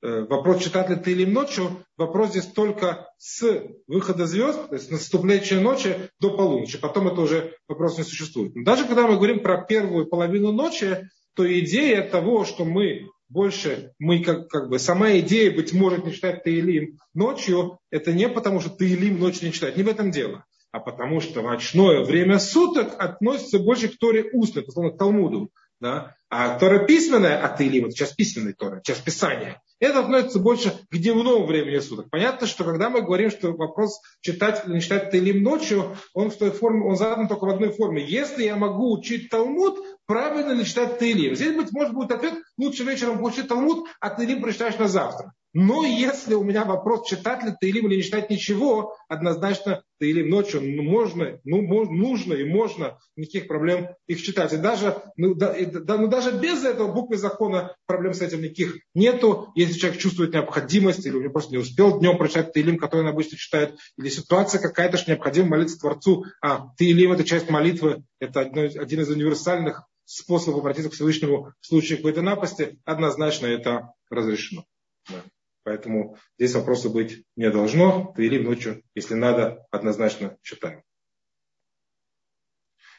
вопрос, 0.03 0.63
читать 0.63 0.91
ли 0.91 0.97
ты 0.97 1.13
или 1.13 1.25
ночью, 1.25 1.85
вопрос 1.97 2.31
здесь 2.31 2.47
только 2.47 3.09
с 3.19 3.43
выхода 3.87 4.27
звезд, 4.27 4.69
то 4.69 4.75
есть 4.75 4.91
наступления 4.91 5.61
ночи 5.61 5.97
до 6.21 6.37
полуночи. 6.37 6.79
Потом 6.79 7.09
это 7.09 7.21
уже 7.21 7.55
вопрос 7.69 7.99
не 7.99 8.05
существует. 8.05 8.55
Но 8.55 8.65
даже 8.65 8.85
когда 8.85 9.07
мы 9.07 9.17
говорим 9.17 9.41
про 9.41 9.63
первую 9.63 10.07
половину 10.07 10.53
ночи, 10.53 11.09
то 11.35 11.61
идея 11.61 12.03
того, 12.03 12.45
что 12.45 12.65
мы 12.65 13.11
больше, 13.29 13.93
мы 13.99 14.23
как, 14.23 14.49
как 14.49 14.69
бы, 14.69 14.79
сама 14.79 15.19
идея, 15.19 15.55
быть 15.55 15.73
может, 15.73 16.05
не 16.05 16.13
читать 16.13 16.45
Таилим 16.45 16.99
ночью, 17.15 17.79
это 17.91 18.13
не 18.13 18.29
потому, 18.29 18.61
что 18.61 18.71
Таилим 18.71 19.19
ночью 19.19 19.47
не 19.47 19.53
читать, 19.53 19.77
не 19.77 19.83
в 19.83 19.89
этом 19.89 20.11
дело, 20.11 20.45
а 20.73 20.81
потому 20.81 21.21
что 21.21 21.43
ночное 21.43 22.05
время 22.05 22.39
суток 22.39 22.95
относится 22.99 23.59
больше 23.59 23.89
к 23.89 23.99
Торе 23.99 24.31
устной, 24.33 24.65
к 24.65 24.99
Талмуду. 24.99 25.51
Да? 25.81 26.15
А 26.29 26.59
Тора 26.59 26.87
письменная, 26.87 27.39
а 27.43 27.49
Таилим, 27.49 27.87
это 27.87 27.95
часть 27.95 28.17
письменной 28.17 28.55
Торы, 28.55 28.81
часть 28.83 29.05
Писания. 29.05 29.61
Это 29.79 30.01
относится 30.01 30.39
больше 30.39 30.71
к 30.91 30.97
дневному 30.97 31.45
времени 31.47 31.79
суток. 31.81 32.09
Понятно, 32.11 32.47
что 32.47 32.65
когда 32.65 32.89
мы 32.89 33.03
говорим, 33.03 33.31
что 33.31 33.53
вопрос 33.53 34.01
читать 34.23 34.63
или 34.67 34.75
не 34.75 34.81
читать 34.81 35.11
Таилим 35.11 35.43
ночью, 35.43 35.97
он 36.15 36.31
в 36.31 36.37
той 36.37 36.51
форме, 36.51 36.87
он 36.87 36.97
задан 36.97 37.29
только 37.29 37.45
в 37.45 37.51
одной 37.51 37.71
форме. 37.71 38.05
Если 38.05 38.45
я 38.45 38.57
могу 38.57 38.91
учить 38.93 39.29
Талмуд, 39.29 39.79
правильно 40.07 40.53
ли 40.53 40.65
читать 40.65 40.99
Таилим? 40.99 41.37
Здесь, 41.37 41.55
быть 41.55 41.73
может, 41.73 41.93
будет 41.93 42.11
ответ, 42.11 42.35
лучше 42.57 42.85
вечером 42.85 43.19
получить 43.19 43.49
Талмуд, 43.49 43.87
а 44.01 44.11
Таилим 44.11 44.41
прочитаешь 44.41 44.79
на 44.79 44.89
завтра. 44.89 45.35
Но 45.59 45.87
если 45.87 46.35
у 46.35 46.45
меня 46.45 46.67
вопрос, 46.67 47.09
читать 47.09 47.43
ли 47.43 47.51
Таилим 47.59 47.87
или 47.87 47.97
не 47.97 48.03
читать 48.03 48.29
ничего, 48.29 48.95
однозначно 49.09 49.83
Таилим 49.99 50.29
ночью 50.29 50.61
ну, 50.61 50.83
можно, 50.83 51.41
ну, 51.45 51.63
нужно 51.91 52.35
и 52.35 52.45
можно, 52.45 52.99
никаких 53.17 53.49
проблем 53.49 53.89
их 54.07 54.21
читать. 54.23 54.53
И 54.53 54.59
даже, 54.59 55.01
ну, 55.17 55.35
да, 55.35 55.57
и, 55.57 55.65
да, 55.65 55.97
ну, 55.97 56.09
даже 56.09 56.33
без 56.33 56.63
этого 56.63 56.93
буквы 56.93 57.17
закона 57.17 57.75
проблем 57.87 58.13
с 58.13 58.21
этим 58.21 58.43
никаких 58.43 58.81
нету. 58.93 59.51
Если 59.55 59.79
человек 59.79 59.99
чувствует 59.99 60.35
необходимость, 60.35 61.07
или 61.07 61.17
он 61.17 61.33
просто 61.33 61.53
не 61.53 61.59
успел 61.59 62.01
днем 62.01 62.19
прочитать 62.19 62.53
Таилим, 62.53 62.77
который 62.77 63.01
он 63.01 63.09
обычно 63.09 63.39
читает, 63.39 63.79
или 63.97 64.11
ситуация 64.11 64.61
какая-то, 64.61 64.99
что 64.99 65.11
необходимо 65.11 65.49
молиться 65.49 65.79
Творцу, 65.79 66.27
а 66.43 66.67
Таилим 66.77 67.13
это 67.13 67.25
часть 67.25 67.49
молитвы, 67.49 68.03
это 68.21 68.41
один 68.41 69.01
из 69.01 69.09
универсальных 69.09 69.85
способов 70.05 70.61
обратиться 70.61 70.91
к 70.91 70.93
Всевышнему 70.93 71.55
в 71.63 71.67
случае 71.67 71.97
какой-то 71.97 72.21
напасти, 72.21 72.79
однозначно 72.85 73.47
это 73.47 73.95
разрешено. 74.11 74.67
Да. 75.09 75.25
Поэтому 75.67 76.17
здесь 76.39 76.55
вопроса 76.55 76.91
быть 76.91 77.25
не 77.35 77.51
должно. 77.51 78.13
Твилим 78.15 78.45
ночью, 78.45 78.85
если 78.95 79.15
надо, 79.15 79.67
однозначно 79.73 80.39
читаем. 80.41 80.85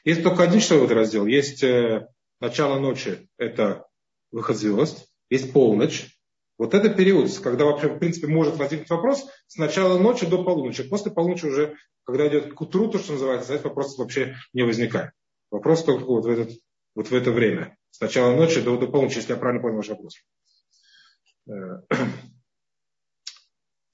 Есть 0.03 0.21
только 0.21 0.43
один 0.43 0.59
часовой 0.59 0.93
раздел. 0.93 1.25
Есть 1.25 1.63
э, 1.63 2.09
начало 2.41 2.77
ночи, 2.77 3.29
это 3.37 3.87
выход 4.31 4.57
звезд. 4.57 5.07
Есть 5.29 5.53
полночь. 5.53 6.19
Вот 6.57 6.73
это 6.73 6.89
период, 6.89 7.31
когда 7.39 7.63
вообще, 7.63 7.87
в 7.87 7.99
принципе, 7.99 8.27
может 8.27 8.57
возникнуть 8.57 8.89
вопрос 8.89 9.25
с 9.47 9.55
начала 9.55 9.97
ночи 9.97 10.25
до 10.25 10.43
полуночи. 10.43 10.83
После 10.83 11.09
полуночи 11.09 11.45
уже, 11.45 11.77
когда 12.03 12.27
идет 12.27 12.53
к 12.53 12.59
утру, 12.59 12.89
то, 12.89 12.99
что 12.99 13.13
называется, 13.13 13.53
этот 13.53 13.67
вопрос 13.67 13.97
вообще 13.97 14.35
не 14.51 14.63
возникает. 14.63 15.11
Вопрос 15.51 15.85
только 15.85 16.05
вот 16.07 16.25
в, 16.25 16.29
этот, 16.29 16.51
вот 16.95 17.07
в 17.07 17.13
это 17.13 17.31
время. 17.31 17.77
С 17.91 18.01
начала 18.01 18.35
ночи 18.35 18.59
до, 18.59 18.75
до 18.75 18.87
полуночи, 18.87 19.19
если 19.19 19.31
я 19.31 19.39
правильно 19.39 19.61
понял 19.61 19.77
ваш 19.77 19.87
вопрос. 19.87 20.17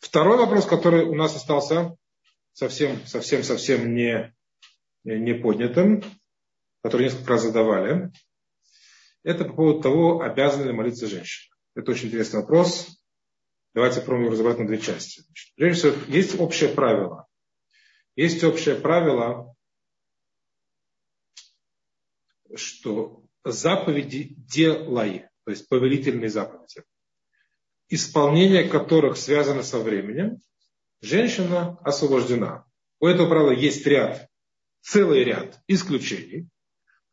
Второй 0.03 0.37
вопрос, 0.37 0.65
который 0.65 1.05
у 1.05 1.15
нас 1.15 1.33
остался 1.33 1.95
совсем, 2.51 3.05
совсем, 3.05 3.41
совсем 3.41 3.95
не, 3.95 4.35
не 5.05 5.33
поднятым, 5.33 6.03
который 6.83 7.03
несколько 7.03 7.29
раз 7.29 7.43
задавали, 7.43 8.11
это 9.23 9.45
по 9.45 9.53
поводу 9.53 9.81
того, 9.81 10.21
обязаны 10.21 10.65
ли 10.67 10.73
молиться 10.73 11.07
женщина. 11.07 11.55
Это 11.73 11.91
очень 11.91 12.09
интересный 12.09 12.41
вопрос. 12.41 13.01
Давайте 13.73 14.01
попробуем 14.01 14.33
разобрать 14.33 14.59
на 14.59 14.67
две 14.67 14.77
части. 14.77 15.21
Значит, 15.21 15.55
прежде 15.55 15.91
всего, 15.91 16.05
есть 16.13 16.37
общее 16.37 16.69
правило. 16.69 17.25
Есть 18.17 18.43
общее 18.43 18.75
правило, 18.75 19.55
что 22.55 23.23
заповеди 23.45 24.35
делай, 24.35 25.29
то 25.45 25.51
есть 25.51 25.69
повелительные 25.69 26.29
заповеди, 26.29 26.83
исполнение 27.89 28.67
которых 28.67 29.17
связано 29.17 29.63
со 29.63 29.79
временем, 29.79 30.39
женщина 31.01 31.77
освобождена. 31.83 32.65
У 32.99 33.07
этого 33.07 33.27
правила 33.27 33.51
есть 33.51 33.85
ряд, 33.85 34.29
целый 34.81 35.23
ряд 35.23 35.59
исключений. 35.67 36.49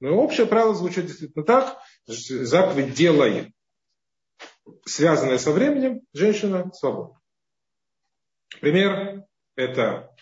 Но 0.01 0.17
общее 0.17 0.47
правило 0.47 0.75
звучит 0.75 1.07
действительно 1.07 1.45
так. 1.45 1.79
Заповедь 2.07 2.95
делай, 2.95 3.53
связанная 4.87 5.39
со 5.39 5.53
временем, 5.53 6.03
женщина 6.13 6.71
свободна. 6.73 7.21
Пример– 8.61 9.25
это 9.57 10.15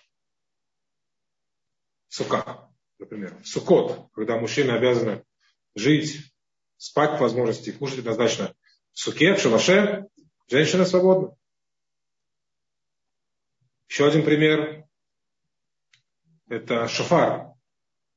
сука, 2.09 2.71
например. 2.99 3.39
Сукот, 3.45 4.11
когда 4.13 4.39
мужчины 4.39 4.73
обязаны 4.73 5.25
жить, 5.75 6.33
спать 6.77 7.13
по 7.13 7.23
возможности, 7.23 7.71
кушать 7.71 8.01
однозначно 8.01 8.55
в 8.93 8.99
суке, 8.99 9.35
в 9.35 9.41
шалаше, 9.41 10.07
Женщина 10.49 10.87
свободна. 10.87 11.37
Еще 13.89 14.07
один 14.07 14.25
пример. 14.25 14.87
Это 16.49 16.89
шофар. 16.89 17.53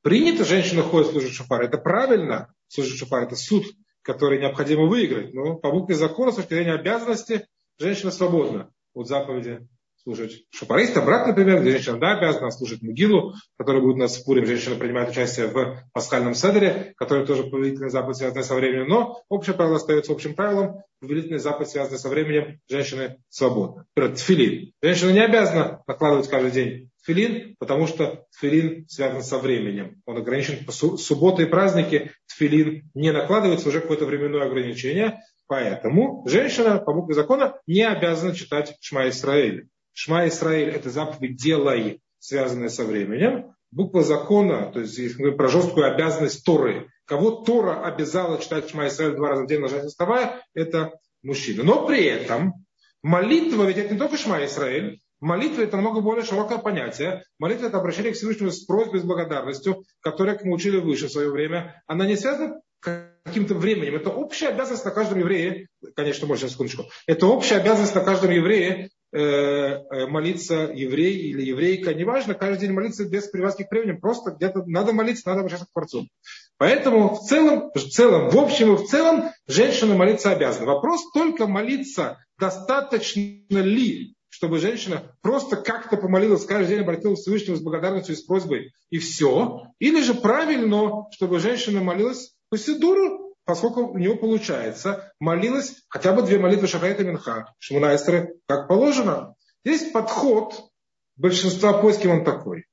Принято 0.00 0.44
женщина 0.44 0.82
ходит 0.82 1.10
служить 1.10 1.34
шофар. 1.34 1.62
Это 1.62 1.76
правильно 1.76 2.54
служить 2.68 2.98
шофар. 2.98 3.24
Это 3.24 3.36
суд, 3.36 3.66
который 4.00 4.40
необходимо 4.40 4.86
выиграть. 4.86 5.34
Но 5.34 5.56
по 5.56 5.70
букве 5.70 5.94
закона, 5.94 6.32
с 6.32 6.36
точки 6.36 6.54
зрения 6.54 6.74
обязанности, 6.74 7.46
женщина 7.78 8.10
свободна 8.10 8.72
от 8.94 9.08
заповеди 9.08 9.68
слушать 10.04 10.44
шапарист. 10.50 10.96
Обратный 10.96 11.34
пример, 11.34 11.60
где 11.60 11.72
женщина 11.72 11.98
да, 11.98 12.18
обязана 12.18 12.50
слушать 12.50 12.82
Мугилу, 12.82 13.34
который 13.56 13.80
будет 13.80 13.96
у 13.96 14.00
нас 14.00 14.16
в 14.16 14.24
Пурим. 14.24 14.46
Женщина 14.46 14.76
принимает 14.76 15.10
участие 15.10 15.46
в 15.46 15.82
пасхальном 15.92 16.34
седере, 16.34 16.94
который 16.96 17.26
тоже 17.26 17.44
повелительный 17.44 17.90
заповедь, 17.90 18.16
связанный 18.16 18.44
со 18.44 18.54
временем. 18.54 18.88
Но 18.88 19.22
общее 19.28 19.54
правило 19.54 19.76
остается 19.76 20.12
общим 20.12 20.34
правилом. 20.34 20.82
Повелительный 21.00 21.38
заповедь, 21.38 21.70
связанный 21.70 21.98
со 21.98 22.08
временем, 22.08 22.58
женщины 22.68 23.18
свободны. 23.28 23.84
Например, 23.96 24.16
тфилин. 24.16 24.72
Женщина 24.82 25.10
не 25.10 25.24
обязана 25.24 25.82
накладывать 25.86 26.28
каждый 26.28 26.50
день 26.50 26.90
тфилин, 27.02 27.56
потому 27.58 27.86
что 27.86 28.24
тфилин 28.32 28.86
связан 28.88 29.22
со 29.22 29.38
временем. 29.38 30.00
Он 30.06 30.18
ограничен 30.18 30.64
по 30.64 30.72
субботы 30.72 31.42
и 31.42 31.46
праздники. 31.46 32.12
Тфилин 32.26 32.90
не 32.94 33.12
накладывается 33.12 33.68
уже 33.68 33.80
какое-то 33.80 34.06
временное 34.06 34.46
ограничение. 34.46 35.20
Поэтому 35.48 36.24
женщина 36.26 36.78
по 36.78 36.94
букве 36.94 37.14
закона 37.14 37.58
не 37.66 37.82
обязана 37.82 38.34
читать 38.34 38.74
Шма 38.80 39.08
Исраиль. 39.08 39.68
Шма 39.92 40.28
Исраиль– 40.28 40.68
это 40.74 40.90
заповедь 40.90 41.36
«делай», 41.36 42.00
связанная 42.18 42.68
со 42.68 42.84
временем. 42.84 43.54
Буква 43.70 44.02
закона, 44.02 44.70
то 44.70 44.80
есть 44.80 44.98
если 44.98 45.14
мы 45.14 45.20
говорим 45.20 45.38
про 45.38 45.48
жесткую 45.48 45.86
обязанность 45.92 46.44
Торы. 46.44 46.88
Кого 47.04 47.30
Тора 47.30 47.84
обязала 47.84 48.40
читать 48.40 48.70
Шма 48.70 48.88
Исраиль 48.88 49.16
два 49.16 49.30
раза 49.30 49.44
в 49.44 49.46
день, 49.46 49.60
нажать 49.60 49.86
вставая, 49.86 50.42
это 50.54 50.92
мужчина. 51.22 51.62
Но 51.62 51.86
при 51.86 52.04
этом 52.04 52.54
молитва, 53.02 53.64
ведь 53.64 53.78
это 53.78 53.94
не 53.94 53.98
только 53.98 54.16
Шма 54.16 54.44
Исраиль, 54.44 55.00
Молитва– 55.22 55.62
это 55.62 55.76
намного 55.76 56.00
более 56.00 56.24
широкое 56.24 56.58
понятие. 56.58 57.22
Молитва– 57.38 57.66
это 57.68 57.78
обращение 57.78 58.10
к 58.10 58.16
Всевышнему 58.16 58.50
с 58.50 58.64
просьбой, 58.64 58.98
с 58.98 59.04
благодарностью, 59.04 59.84
которую, 60.00 60.36
как 60.36 60.44
мы 60.44 60.52
учили 60.52 60.78
выше 60.78 61.06
в 61.06 61.12
свое 61.12 61.30
время, 61.30 61.80
она 61.86 62.06
не 62.06 62.16
связана 62.16 62.60
каким-то 62.80 63.54
временем. 63.54 63.94
Это 63.94 64.10
общая 64.10 64.48
обязанность 64.48 64.84
на 64.84 64.90
каждом 64.90 65.20
еврее, 65.20 65.68
конечно, 65.94 66.26
можно 66.26 66.48
секундочку, 66.48 66.86
это 67.06 67.26
общая 67.26 67.58
обязанность 67.58 67.94
на 67.94 68.00
каждом 68.00 68.32
еврее 68.32 68.90
молиться 69.12 70.70
еврей 70.74 71.16
или 71.18 71.42
еврейка, 71.42 71.92
неважно, 71.92 72.34
каждый 72.34 72.62
день 72.62 72.72
молиться 72.72 73.04
без 73.04 73.28
привязки 73.28 73.62
к 73.62 73.70
времени, 73.70 73.98
просто 73.98 74.30
где-то 74.30 74.64
надо 74.66 74.92
молиться, 74.92 75.28
надо 75.28 75.40
обращаться 75.40 75.66
к 75.66 75.72
Творцу. 75.72 76.08
Поэтому 76.56 77.14
в 77.14 77.20
целом, 77.20 77.70
в 77.74 77.80
целом, 77.80 78.30
в 78.30 78.38
общем 78.38 78.72
и 78.72 78.76
в 78.76 78.86
целом, 78.86 79.30
женщина 79.46 79.94
молиться 79.94 80.30
обязана. 80.30 80.66
Вопрос 80.66 81.10
только 81.12 81.46
молиться 81.46 82.18
достаточно 82.38 83.34
ли, 83.50 84.14
чтобы 84.28 84.58
женщина 84.58 85.14
просто 85.20 85.56
как-то 85.56 85.96
помолилась, 85.96 86.46
каждый 86.46 86.68
день 86.70 86.80
обратилась 86.80 87.20
к 87.20 87.22
Всевышнему 87.22 87.56
с 87.56 87.60
благодарностью 87.60 88.14
и 88.14 88.18
с 88.18 88.22
просьбой, 88.22 88.72
и 88.90 88.98
все. 88.98 89.66
Или 89.78 90.02
же 90.02 90.14
правильно, 90.14 91.06
чтобы 91.10 91.38
женщина 91.38 91.82
молилась 91.82 92.32
по 92.48 92.56
Сидуру, 92.56 93.31
поскольку 93.44 93.86
у 93.88 93.98
него 93.98 94.16
получается, 94.16 95.12
молилась 95.18 95.84
хотя 95.88 96.12
бы 96.12 96.22
две 96.22 96.38
молитвы 96.38 96.66
Шахаита 96.66 97.04
Минха, 97.04 97.54
Шмуна 97.58 97.94
Эстеры, 97.94 98.36
как 98.46 98.68
положено. 98.68 99.34
Здесь 99.64 99.90
подход 99.90 100.70
большинства 101.16 101.80
поисков 101.80 102.12
он 102.12 102.24
такой. 102.24 102.66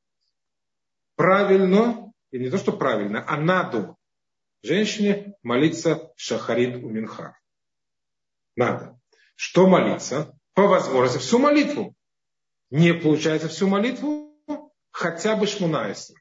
Правильно, 1.16 2.12
и 2.32 2.40
не 2.40 2.50
то, 2.50 2.58
что 2.58 2.72
правильно, 2.72 3.24
а 3.28 3.38
надо 3.38 3.96
женщине 4.64 5.36
молиться 5.44 6.12
Шахарит 6.16 6.84
у 6.84 6.90
Минха. 6.90 7.38
Надо. 8.56 9.00
Что 9.36 9.68
молиться? 9.68 10.38
По 10.54 10.68
возможности 10.68 11.20
всю 11.20 11.40
молитву. 11.40 11.96
Не 12.70 12.94
получается 12.94 13.48
всю 13.48 13.68
молитву, 13.68 14.38
хотя 14.92 15.36
бы 15.36 15.48
Шмунайса. 15.48 16.14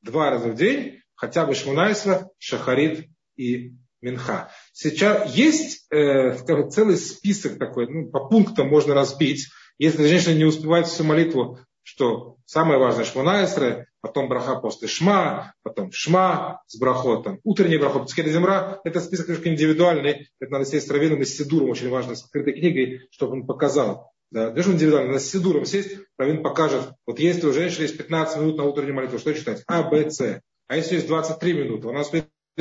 Два 0.00 0.30
раза 0.30 0.48
в 0.48 0.54
день 0.54 1.02
хотя 1.18 1.44
бы 1.44 1.54
Шмунайсва, 1.54 2.30
Шахарит 2.38 3.10
и 3.38 3.74
Минха. 4.00 4.50
Сейчас 4.72 5.34
есть 5.34 5.86
э, 5.90 6.36
целый 6.68 6.96
список 6.96 7.58
такой, 7.58 7.88
ну, 7.88 8.10
по 8.10 8.28
пунктам 8.28 8.68
можно 8.68 8.94
разбить. 8.94 9.48
Если 9.78 10.06
женщина 10.06 10.34
не 10.34 10.44
успевает 10.44 10.86
всю 10.86 11.04
молитву, 11.04 11.58
что 11.82 12.36
самое 12.44 12.78
важное 12.78 13.04
Шмунайсра, 13.04 13.86
потом 14.00 14.28
браха 14.28 14.56
после 14.56 14.88
Шма, 14.88 15.54
потом 15.62 15.90
Шма 15.90 16.62
с 16.66 16.78
брахотом, 16.78 17.40
утренний 17.44 17.78
брахот, 17.78 18.02
Пускай 18.02 18.28
земра, 18.28 18.80
это 18.84 19.00
список 19.00 19.28
немножко 19.28 19.48
индивидуальный, 19.48 20.28
это 20.38 20.52
надо 20.52 20.64
сесть 20.66 20.86
с 20.86 20.90
Равином 20.90 21.22
и 21.22 21.24
с 21.24 21.36
Сидуром, 21.36 21.70
очень 21.70 21.88
важно, 21.88 22.14
с 22.14 22.24
открытой 22.24 22.54
книгой, 22.54 23.08
чтобы 23.10 23.34
он 23.34 23.46
показал. 23.46 24.12
Да, 24.30 24.50
даже 24.50 24.72
индивидуально, 24.72 25.12
надо 25.12 25.20
с 25.20 25.30
Сидуром 25.30 25.64
сесть, 25.64 25.96
Равин 26.18 26.42
покажет, 26.42 26.92
вот 27.06 27.18
если 27.18 27.46
у 27.46 27.52
женщины 27.52 27.84
есть 27.84 27.96
15 27.96 28.38
минут 28.38 28.58
на 28.58 28.64
утреннюю 28.64 28.94
молитву, 28.94 29.18
что 29.18 29.32
читать? 29.32 29.62
А, 29.66 29.82
Б, 29.82 30.10
С. 30.10 30.42
А 30.66 30.76
если 30.76 30.96
есть 30.96 31.06
23 31.06 31.54
минуты, 31.54 31.88
у 31.88 31.92
нас 31.92 32.12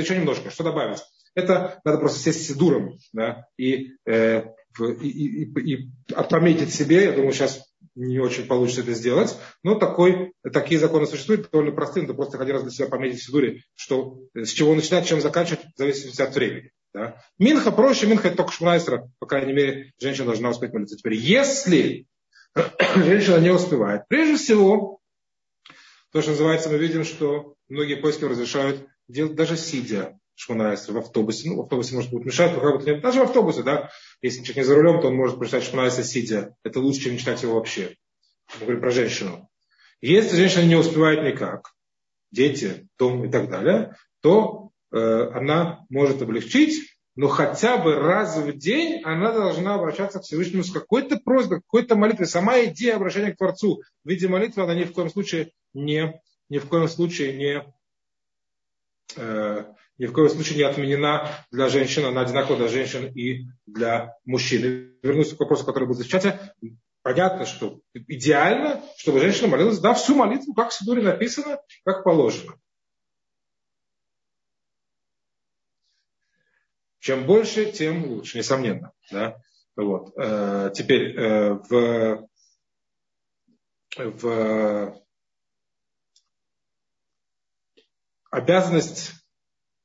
еще 0.02 0.16
немножко, 0.16 0.50
что 0.50 0.64
добавить? 0.64 1.00
Это 1.36 1.80
надо 1.86 2.00
просто 2.00 2.20
сесть 2.20 2.44
с 2.44 2.48
Сидуром 2.48 2.98
да, 3.14 3.46
и, 3.58 3.92
э, 4.06 4.44
и, 4.80 5.44
и, 5.44 5.74
и 5.74 5.90
отметить 6.16 6.74
себе, 6.74 7.06
я 7.06 7.12
думаю, 7.12 7.32
сейчас 7.32 7.64
не 7.96 8.20
очень 8.20 8.46
получится 8.46 8.82
это 8.82 8.94
сделать, 8.94 9.36
но 9.64 9.76
такой, 9.76 10.34
такие 10.54 10.80
законы 10.80 11.08
существуют, 11.08 11.50
довольно 11.52 11.74
простые, 11.74 12.04
надо 12.04 12.16
просто 12.16 12.40
один 12.40 12.56
раз 12.56 12.64
для 12.64 12.72
себя 12.72 12.88
пометить 12.88 13.20
в 13.20 13.26
Сидуре, 13.26 13.64
что, 13.76 14.20
с 14.34 14.50
чего 14.50 14.76
начинать, 14.76 15.08
чем 15.08 15.22
заканчивать, 15.22 15.62
в 15.76 15.78
зависимости 15.78 16.22
от 16.22 16.34
времени. 16.36 16.72
Да. 16.94 17.22
Минха 17.38 17.72
проще, 17.72 18.08
Минха 18.08 18.30
это 18.30 18.38
только 18.38 18.52
шмайстра, 18.52 19.12
по 19.20 19.26
крайней 19.26 19.54
мере, 19.54 19.94
женщина 20.00 20.26
должна 20.26 20.50
успеть 20.50 20.74
молиться. 20.74 20.96
Теперь, 20.96 21.16
если 21.16 22.08
женщина 22.96 23.38
не 23.38 23.52
успевает, 23.52 24.08
прежде 24.08 24.38
всего, 24.38 25.00
то, 26.12 26.22
что 26.22 26.32
называется, 26.32 26.70
мы 26.70 26.78
видим, 26.78 27.04
что 27.04 27.56
многие 27.68 27.96
поиски 27.96 28.26
разрешают 28.26 28.88
делать 29.08 29.36
даже 29.36 29.58
сидя 29.58 30.18
шманайсер 30.36 30.94
в 30.94 30.98
автобусе. 30.98 31.50
Ну, 31.50 31.58
в 31.58 31.62
автобусе 31.62 31.96
может 31.96 32.12
будет 32.12 32.26
мешать, 32.26 32.54
но 32.54 32.62
как 32.62 32.80
бы 32.80 32.86
нет. 32.86 33.02
Даже 33.02 33.20
в 33.20 33.24
автобусе, 33.24 33.64
да. 33.64 33.90
Если 34.22 34.44
человек 34.44 34.58
не 34.58 34.64
за 34.64 34.76
рулем, 34.76 35.02
то 35.02 35.08
он 35.08 35.16
может 35.16 35.40
прочитать 35.40 35.64
шманайсер 35.64 36.04
сидя. 36.04 36.56
Это 36.64 36.80
лучше, 36.80 37.02
чем 37.02 37.14
не 37.14 37.20
читать 37.20 37.42
его 37.42 37.56
вообще. 37.56 37.96
Мы 38.56 38.62
говорим 38.62 38.82
про 38.82 38.92
женщину. 38.92 39.50
Если 40.00 40.36
женщина 40.36 40.64
не 40.64 40.76
успевает 40.76 41.24
никак, 41.24 41.74
дети, 42.32 42.88
дом 43.00 43.26
и 43.26 43.30
так 43.30 43.50
далее, 43.50 43.96
то 44.22 44.72
э, 44.92 44.98
она 44.98 45.86
может 45.90 46.22
облегчить, 46.22 46.98
но 47.16 47.28
хотя 47.30 47.78
бы 47.78 47.96
раз 47.96 48.38
в 48.38 48.56
день 48.56 49.02
она 49.04 49.32
должна 49.32 49.74
обращаться 49.74 50.20
к 50.20 50.24
Всевышнему 50.24 50.64
с 50.64 50.72
какой-то 50.72 51.18
просьбой, 51.18 51.62
какой-то 51.62 51.96
молитвой. 51.96 52.28
Сама 52.28 52.64
идея 52.66 52.98
обращения 52.98 53.34
к 53.34 53.38
Творцу 53.38 53.82
в 54.04 54.10
виде 54.10 54.28
молитвы, 54.28 54.64
она 54.64 54.76
ни 54.76 54.84
в 54.84 54.94
коем 54.94 55.10
случае 55.10 55.52
не, 55.74 56.22
ни 56.50 56.60
в 56.60 56.68
коем 56.68 56.88
случае 56.88 57.34
не, 57.34 57.64
ни 59.16 60.06
в 60.06 60.14
коем 60.14 60.30
случае 60.30 60.58
не 60.58 60.64
отменена 60.64 61.30
для 61.52 61.70
женщин, 61.70 62.06
она 62.06 62.22
одинакова 62.22 62.58
для 62.58 62.68
женщин 62.68 63.12
и 63.14 63.46
для 63.66 64.16
мужчин. 64.26 64.94
вернусь 65.02 65.34
к 65.34 65.40
вопросу, 65.40 65.66
который 65.66 65.88
будет 65.88 66.06
в 66.06 66.10
Понятно, 67.02 67.46
что 67.46 67.80
идеально, 67.94 68.84
чтобы 68.98 69.22
женщина 69.22 69.48
молилась, 69.48 69.80
да, 69.80 69.94
всю 69.94 70.14
молитву, 70.14 70.54
как 70.54 70.72
в 70.72 70.74
Сидуре 70.74 71.02
написано, 71.02 71.60
как 71.86 72.04
положено. 72.04 72.54
Чем 77.00 77.26
больше, 77.26 77.72
тем 77.72 78.04
лучше, 78.06 78.38
несомненно. 78.38 78.92
Да? 79.10 79.42
Вот. 79.78 80.12
Э, 80.18 80.70
теперь 80.76 81.18
э, 81.18 81.54
в, 81.54 82.28
в 83.96 85.02
обязанность 88.38 89.12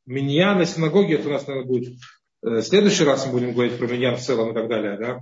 миньяна 0.07 0.61
на 0.61 0.67
синагоге, 0.67 1.15
это 1.15 1.29
у 1.29 1.33
нас, 1.33 1.47
наверное, 1.47 1.69
будет 1.69 1.95
э, 2.43 2.49
в 2.49 2.63
следующий 2.63 3.05
раз 3.05 3.27
мы 3.27 3.33
будем 3.33 3.53
говорить 3.53 3.79
про 3.79 3.87
миньян 3.87 4.17
в 4.17 4.21
целом 4.21 4.51
и 4.51 4.55
так 4.55 4.69
далее, 4.69 4.97
да. 4.99 5.21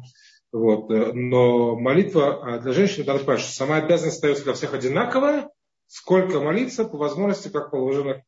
Вот. 0.53 0.89
Но 1.15 1.77
молитва 1.77 2.59
для 2.61 2.73
женщины, 2.73 3.05
надо 3.05 3.21
понимать, 3.21 3.41
что 3.41 3.53
сама 3.53 3.77
обязанность 3.77 4.17
остается 4.17 4.45
для 4.45 4.55
всех 4.55 4.75
одинаковая, 4.75 5.49
сколько 5.87 6.41
молиться 6.41 6.85
по 6.85 6.97
возможности, 6.97 7.49
как 7.49 7.71
положено. 7.71 8.23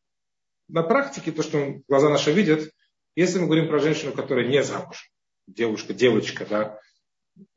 На 0.69 0.83
практике, 0.83 1.33
то, 1.33 1.43
что 1.43 1.81
глаза 1.89 2.09
наши 2.09 2.33
видят, 2.33 2.71
если 3.17 3.41
мы 3.41 3.47
говорим 3.47 3.69
про 3.69 3.81
женщину, 3.81 4.13
которая 4.13 4.47
не 4.47 4.63
замуж, 4.63 5.11
девушка, 5.49 5.93
девочка, 5.93 6.47
да, 6.49 6.79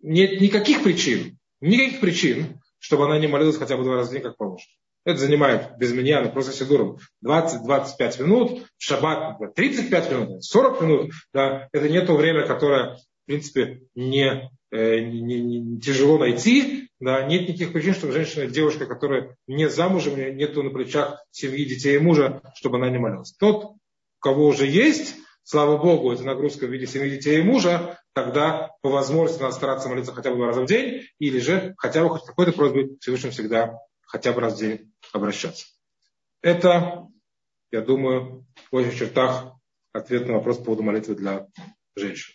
нет 0.02 0.42
никаких 0.42 0.84
причин, 0.84 1.38
никаких 1.62 2.00
причин, 2.00 2.60
чтобы 2.80 3.06
она 3.06 3.20
не 3.20 3.28
молилась 3.28 3.58
хотя 3.58 3.78
бы 3.78 3.84
два 3.84 3.98
раза 3.98 4.10
в 4.10 4.14
день, 4.14 4.24
как 4.24 4.36
положено. 4.36 4.68
Это 5.06 5.20
занимает 5.20 5.78
без 5.78 5.94
меня, 5.94 6.22
ну, 6.22 6.32
просто 6.32 6.52
сидуром 6.52 6.98
20-25 7.24 8.24
минут, 8.24 8.66
в 8.78 8.84
шаббат 8.84 9.38
35 9.56 10.12
минут, 10.12 10.44
40 10.44 10.82
минут. 10.82 11.12
Да, 11.32 11.70
это 11.72 11.88
не 11.88 12.02
то 12.02 12.16
время, 12.16 12.48
которое, 12.48 12.96
в 12.96 13.28
принципе, 13.28 13.84
не, 13.94 14.50
э, 14.72 15.00
не, 15.02 15.22
не, 15.22 15.60
не 15.60 15.80
тяжело 15.80 16.18
найти. 16.18 16.90
Да, 17.00 17.22
нет 17.24 17.48
никаких 17.48 17.72
причин, 17.72 17.94
чтобы 17.94 18.14
женщина, 18.14 18.48
девушка, 18.48 18.88
которая 18.88 19.38
не 19.48 19.70
замужем, 19.70 20.18
нету 20.38 20.64
на 20.64 20.72
плечах 20.72 21.24
семьи, 21.30 21.66
детей 21.66 21.98
и 21.98 22.00
мужа, 22.00 22.42
чтобы 22.56 22.78
она 22.78 22.90
не 22.90 22.98
молилась. 22.98 23.34
Тот, 23.34 23.66
у 23.66 23.78
кого 24.20 24.48
уже 24.48 24.66
есть, 24.66 25.16
слава 25.44 25.78
Богу, 25.78 26.14
это 26.14 26.24
нагрузка 26.24 26.66
в 26.66 26.72
виде 26.72 26.88
семьи, 26.88 27.12
детей 27.12 27.42
и 27.42 27.44
мужа, 27.44 28.00
тогда 28.14 28.72
по 28.82 28.90
возможности 28.90 29.42
надо 29.44 29.54
стараться 29.54 29.88
молиться 29.88 30.14
хотя 30.14 30.32
бы 30.32 30.38
два 30.38 30.48
раза 30.48 30.62
в 30.62 30.66
день, 30.66 31.04
или 31.20 31.38
же 31.40 31.76
хотя 31.78 32.02
бы 32.02 32.10
хоть 32.10 32.26
какой-то 32.26 32.54
просьбой 32.54 32.98
Всевышнему 33.02 33.34
всегда 33.34 33.78
хотя 34.16 34.32
бы 34.32 34.40
раз 34.40 34.54
в 34.54 34.60
день 34.60 34.94
обращаться. 35.12 35.68
Это, 36.42 37.06
я 37.70 37.82
думаю, 37.82 38.48
в 38.72 38.76
общих 38.78 38.98
чертах 38.98 39.52
ответ 39.92 40.26
на 40.26 40.36
вопрос 40.36 40.58
по 40.60 40.64
поводу 40.64 40.84
молитвы 40.84 41.16
для 41.16 41.50
женщин. 41.98 42.34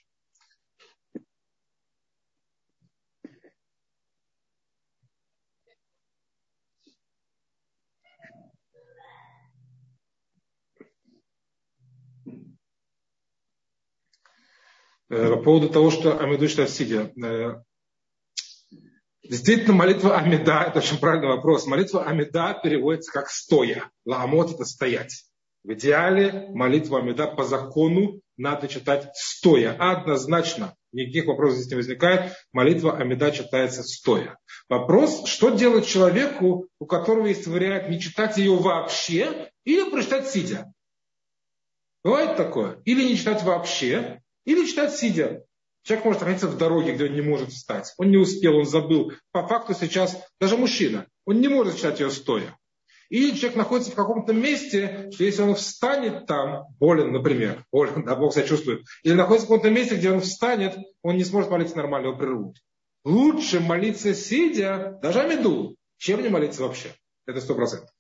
Э, 15.09 15.31
по 15.31 15.43
поводу 15.43 15.71
того, 15.71 15.91
что 15.91 16.21
Амиду 16.21 16.47
Штавсиди, 16.47 17.11
э, 17.25 17.63
Действительно, 19.31 19.75
молитва 19.75 20.19
Амида, 20.19 20.65
это 20.67 20.81
очень 20.81 20.99
правильный 20.99 21.29
вопрос. 21.29 21.65
Молитва 21.65 22.05
Амида 22.05 22.59
переводится 22.65 23.13
как 23.13 23.31
стоя. 23.31 23.89
Ламот 24.05 24.55
это 24.55 24.65
стоять. 24.65 25.25
В 25.63 25.73
идеале 25.75 26.49
молитву 26.49 26.97
Амида 26.97 27.29
по 27.29 27.45
закону 27.45 28.23
надо 28.37 28.67
читать 28.67 29.09
стоя. 29.15 29.77
Однозначно. 29.79 30.75
Никаких 30.91 31.27
вопросов 31.27 31.59
здесь 31.59 31.71
не 31.71 31.77
возникает. 31.77 32.33
Молитва 32.53 32.99
Амида 32.99 33.31
читается 33.31 33.85
стоя. 33.85 34.37
Вопрос, 34.69 35.29
что 35.29 35.51
делать 35.51 35.87
человеку, 35.87 36.67
у 36.81 36.87
которого 36.87 37.27
есть 37.27 37.47
вариант 37.47 37.89
не 37.89 38.01
читать 38.01 38.37
ее 38.37 38.57
вообще, 38.57 39.49
или 39.63 39.89
прочитать 39.89 40.29
сидя. 40.29 40.73
Бывает 42.03 42.37
такое. 42.37 42.81
Или 42.85 43.05
не 43.05 43.17
читать 43.17 43.45
вообще, 43.45 44.23
или 44.45 44.67
читать 44.67 44.97
сидя. 44.97 45.45
Человек 45.83 46.05
может 46.05 46.21
находиться 46.21 46.49
в 46.49 46.59
дороге, 46.59 46.93
где 46.93 47.07
он 47.07 47.15
не 47.15 47.23
может 47.23 47.51
встать. 47.51 47.95
Он 47.97 48.11
не 48.11 48.19
успел, 48.19 48.57
он 48.57 48.67
забыл. 48.67 49.13
По 49.33 49.47
факту 49.47 49.75
сейчас 49.75 50.17
даже 50.39 50.57
мужчина, 50.57 51.07
он 51.25 51.41
не 51.41 51.49
может 51.49 51.77
читать 51.77 52.01
ее 52.01 52.11
стоя. 52.11 52.57
Или 53.09 53.35
человек 53.35 53.57
находится 53.57 53.91
в 53.91 53.97
каком-то 53.97 54.33
месте, 54.33 55.11
что 55.13 55.25
если 55.25 55.43
он 55.43 55.57
встанет 55.57 56.27
там, 56.27 56.67
болен, 56.79 57.13
например, 57.13 57.65
болен, 57.73 58.05
да, 58.05 58.15
Бог 58.15 58.33
себя 58.33 58.47
чувствует, 58.47 58.85
или 59.03 59.15
находится 59.15 59.47
в 59.47 59.49
каком-то 59.49 59.71
месте, 59.71 59.97
где 59.97 60.13
он 60.13 60.21
встанет, 60.21 60.77
он 61.03 61.17
не 61.17 61.25
сможет 61.25 61.51
молиться 61.51 61.77
нормально, 61.77 62.09
его 62.09 62.17
прервут. 62.17 62.57
Лучше 63.05 63.59
молиться 63.59 64.15
сидя, 64.15 64.99
даже 65.03 65.21
Амиду, 65.21 65.77
чем 65.97 66.23
не 66.23 66.29
молиться 66.29 66.63
вообще. 66.63 66.95
Это 67.27 67.41
сто 67.41 67.55
процентов. 67.55 67.91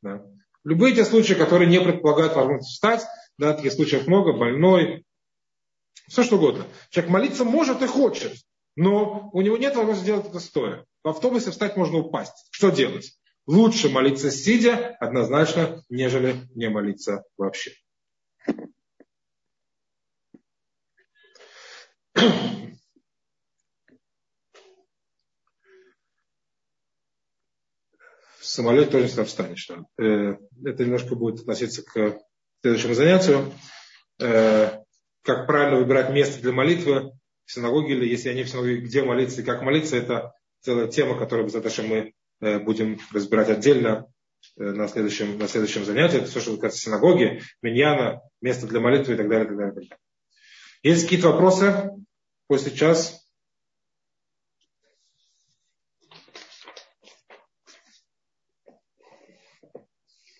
Да. 0.00 0.24
Любые 0.64 0.94
те 0.94 1.04
случаи, 1.04 1.34
которые 1.34 1.68
не 1.68 1.80
предполагают 1.80 2.34
возможность 2.34 2.72
встать, 2.72 3.02
да, 3.36 3.52
таких 3.52 3.72
случаев 3.72 4.06
много, 4.06 4.32
больной, 4.32 5.03
все 6.08 6.22
что 6.22 6.36
угодно. 6.36 6.66
Человек 6.90 7.12
молиться 7.12 7.44
может 7.44 7.82
и 7.82 7.86
хочет, 7.86 8.34
но 8.76 9.30
у 9.32 9.40
него 9.40 9.56
нет 9.56 9.74
возможности 9.74 10.04
сделать 10.04 10.26
это 10.26 10.40
стоя. 10.40 10.84
В 11.02 11.08
автобусе 11.08 11.50
встать 11.50 11.76
можно 11.76 11.98
упасть. 11.98 12.48
Что 12.50 12.70
делать? 12.70 13.18
Лучше 13.46 13.90
молиться 13.90 14.30
сидя 14.30 14.96
однозначно, 15.00 15.82
нежели 15.88 16.36
не 16.54 16.68
молиться 16.68 17.24
вообще. 17.36 17.72
В 28.38 28.46
самолете 28.46 28.90
тоже 28.90 29.06
всегда 29.06 29.24
встанешь. 29.24 29.70
Э, 29.70 30.36
это 30.64 30.84
немножко 30.84 31.14
будет 31.14 31.40
относиться 31.40 31.82
к 31.82 32.18
следующему 32.60 32.94
занятию. 32.94 33.52
Как 35.24 35.46
правильно 35.46 35.78
выбирать 35.78 36.10
место 36.10 36.40
для 36.40 36.52
молитвы 36.52 37.12
в 37.44 37.52
синагоге 37.52 37.94
или 37.94 38.08
если 38.08 38.28
они 38.28 38.44
в 38.44 38.48
синагоге, 38.48 38.76
где 38.76 39.02
молиться 39.02 39.40
и 39.40 39.44
как 39.44 39.62
молиться, 39.62 39.96
это 39.96 40.32
целая 40.60 40.86
тема, 40.86 41.18
которую 41.18 41.50
мы 41.88 42.12
Э, 42.40 42.58
будем 42.58 43.00
разбирать 43.12 43.48
отдельно 43.48 44.06
э, 44.56 44.64
на 44.64 44.88
следующем, 44.88 45.38
на 45.38 45.48
следующем 45.48 45.84
занятии. 45.84 46.18
Это 46.18 46.26
все, 46.26 46.40
что 46.40 46.54
касается 46.56 46.80
синагоги, 46.80 47.42
миньяна, 47.62 48.20
место 48.40 48.66
для 48.66 48.80
молитвы 48.80 49.14
и 49.14 49.16
так 49.16 49.28
далее. 49.28 49.46
И 49.46 49.48
так 49.48 49.56
далее. 49.56 49.98
Есть 50.82 51.04
какие-то 51.04 51.30
вопросы? 51.30 51.90
После 52.46 52.72
час. 52.72 53.26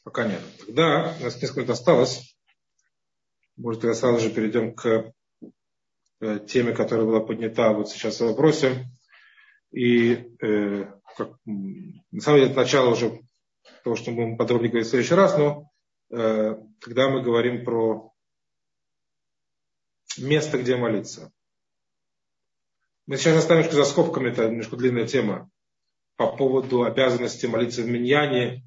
Пока 0.02 0.28
нет. 0.28 0.42
Тогда 0.66 1.16
у 1.18 1.24
нас 1.24 1.40
несколько 1.40 1.72
осталось. 1.72 2.33
Может, 3.56 3.82
тогда 3.82 3.94
сразу 3.94 4.20
же 4.20 4.30
перейдем 4.30 4.74
к 4.74 5.12
э, 6.20 6.38
теме, 6.46 6.72
которая 6.72 7.06
была 7.06 7.20
поднята 7.20 7.72
вот 7.72 7.88
сейчас 7.88 8.20
в 8.20 8.26
вопросе. 8.26 8.86
И 9.70 10.36
э, 10.42 10.86
как, 11.16 11.38
на 11.44 12.20
самом 12.20 12.38
деле 12.38 12.50
это 12.50 12.56
начало 12.56 12.90
уже 12.90 13.20
того, 13.82 13.96
что 13.96 14.10
мы 14.10 14.16
будем 14.16 14.36
подробнее 14.36 14.70
говорить 14.70 14.88
в 14.88 14.90
следующий 14.90 15.14
раз, 15.14 15.36
но 15.38 15.70
э, 16.10 16.56
когда 16.80 17.08
мы 17.08 17.22
говорим 17.22 17.64
про 17.64 18.12
место, 20.18 20.58
где 20.58 20.76
молиться. 20.76 21.32
Мы 23.06 23.16
сейчас 23.16 23.36
оставим 23.36 23.70
за 23.70 23.84
скобками, 23.84 24.30
это 24.30 24.48
немножко 24.48 24.76
длинная 24.76 25.06
тема, 25.06 25.50
по 26.16 26.36
поводу 26.36 26.84
обязанности 26.84 27.46
молиться 27.46 27.82
в 27.82 27.88
Миньяне, 27.88 28.64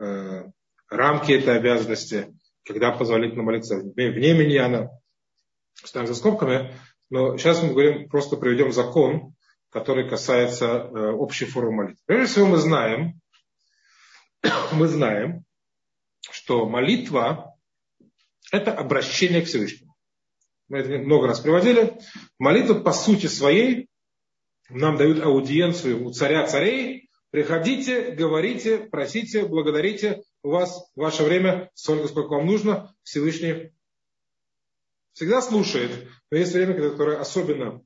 э, 0.00 0.44
рамки 0.88 1.32
этой 1.32 1.56
обязанности, 1.56 2.36
когда 2.68 2.92
позволительно 2.92 3.42
молиться 3.42 3.78
вне 3.78 4.34
Миньяна. 4.34 4.90
Ставим 5.74 6.06
за 6.06 6.14
скобками, 6.14 6.74
но 7.08 7.38
сейчас 7.38 7.62
мы 7.62 7.70
говорим, 7.70 8.08
просто 8.08 8.36
приведем 8.36 8.72
закон, 8.72 9.34
который 9.70 10.08
касается 10.08 10.66
э, 10.66 11.12
общей 11.12 11.46
формы 11.46 11.72
молитвы. 11.72 12.02
Прежде 12.04 12.26
всего 12.26 12.46
мы 12.46 12.56
знаем, 12.58 13.20
мы 14.72 14.86
знаем, 14.88 15.44
что 16.30 16.68
молитва– 16.68 17.56
это 18.52 18.74
обращение 18.74 19.42
к 19.42 19.46
Всевышнему. 19.46 19.94
Мы 20.68 20.78
это 20.78 20.90
много 20.98 21.28
раз 21.28 21.40
приводили. 21.40 21.96
Молитва 22.38 22.74
по 22.74 22.92
сути 22.92 23.26
своей 23.26 23.88
нам 24.68 24.96
дают 24.96 25.22
аудиенцию 25.22 26.04
у 26.04 26.12
царя 26.12 26.46
царей. 26.46 27.08
Приходите, 27.30 28.10
говорите, 28.10 28.78
просите, 28.78 29.46
благодарите. 29.46 30.22
У 30.42 30.50
вас 30.50 30.90
ваше 30.94 31.24
время 31.24 31.70
столько, 31.74 32.08
сколько 32.08 32.34
вам 32.34 32.46
нужно. 32.46 32.94
Всевышний 33.02 33.72
всегда 35.12 35.42
слушает. 35.42 36.08
Но 36.30 36.38
есть 36.38 36.52
время, 36.52 36.74
которое 36.74 37.18
особенно 37.18 37.82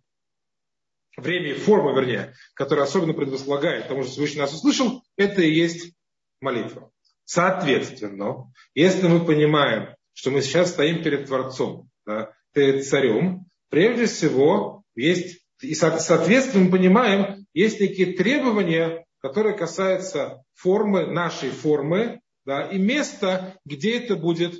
время 1.16 1.50
и 1.50 1.54
форма, 1.54 1.94
вернее, 1.98 2.34
которая 2.54 2.84
особенно 2.84 3.14
предвослагает 3.14 3.88
тому, 3.88 4.02
что 4.02 4.12
Всевышний 4.12 4.40
нас 4.40 4.52
услышал, 4.52 5.02
это 5.16 5.42
и 5.42 5.50
есть 5.52 5.94
молитва. 6.40 6.90
Соответственно, 7.24 8.52
если 8.74 9.06
мы 9.06 9.24
понимаем, 9.24 9.94
что 10.12 10.30
мы 10.30 10.42
сейчас 10.42 10.70
стоим 10.70 11.02
перед 11.02 11.26
Творцом, 11.26 11.88
да, 12.04 12.32
перед 12.52 12.86
Царем, 12.86 13.46
прежде 13.70 14.06
всего 14.06 14.82
есть, 14.94 15.44
и 15.60 15.74
соответственно 15.74 16.64
мы 16.64 16.70
понимаем, 16.70 17.46
есть 17.54 17.80
некие 17.80 18.14
требования, 18.14 19.06
которые 19.20 19.56
касаются 19.56 20.42
формы, 20.54 21.06
нашей 21.06 21.50
формы, 21.50 22.20
да, 22.44 22.66
и 22.68 22.78
места, 22.78 23.58
где 23.64 23.98
это 23.98 24.16
будет 24.16 24.54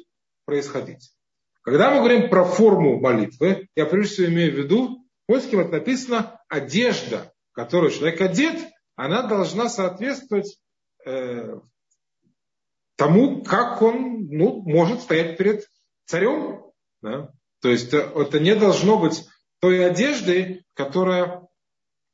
происходить. 0.45 1.13
Когда 1.63 1.91
мы 1.91 1.99
говорим 1.99 2.29
про 2.29 2.45
форму 2.45 3.01
молитвы, 3.01 3.69
я 3.77 3.87
прежде 3.87 4.15
всего 4.15 4.27
имею 4.29 4.53
в 4.53 4.57
виду 4.57 5.03
Польским 5.27 5.61
это 5.61 5.73
написано 5.73 6.41
одежда, 6.49 7.33
которую 7.53 7.91
человек 7.91 8.21
одет, 8.21 8.69
она 8.97 9.23
должна 9.23 9.69
соответствовать 9.69 10.59
э, 11.07 11.59
тому, 12.97 13.43
как 13.43 13.81
он 13.81 14.27
ну, 14.27 14.63
может 14.63 15.01
стоять 15.01 15.39
перед 15.39 15.67
царем. 16.05 16.65
Да? 17.01 17.33
То 17.61 17.69
есть 17.69 17.95
э, 17.95 17.99
это 17.99 18.41
не 18.41 18.55
должно 18.55 18.99
быть 18.99 19.27
той 19.61 19.87
одеждой, 19.87 20.67
которая 20.75 21.49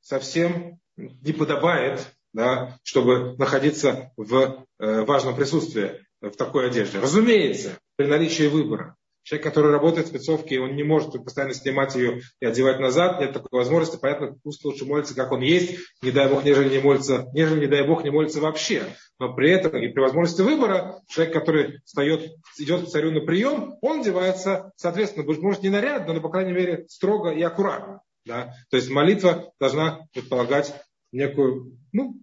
совсем 0.01 0.79
не 0.97 1.33
подобает, 1.33 2.15
да, 2.33 2.79
чтобы 2.83 3.37
находиться 3.37 4.13
в 4.17 4.65
э, 4.79 5.05
важном 5.05 5.37
присутствии 5.37 6.05
в 6.21 6.31
такой 6.31 6.69
одежде. 6.69 6.99
Разумеется, 6.99 7.79
при 7.97 8.07
наличии 8.07 8.49
выбора. 8.49 8.97
Человек, 9.29 9.45
который 9.45 9.73
работает 9.73 10.07
в 10.07 10.09
спецовке, 10.09 10.59
он 10.59 10.75
не 10.75 10.83
может 10.83 11.13
постоянно 11.23 11.53
снимать 11.53 11.95
ее 11.95 12.23
и 12.41 12.47
одевать 12.47 12.81
назад. 12.81 13.21
Нет 13.21 13.35
такой 13.35 13.59
возможности. 13.59 14.01
Понятно, 14.01 14.37
пусть 14.43 14.65
лучше 14.65 14.87
молится, 14.87 15.15
как 15.15 15.33
он 15.33 15.43
есть. 15.43 15.79
Не 16.01 16.13
дай 16.13 16.31
Бог, 16.31 16.45
нежели 16.45 16.71
не 16.71 16.79
молится, 16.79 17.29
нежели, 17.35 17.61
не 17.61 17.67
дай 17.67 17.87
Бог, 17.87 18.05
не 18.05 18.11
молится 18.11 18.41
вообще. 18.41 18.85
Но 19.19 19.35
при 19.35 19.51
этом 19.51 19.77
и 19.77 19.89
при 19.89 20.01
возможности 20.01 20.41
выбора, 20.41 21.03
человек, 21.09 21.35
который 21.35 21.81
встает, 21.85 22.31
идет 22.57 22.87
к 22.87 22.89
царю 22.89 23.11
на 23.11 23.21
прием, 23.21 23.75
он 23.83 24.01
одевается, 24.01 24.73
соответственно, 24.77 25.31
может 25.43 25.63
не 25.63 25.69
нарядно, 25.69 26.15
но, 26.15 26.23
по 26.23 26.31
крайней 26.31 26.53
мере, 26.53 26.87
строго 26.89 27.31
и 27.31 27.43
аккуратно. 27.43 28.01
Да? 28.25 28.55
То 28.71 28.79
есть 28.79 28.89
молитва 28.89 29.53
должна 29.61 30.07
предполагать 30.15 30.75
некую, 31.13 31.78
ну, 31.93 32.21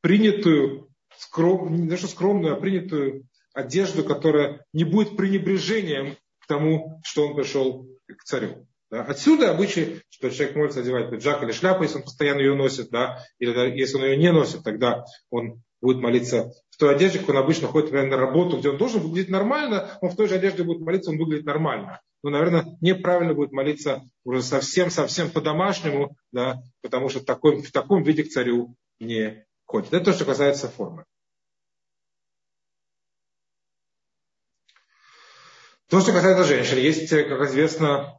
принятую, 0.00 0.88
скром, 1.16 1.72
не 1.72 1.96
что 1.96 2.08
скромную, 2.08 2.54
а 2.54 2.60
принятую 2.60 3.26
одежду, 3.54 4.04
которая 4.04 4.64
не 4.72 4.84
будет 4.84 5.16
пренебрежением 5.16 6.16
к 6.40 6.46
тому, 6.46 7.00
что 7.04 7.28
он 7.28 7.36
пришел 7.36 7.86
к 8.06 8.24
царю. 8.24 8.66
Да. 8.90 9.02
Отсюда 9.02 9.50
обычай, 9.50 10.02
что 10.10 10.30
человек 10.30 10.56
может 10.56 10.76
одевать 10.76 11.10
пиджак 11.10 11.42
или 11.42 11.52
шляпу, 11.52 11.82
если 11.82 11.96
он 11.96 12.02
постоянно 12.02 12.40
ее 12.40 12.54
носит, 12.54 12.90
да, 12.90 13.24
или 13.38 13.50
если 13.78 13.96
он 13.96 14.04
ее 14.04 14.16
не 14.16 14.30
носит, 14.30 14.62
тогда 14.62 15.04
он 15.30 15.62
будет 15.80 16.02
молиться 16.02 16.52
в 16.70 16.76
той 16.76 16.94
одежде, 16.94 17.18
как 17.18 17.30
он 17.30 17.38
обычно 17.38 17.68
ходит 17.68 17.92
наверное, 17.92 18.16
на 18.16 18.24
работу, 18.24 18.58
где 18.58 18.70
он 18.70 18.78
должен 18.78 19.00
выглядеть 19.00 19.30
нормально, 19.30 19.98
он 20.00 20.10
в 20.10 20.16
той 20.16 20.28
же 20.28 20.34
одежде 20.34 20.64
будет 20.64 20.80
молиться, 20.80 21.10
он 21.10 21.18
выглядит 21.18 21.46
нормально. 21.46 22.00
Но, 22.22 22.30
наверное, 22.30 22.76
неправильно 22.80 23.34
будет 23.34 23.52
молиться 23.52 24.02
уже 24.24 24.42
совсем-совсем 24.42 25.30
по-домашнему, 25.30 26.16
да, 26.32 26.62
потому 26.82 27.08
что 27.08 27.20
в 27.20 27.24
таком, 27.24 27.62
в 27.62 27.70
таком 27.70 28.02
виде 28.02 28.24
к 28.24 28.28
царю 28.28 28.76
не 29.00 29.46
ходит. 29.64 29.92
Это 29.92 30.06
то, 30.06 30.12
что 30.12 30.24
касается 30.24 30.68
формы. 30.68 31.04
То, 35.88 36.00
что 36.00 36.12
касается 36.12 36.44
женщин, 36.44 36.78
есть, 36.78 37.08
как 37.10 37.40
известно, 37.48 38.18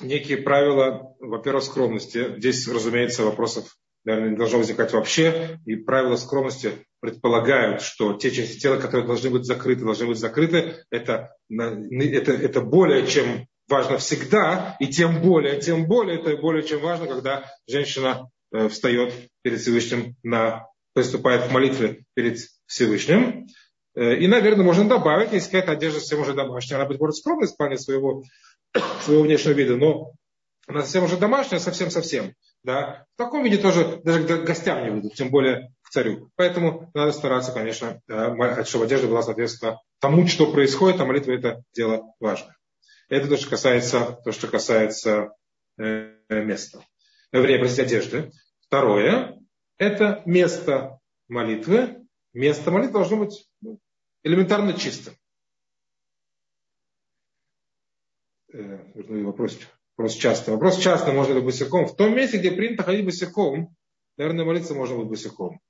некие 0.00 0.38
правила, 0.38 1.14
во-первых, 1.18 1.64
скромности. 1.64 2.38
Здесь, 2.38 2.66
разумеется, 2.68 3.24
вопросов, 3.24 3.76
наверное, 4.04 4.30
не 4.30 4.36
должно 4.36 4.58
возникать 4.58 4.92
вообще. 4.92 5.60
И 5.66 5.76
правила 5.76 6.16
скромности 6.16 6.86
предполагают, 7.00 7.82
что 7.82 8.14
те 8.14 8.30
части 8.30 8.58
тела, 8.58 8.78
которые 8.78 9.06
должны 9.06 9.30
быть 9.30 9.44
закрыты, 9.44 9.84
должны 9.84 10.06
быть 10.06 10.18
закрыты. 10.18 10.84
Это, 10.90 11.36
это, 11.50 12.32
это 12.32 12.60
более 12.60 13.06
чем 13.06 13.46
важно 13.68 13.98
всегда, 13.98 14.76
и 14.78 14.86
тем 14.86 15.20
более, 15.22 15.60
тем 15.60 15.86
более, 15.86 16.20
это 16.20 16.36
более 16.36 16.62
чем 16.62 16.80
важно, 16.80 17.06
когда 17.06 17.50
женщина 17.66 18.30
э, 18.52 18.68
встает 18.68 19.12
перед 19.44 19.60
Всевышним, 19.60 20.16
на, 20.22 20.66
приступает 20.94 21.46
к 21.46 21.52
молитве 21.52 22.04
перед 22.14 22.38
Всевышним. 22.66 23.46
Э, 23.94 24.16
и, 24.16 24.26
наверное, 24.26 24.64
можно 24.64 24.88
добавить, 24.88 25.32
если 25.32 25.50
какая-то 25.50 25.72
одежда 25.72 26.00
совсем 26.00 26.22
уже 26.22 26.32
домашняя, 26.32 26.76
она 26.76 26.86
будет 26.86 26.98
более 26.98 27.12
скромной 27.12 27.46
в 27.46 27.56
плане 27.56 27.76
своего, 27.76 28.24
своего 29.04 29.22
внешнего 29.22 29.52
вида, 29.52 29.76
но 29.76 30.12
она 30.66 30.80
совсем 30.80 31.04
уже 31.04 31.18
домашняя, 31.18 31.60
совсем-совсем. 31.60 32.32
Да? 32.62 33.04
В 33.14 33.18
таком 33.18 33.44
виде 33.44 33.58
тоже 33.58 34.00
даже 34.02 34.24
к 34.24 34.44
гостям 34.44 34.82
не 34.82 34.90
выйдут, 34.90 35.14
тем 35.14 35.28
более 35.28 35.70
к 35.82 35.90
царю. 35.90 36.30
Поэтому 36.36 36.90
надо 36.94 37.12
стараться, 37.12 37.52
конечно, 37.52 38.00
чтобы 38.64 38.86
одежда 38.86 39.06
была 39.06 39.22
соответственно 39.22 39.78
тому, 40.00 40.26
что 40.26 40.50
происходит, 40.50 40.98
а 41.00 41.04
молитва 41.04 41.32
это 41.32 41.62
дело 41.74 42.14
важное. 42.18 42.56
Это 43.10 43.28
то, 43.28 43.36
что 43.36 43.50
касается, 43.50 44.18
то, 44.24 44.32
что 44.32 44.46
касается 44.46 45.34
э, 45.76 46.14
места. 46.30 46.80
Время, 47.30 47.58
простите, 47.58 47.82
одежды. 47.82 48.30
Второе, 48.66 49.40
это 49.78 50.22
место 50.24 50.98
молитвы. 51.28 52.06
Место 52.32 52.70
молитвы 52.70 52.94
должно 52.94 53.18
быть 53.18 53.48
ну, 53.60 53.78
элементарно 54.22 54.72
чистым. 54.72 55.14
Э, 58.52 58.78
вопрос, 59.22 59.58
вопрос 59.96 60.14
часто. 60.14 60.52
Вопрос 60.52 60.78
часто 60.78 61.12
можно 61.12 61.34
быть 61.34 61.44
босиком. 61.44 61.86
В 61.86 61.94
том 61.94 62.16
месте, 62.16 62.38
где 62.38 62.50
принято 62.50 62.82
ходить 62.82 63.04
босиком, 63.04 63.76
наверное, 64.16 64.44
молиться 64.44 64.74
можно 64.74 64.96
быть 64.96 65.08
босиком. 65.08 65.60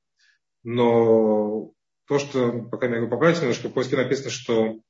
Но 0.62 1.72
то, 2.06 2.18
что, 2.18 2.62
пока 2.70 2.86
я 2.86 3.00
могу 3.00 3.10
поправить 3.10 3.40
немножко, 3.40 3.68
в 3.68 3.72
поиске 3.72 3.96
написано, 3.96 4.30
что 4.30 4.80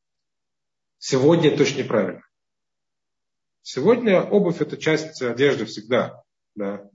сегодня 0.98 1.56
точно 1.56 1.78
неправильно. 1.82 2.22
Сегодня 3.62 4.20
обувь 4.20 4.60
это 4.60 4.76
часть 4.76 5.22
одежды 5.22 5.64
всегда. 5.64 6.22
Да. 6.54 6.88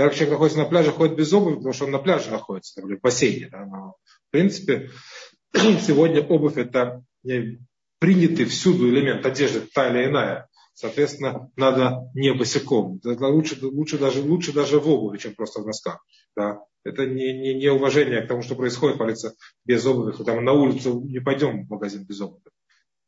Даже 0.00 0.14
человек 0.14 0.32
находится 0.32 0.58
на 0.60 0.64
пляже, 0.64 0.92
ходит 0.92 1.14
без 1.14 1.30
обуви, 1.30 1.56
потому 1.56 1.74
что 1.74 1.84
он 1.84 1.90
на 1.90 1.98
пляже 1.98 2.30
находится, 2.30 2.80
например, 2.80 3.00
в 3.00 3.02
бассейне. 3.02 3.48
Да. 3.50 3.66
Но, 3.66 3.96
в 4.28 4.30
принципе, 4.30 4.88
сегодня 5.52 6.22
обувь 6.22 6.56
это 6.56 7.04
принятый 7.98 8.46
всюду 8.46 8.88
элемент 8.88 9.26
одежды, 9.26 9.60
та 9.74 9.90
или 9.90 10.06
иная. 10.06 10.48
Соответственно, 10.72 11.50
надо 11.54 12.10
не 12.14 12.32
босиком. 12.32 12.98
Лучше, 13.04 13.58
лучше, 13.60 13.98
даже, 13.98 14.22
лучше 14.22 14.54
даже 14.54 14.80
в 14.80 14.88
обуви, 14.88 15.18
чем 15.18 15.34
просто 15.34 15.60
в 15.60 15.66
носках. 15.66 16.02
Да. 16.34 16.60
Это 16.82 17.04
не, 17.04 17.38
не, 17.38 17.52
не 17.52 17.68
уважение 17.70 18.22
к 18.22 18.28
тому, 18.28 18.40
что 18.40 18.54
происходит, 18.54 18.98
молиться 18.98 19.34
без 19.66 19.84
обуви. 19.84 20.16
Когда 20.16 20.34
мы 20.34 20.40
на 20.40 20.54
улицу 20.54 21.02
не 21.04 21.20
пойдем 21.20 21.66
в 21.66 21.68
магазин 21.68 22.06
без 22.06 22.22
обуви 22.22 22.40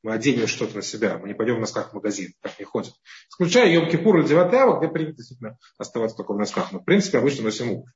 мы 0.03 0.13
оденем 0.13 0.47
что-то 0.49 0.77
на 0.77 0.83
себя, 0.83 1.19
мы 1.19 1.29
не 1.29 1.35
пойдем 1.35 1.57
в 1.57 1.61
носках 1.61 1.91
в 1.91 1.95
магазин, 1.95 2.33
так 2.41 2.59
не 2.59 2.65
ходят. 2.65 2.93
Исключая 3.31 3.73
Йом 3.73 3.89
Кипур 3.89 4.19
или 4.19 4.27
9 4.27 4.53
Ава, 4.55 4.79
где 4.79 4.89
принято 4.89 5.17
действительно 5.17 5.59
оставаться 5.79 6.17
только 6.17 6.33
в 6.33 6.39
носках. 6.39 6.73
Но 6.73 6.81
в 6.81 6.85
принципе 6.85 7.19
обычно 7.19 7.45
носим 7.45 7.71
обувь. 7.71 7.91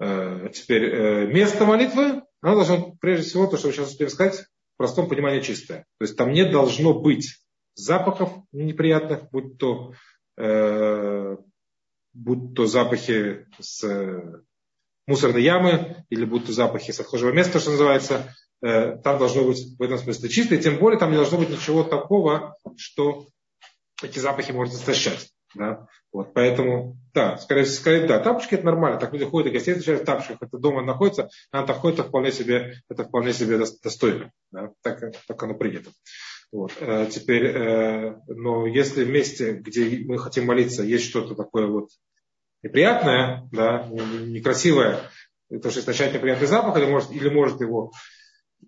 Э, 0.00 0.50
теперь 0.52 0.84
э, 0.84 1.26
место 1.26 1.64
молитвы, 1.64 2.22
оно 2.42 2.54
должно 2.56 2.96
прежде 3.00 3.28
всего, 3.28 3.46
то, 3.46 3.56
что 3.56 3.68
вы 3.68 3.72
сейчас 3.72 3.90
успели 3.90 4.08
сказать, 4.08 4.40
в 4.40 4.76
простом 4.76 5.08
понимании 5.08 5.40
чистое. 5.40 5.86
То 5.98 6.04
есть 6.04 6.16
там 6.16 6.32
не 6.32 6.44
должно 6.44 6.98
быть 6.98 7.38
запахов 7.74 8.30
неприятных, 8.52 9.30
будь 9.30 9.56
то, 9.56 9.94
э, 10.36 11.36
будь 12.12 12.54
то 12.54 12.66
запахи 12.66 13.46
с 13.58 14.42
мусорной 15.06 15.42
ямы, 15.42 16.04
или 16.10 16.26
будь 16.26 16.46
то 16.46 16.52
запахи 16.52 16.90
с 16.90 17.00
отхожего 17.00 17.32
места, 17.32 17.60
что 17.60 17.70
называется, 17.70 18.26
Э, 18.26 18.41
там 18.62 19.18
должно 19.18 19.44
быть 19.44 19.76
в 19.76 19.82
этом 19.82 19.98
смысле 19.98 20.28
чисто, 20.28 20.54
и 20.54 20.60
тем 20.60 20.78
более 20.78 20.98
там 20.98 21.10
не 21.10 21.16
должно 21.16 21.38
быть 21.38 21.50
ничего 21.50 21.82
такого, 21.82 22.56
что 22.76 23.26
эти 24.02 24.18
запахи 24.18 24.52
может 24.52 24.74
истощать. 24.74 25.32
Да? 25.54 25.86
Вот, 26.12 26.32
поэтому, 26.34 26.96
да, 27.14 27.38
скорее 27.38 27.64
всего, 27.64 27.80
скорее, 27.80 28.06
да, 28.06 28.18
тапочки 28.20 28.54
это 28.54 28.64
нормально. 28.64 28.98
Так 28.98 29.12
люди 29.12 29.24
ходят 29.24 29.48
и 29.48 29.54
гостей 29.54 29.74
встречают 29.74 30.02
в 30.02 30.06
тапочках, 30.06 30.38
это 30.40 30.58
дома 30.58 30.82
находится, 30.82 31.28
а 31.50 31.58
она 31.58 31.66
так 31.66 31.78
ходит, 31.78 31.98
это 31.98 32.08
вполне 32.08 32.32
себе, 32.32 32.74
это 32.88 33.04
вполне 33.04 33.32
себе 33.32 33.58
достойно. 33.58 34.30
Да? 34.50 34.70
Так, 34.82 35.14
так 35.26 35.42
оно 35.42 35.54
принято. 35.54 35.90
Вот. 36.52 36.72
Э, 36.80 37.06
теперь, 37.10 37.46
э, 37.46 38.16
но 38.26 38.66
если 38.66 39.04
в 39.04 39.10
месте, 39.10 39.54
где 39.54 40.04
мы 40.04 40.18
хотим 40.18 40.46
молиться, 40.46 40.82
есть 40.82 41.08
что-то 41.08 41.34
такое 41.34 41.66
вот 41.66 41.88
неприятное, 42.62 43.48
да, 43.50 43.88
некрасивое, 43.88 45.00
то, 45.62 45.70
что 45.70 45.80
истощает 45.80 46.14
неприятный 46.14 46.46
запах, 46.46 46.76
или 46.76 46.86
может, 46.86 47.10
или 47.10 47.28
может 47.28 47.60
его 47.60 47.92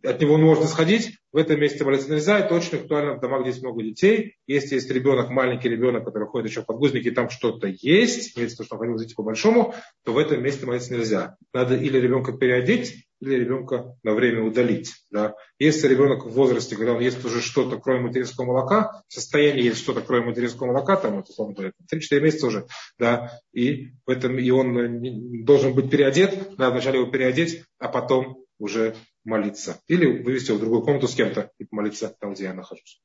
от 0.02 0.20
него 0.20 0.36
можно 0.36 0.66
сходить, 0.66 1.18
в 1.32 1.36
этом 1.36 1.60
месте 1.60 1.84
молиться 1.84 2.10
нельзя, 2.10 2.38
это 2.38 2.54
очень 2.54 2.78
актуально 2.78 3.14
в 3.14 3.20
домах, 3.20 3.40
где 3.40 3.50
есть 3.50 3.62
много 3.62 3.82
детей. 3.82 4.36
Если 4.46 4.76
есть 4.76 4.90
ребенок, 4.90 5.30
маленький 5.30 5.68
ребенок, 5.68 6.04
который 6.04 6.28
ходит 6.28 6.50
еще 6.50 6.62
в 6.62 6.66
подгузники, 6.66 7.08
и 7.08 7.10
там 7.10 7.28
что-то 7.28 7.66
есть, 7.68 8.34
в 8.34 8.40
виду, 8.40 8.64
что 8.64 8.74
он 8.74 8.78
ходил 8.78 8.98
зайти 8.98 9.14
по-большому, 9.14 9.74
то 10.04 10.12
в 10.12 10.18
этом 10.18 10.42
месте 10.42 10.66
молиться 10.66 10.92
нельзя. 10.94 11.36
Надо 11.52 11.76
или 11.76 11.98
ребенка 11.98 12.32
переодеть, 12.32 13.06
или 13.20 13.34
ребенка 13.36 13.96
на 14.02 14.14
время 14.14 14.42
удалить. 14.44 14.92
Да. 15.10 15.34
Если 15.58 15.88
ребенок 15.88 16.26
в 16.26 16.30
возрасте, 16.30 16.76
когда 16.76 16.92
он 16.92 17.00
ест 17.00 17.24
уже 17.24 17.40
что-то, 17.40 17.78
кроме 17.78 18.00
материнского 18.00 18.44
молока, 18.44 19.02
в 19.08 19.14
состоянии 19.14 19.64
есть 19.64 19.78
что-то, 19.78 20.02
кроме 20.02 20.26
материнского 20.26 20.68
молока, 20.68 20.96
там, 20.96 21.18
это, 21.18 21.30
условно 21.30 21.54
говоря, 21.54 21.72
3-4 21.92 22.20
месяца 22.20 22.46
уже, 22.46 22.66
да, 22.98 23.40
и, 23.52 23.92
в 24.06 24.10
этом, 24.10 24.38
и 24.38 24.50
он 24.50 25.44
должен 25.44 25.74
быть 25.74 25.90
переодет, 25.90 26.58
надо 26.58 26.72
вначале 26.72 27.00
его 27.00 27.10
переодеть, 27.10 27.64
а 27.78 27.88
потом 27.88 28.44
уже 28.58 28.94
молиться. 29.24 29.80
Или 29.88 30.22
вывести 30.22 30.48
его 30.48 30.58
в 30.58 30.60
другую 30.60 30.82
комнату 30.82 31.08
с 31.08 31.14
кем-то 31.14 31.50
и 31.58 31.64
помолиться 31.64 32.14
там, 32.20 32.34
где 32.34 32.44
я 32.44 32.54
нахожусь. 32.54 33.02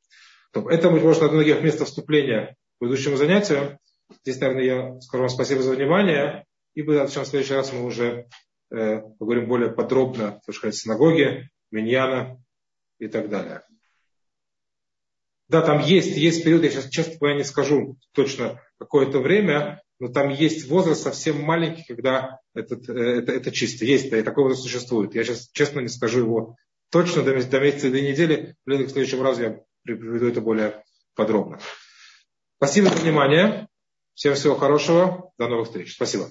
Это, 0.53 0.89
может, 0.89 1.21
одно 1.21 1.37
многих 1.37 1.61
мест 1.61 1.83
вступления 1.83 2.55
к 2.77 2.81
будущему 2.83 3.15
занятию. 3.15 3.79
Здесь, 4.23 4.39
наверное, 4.39 4.63
я 4.63 5.01
скажу 5.01 5.23
вам 5.23 5.29
спасибо 5.29 5.61
за 5.61 5.73
внимание. 5.73 6.45
И 6.73 6.81
в 6.81 7.07
следующий 7.07 7.53
раз 7.53 7.73
мы 7.73 7.83
уже 7.83 8.27
э, 8.71 9.01
поговорим 9.19 9.47
более 9.47 9.71
подробно, 9.71 10.41
так 10.45 10.55
сказать, 10.55 10.75
синагоги, 10.75 11.49
миньяна 11.71 12.41
и 12.99 13.07
так 13.07 13.29
далее. 13.29 13.63
Да, 15.47 15.61
там 15.61 15.79
есть, 15.81 16.15
есть 16.15 16.43
период, 16.43 16.63
я 16.63 16.69
сейчас 16.69 16.89
честно 16.89 17.15
говоря 17.17 17.37
не 17.37 17.43
скажу 17.43 17.97
точно 18.13 18.61
какое-то 18.77 19.19
время, 19.19 19.81
но 19.99 20.07
там 20.07 20.29
есть 20.29 20.67
возраст 20.69 21.03
совсем 21.03 21.41
маленький, 21.41 21.83
когда 21.83 22.39
этот, 22.53 22.89
э, 22.89 22.93
это, 22.93 23.33
это 23.33 23.51
чисто. 23.51 23.85
Есть, 23.85 24.09
да, 24.09 24.17
и 24.17 24.23
такой 24.23 24.43
возраст 24.43 24.63
существует. 24.63 25.13
Я 25.13 25.23
сейчас 25.23 25.49
честно 25.51 25.81
не 25.81 25.89
скажу 25.89 26.19
его 26.19 26.55
точно 26.89 27.23
до, 27.23 27.33
до 27.43 27.59
месяца, 27.59 27.91
до 27.91 28.01
недели. 28.01 28.55
В 28.65 28.89
следующем 28.89 29.21
разу 29.21 29.43
я 29.43 29.59
приведу 29.83 30.27
это 30.27 30.41
более 30.41 30.83
подробно. 31.15 31.59
Спасибо 32.57 32.89
за 32.89 32.95
внимание. 32.95 33.67
Всем 34.15 34.35
всего 34.35 34.55
хорошего. 34.55 35.31
До 35.37 35.47
новых 35.47 35.67
встреч. 35.67 35.93
Спасибо. 35.93 36.29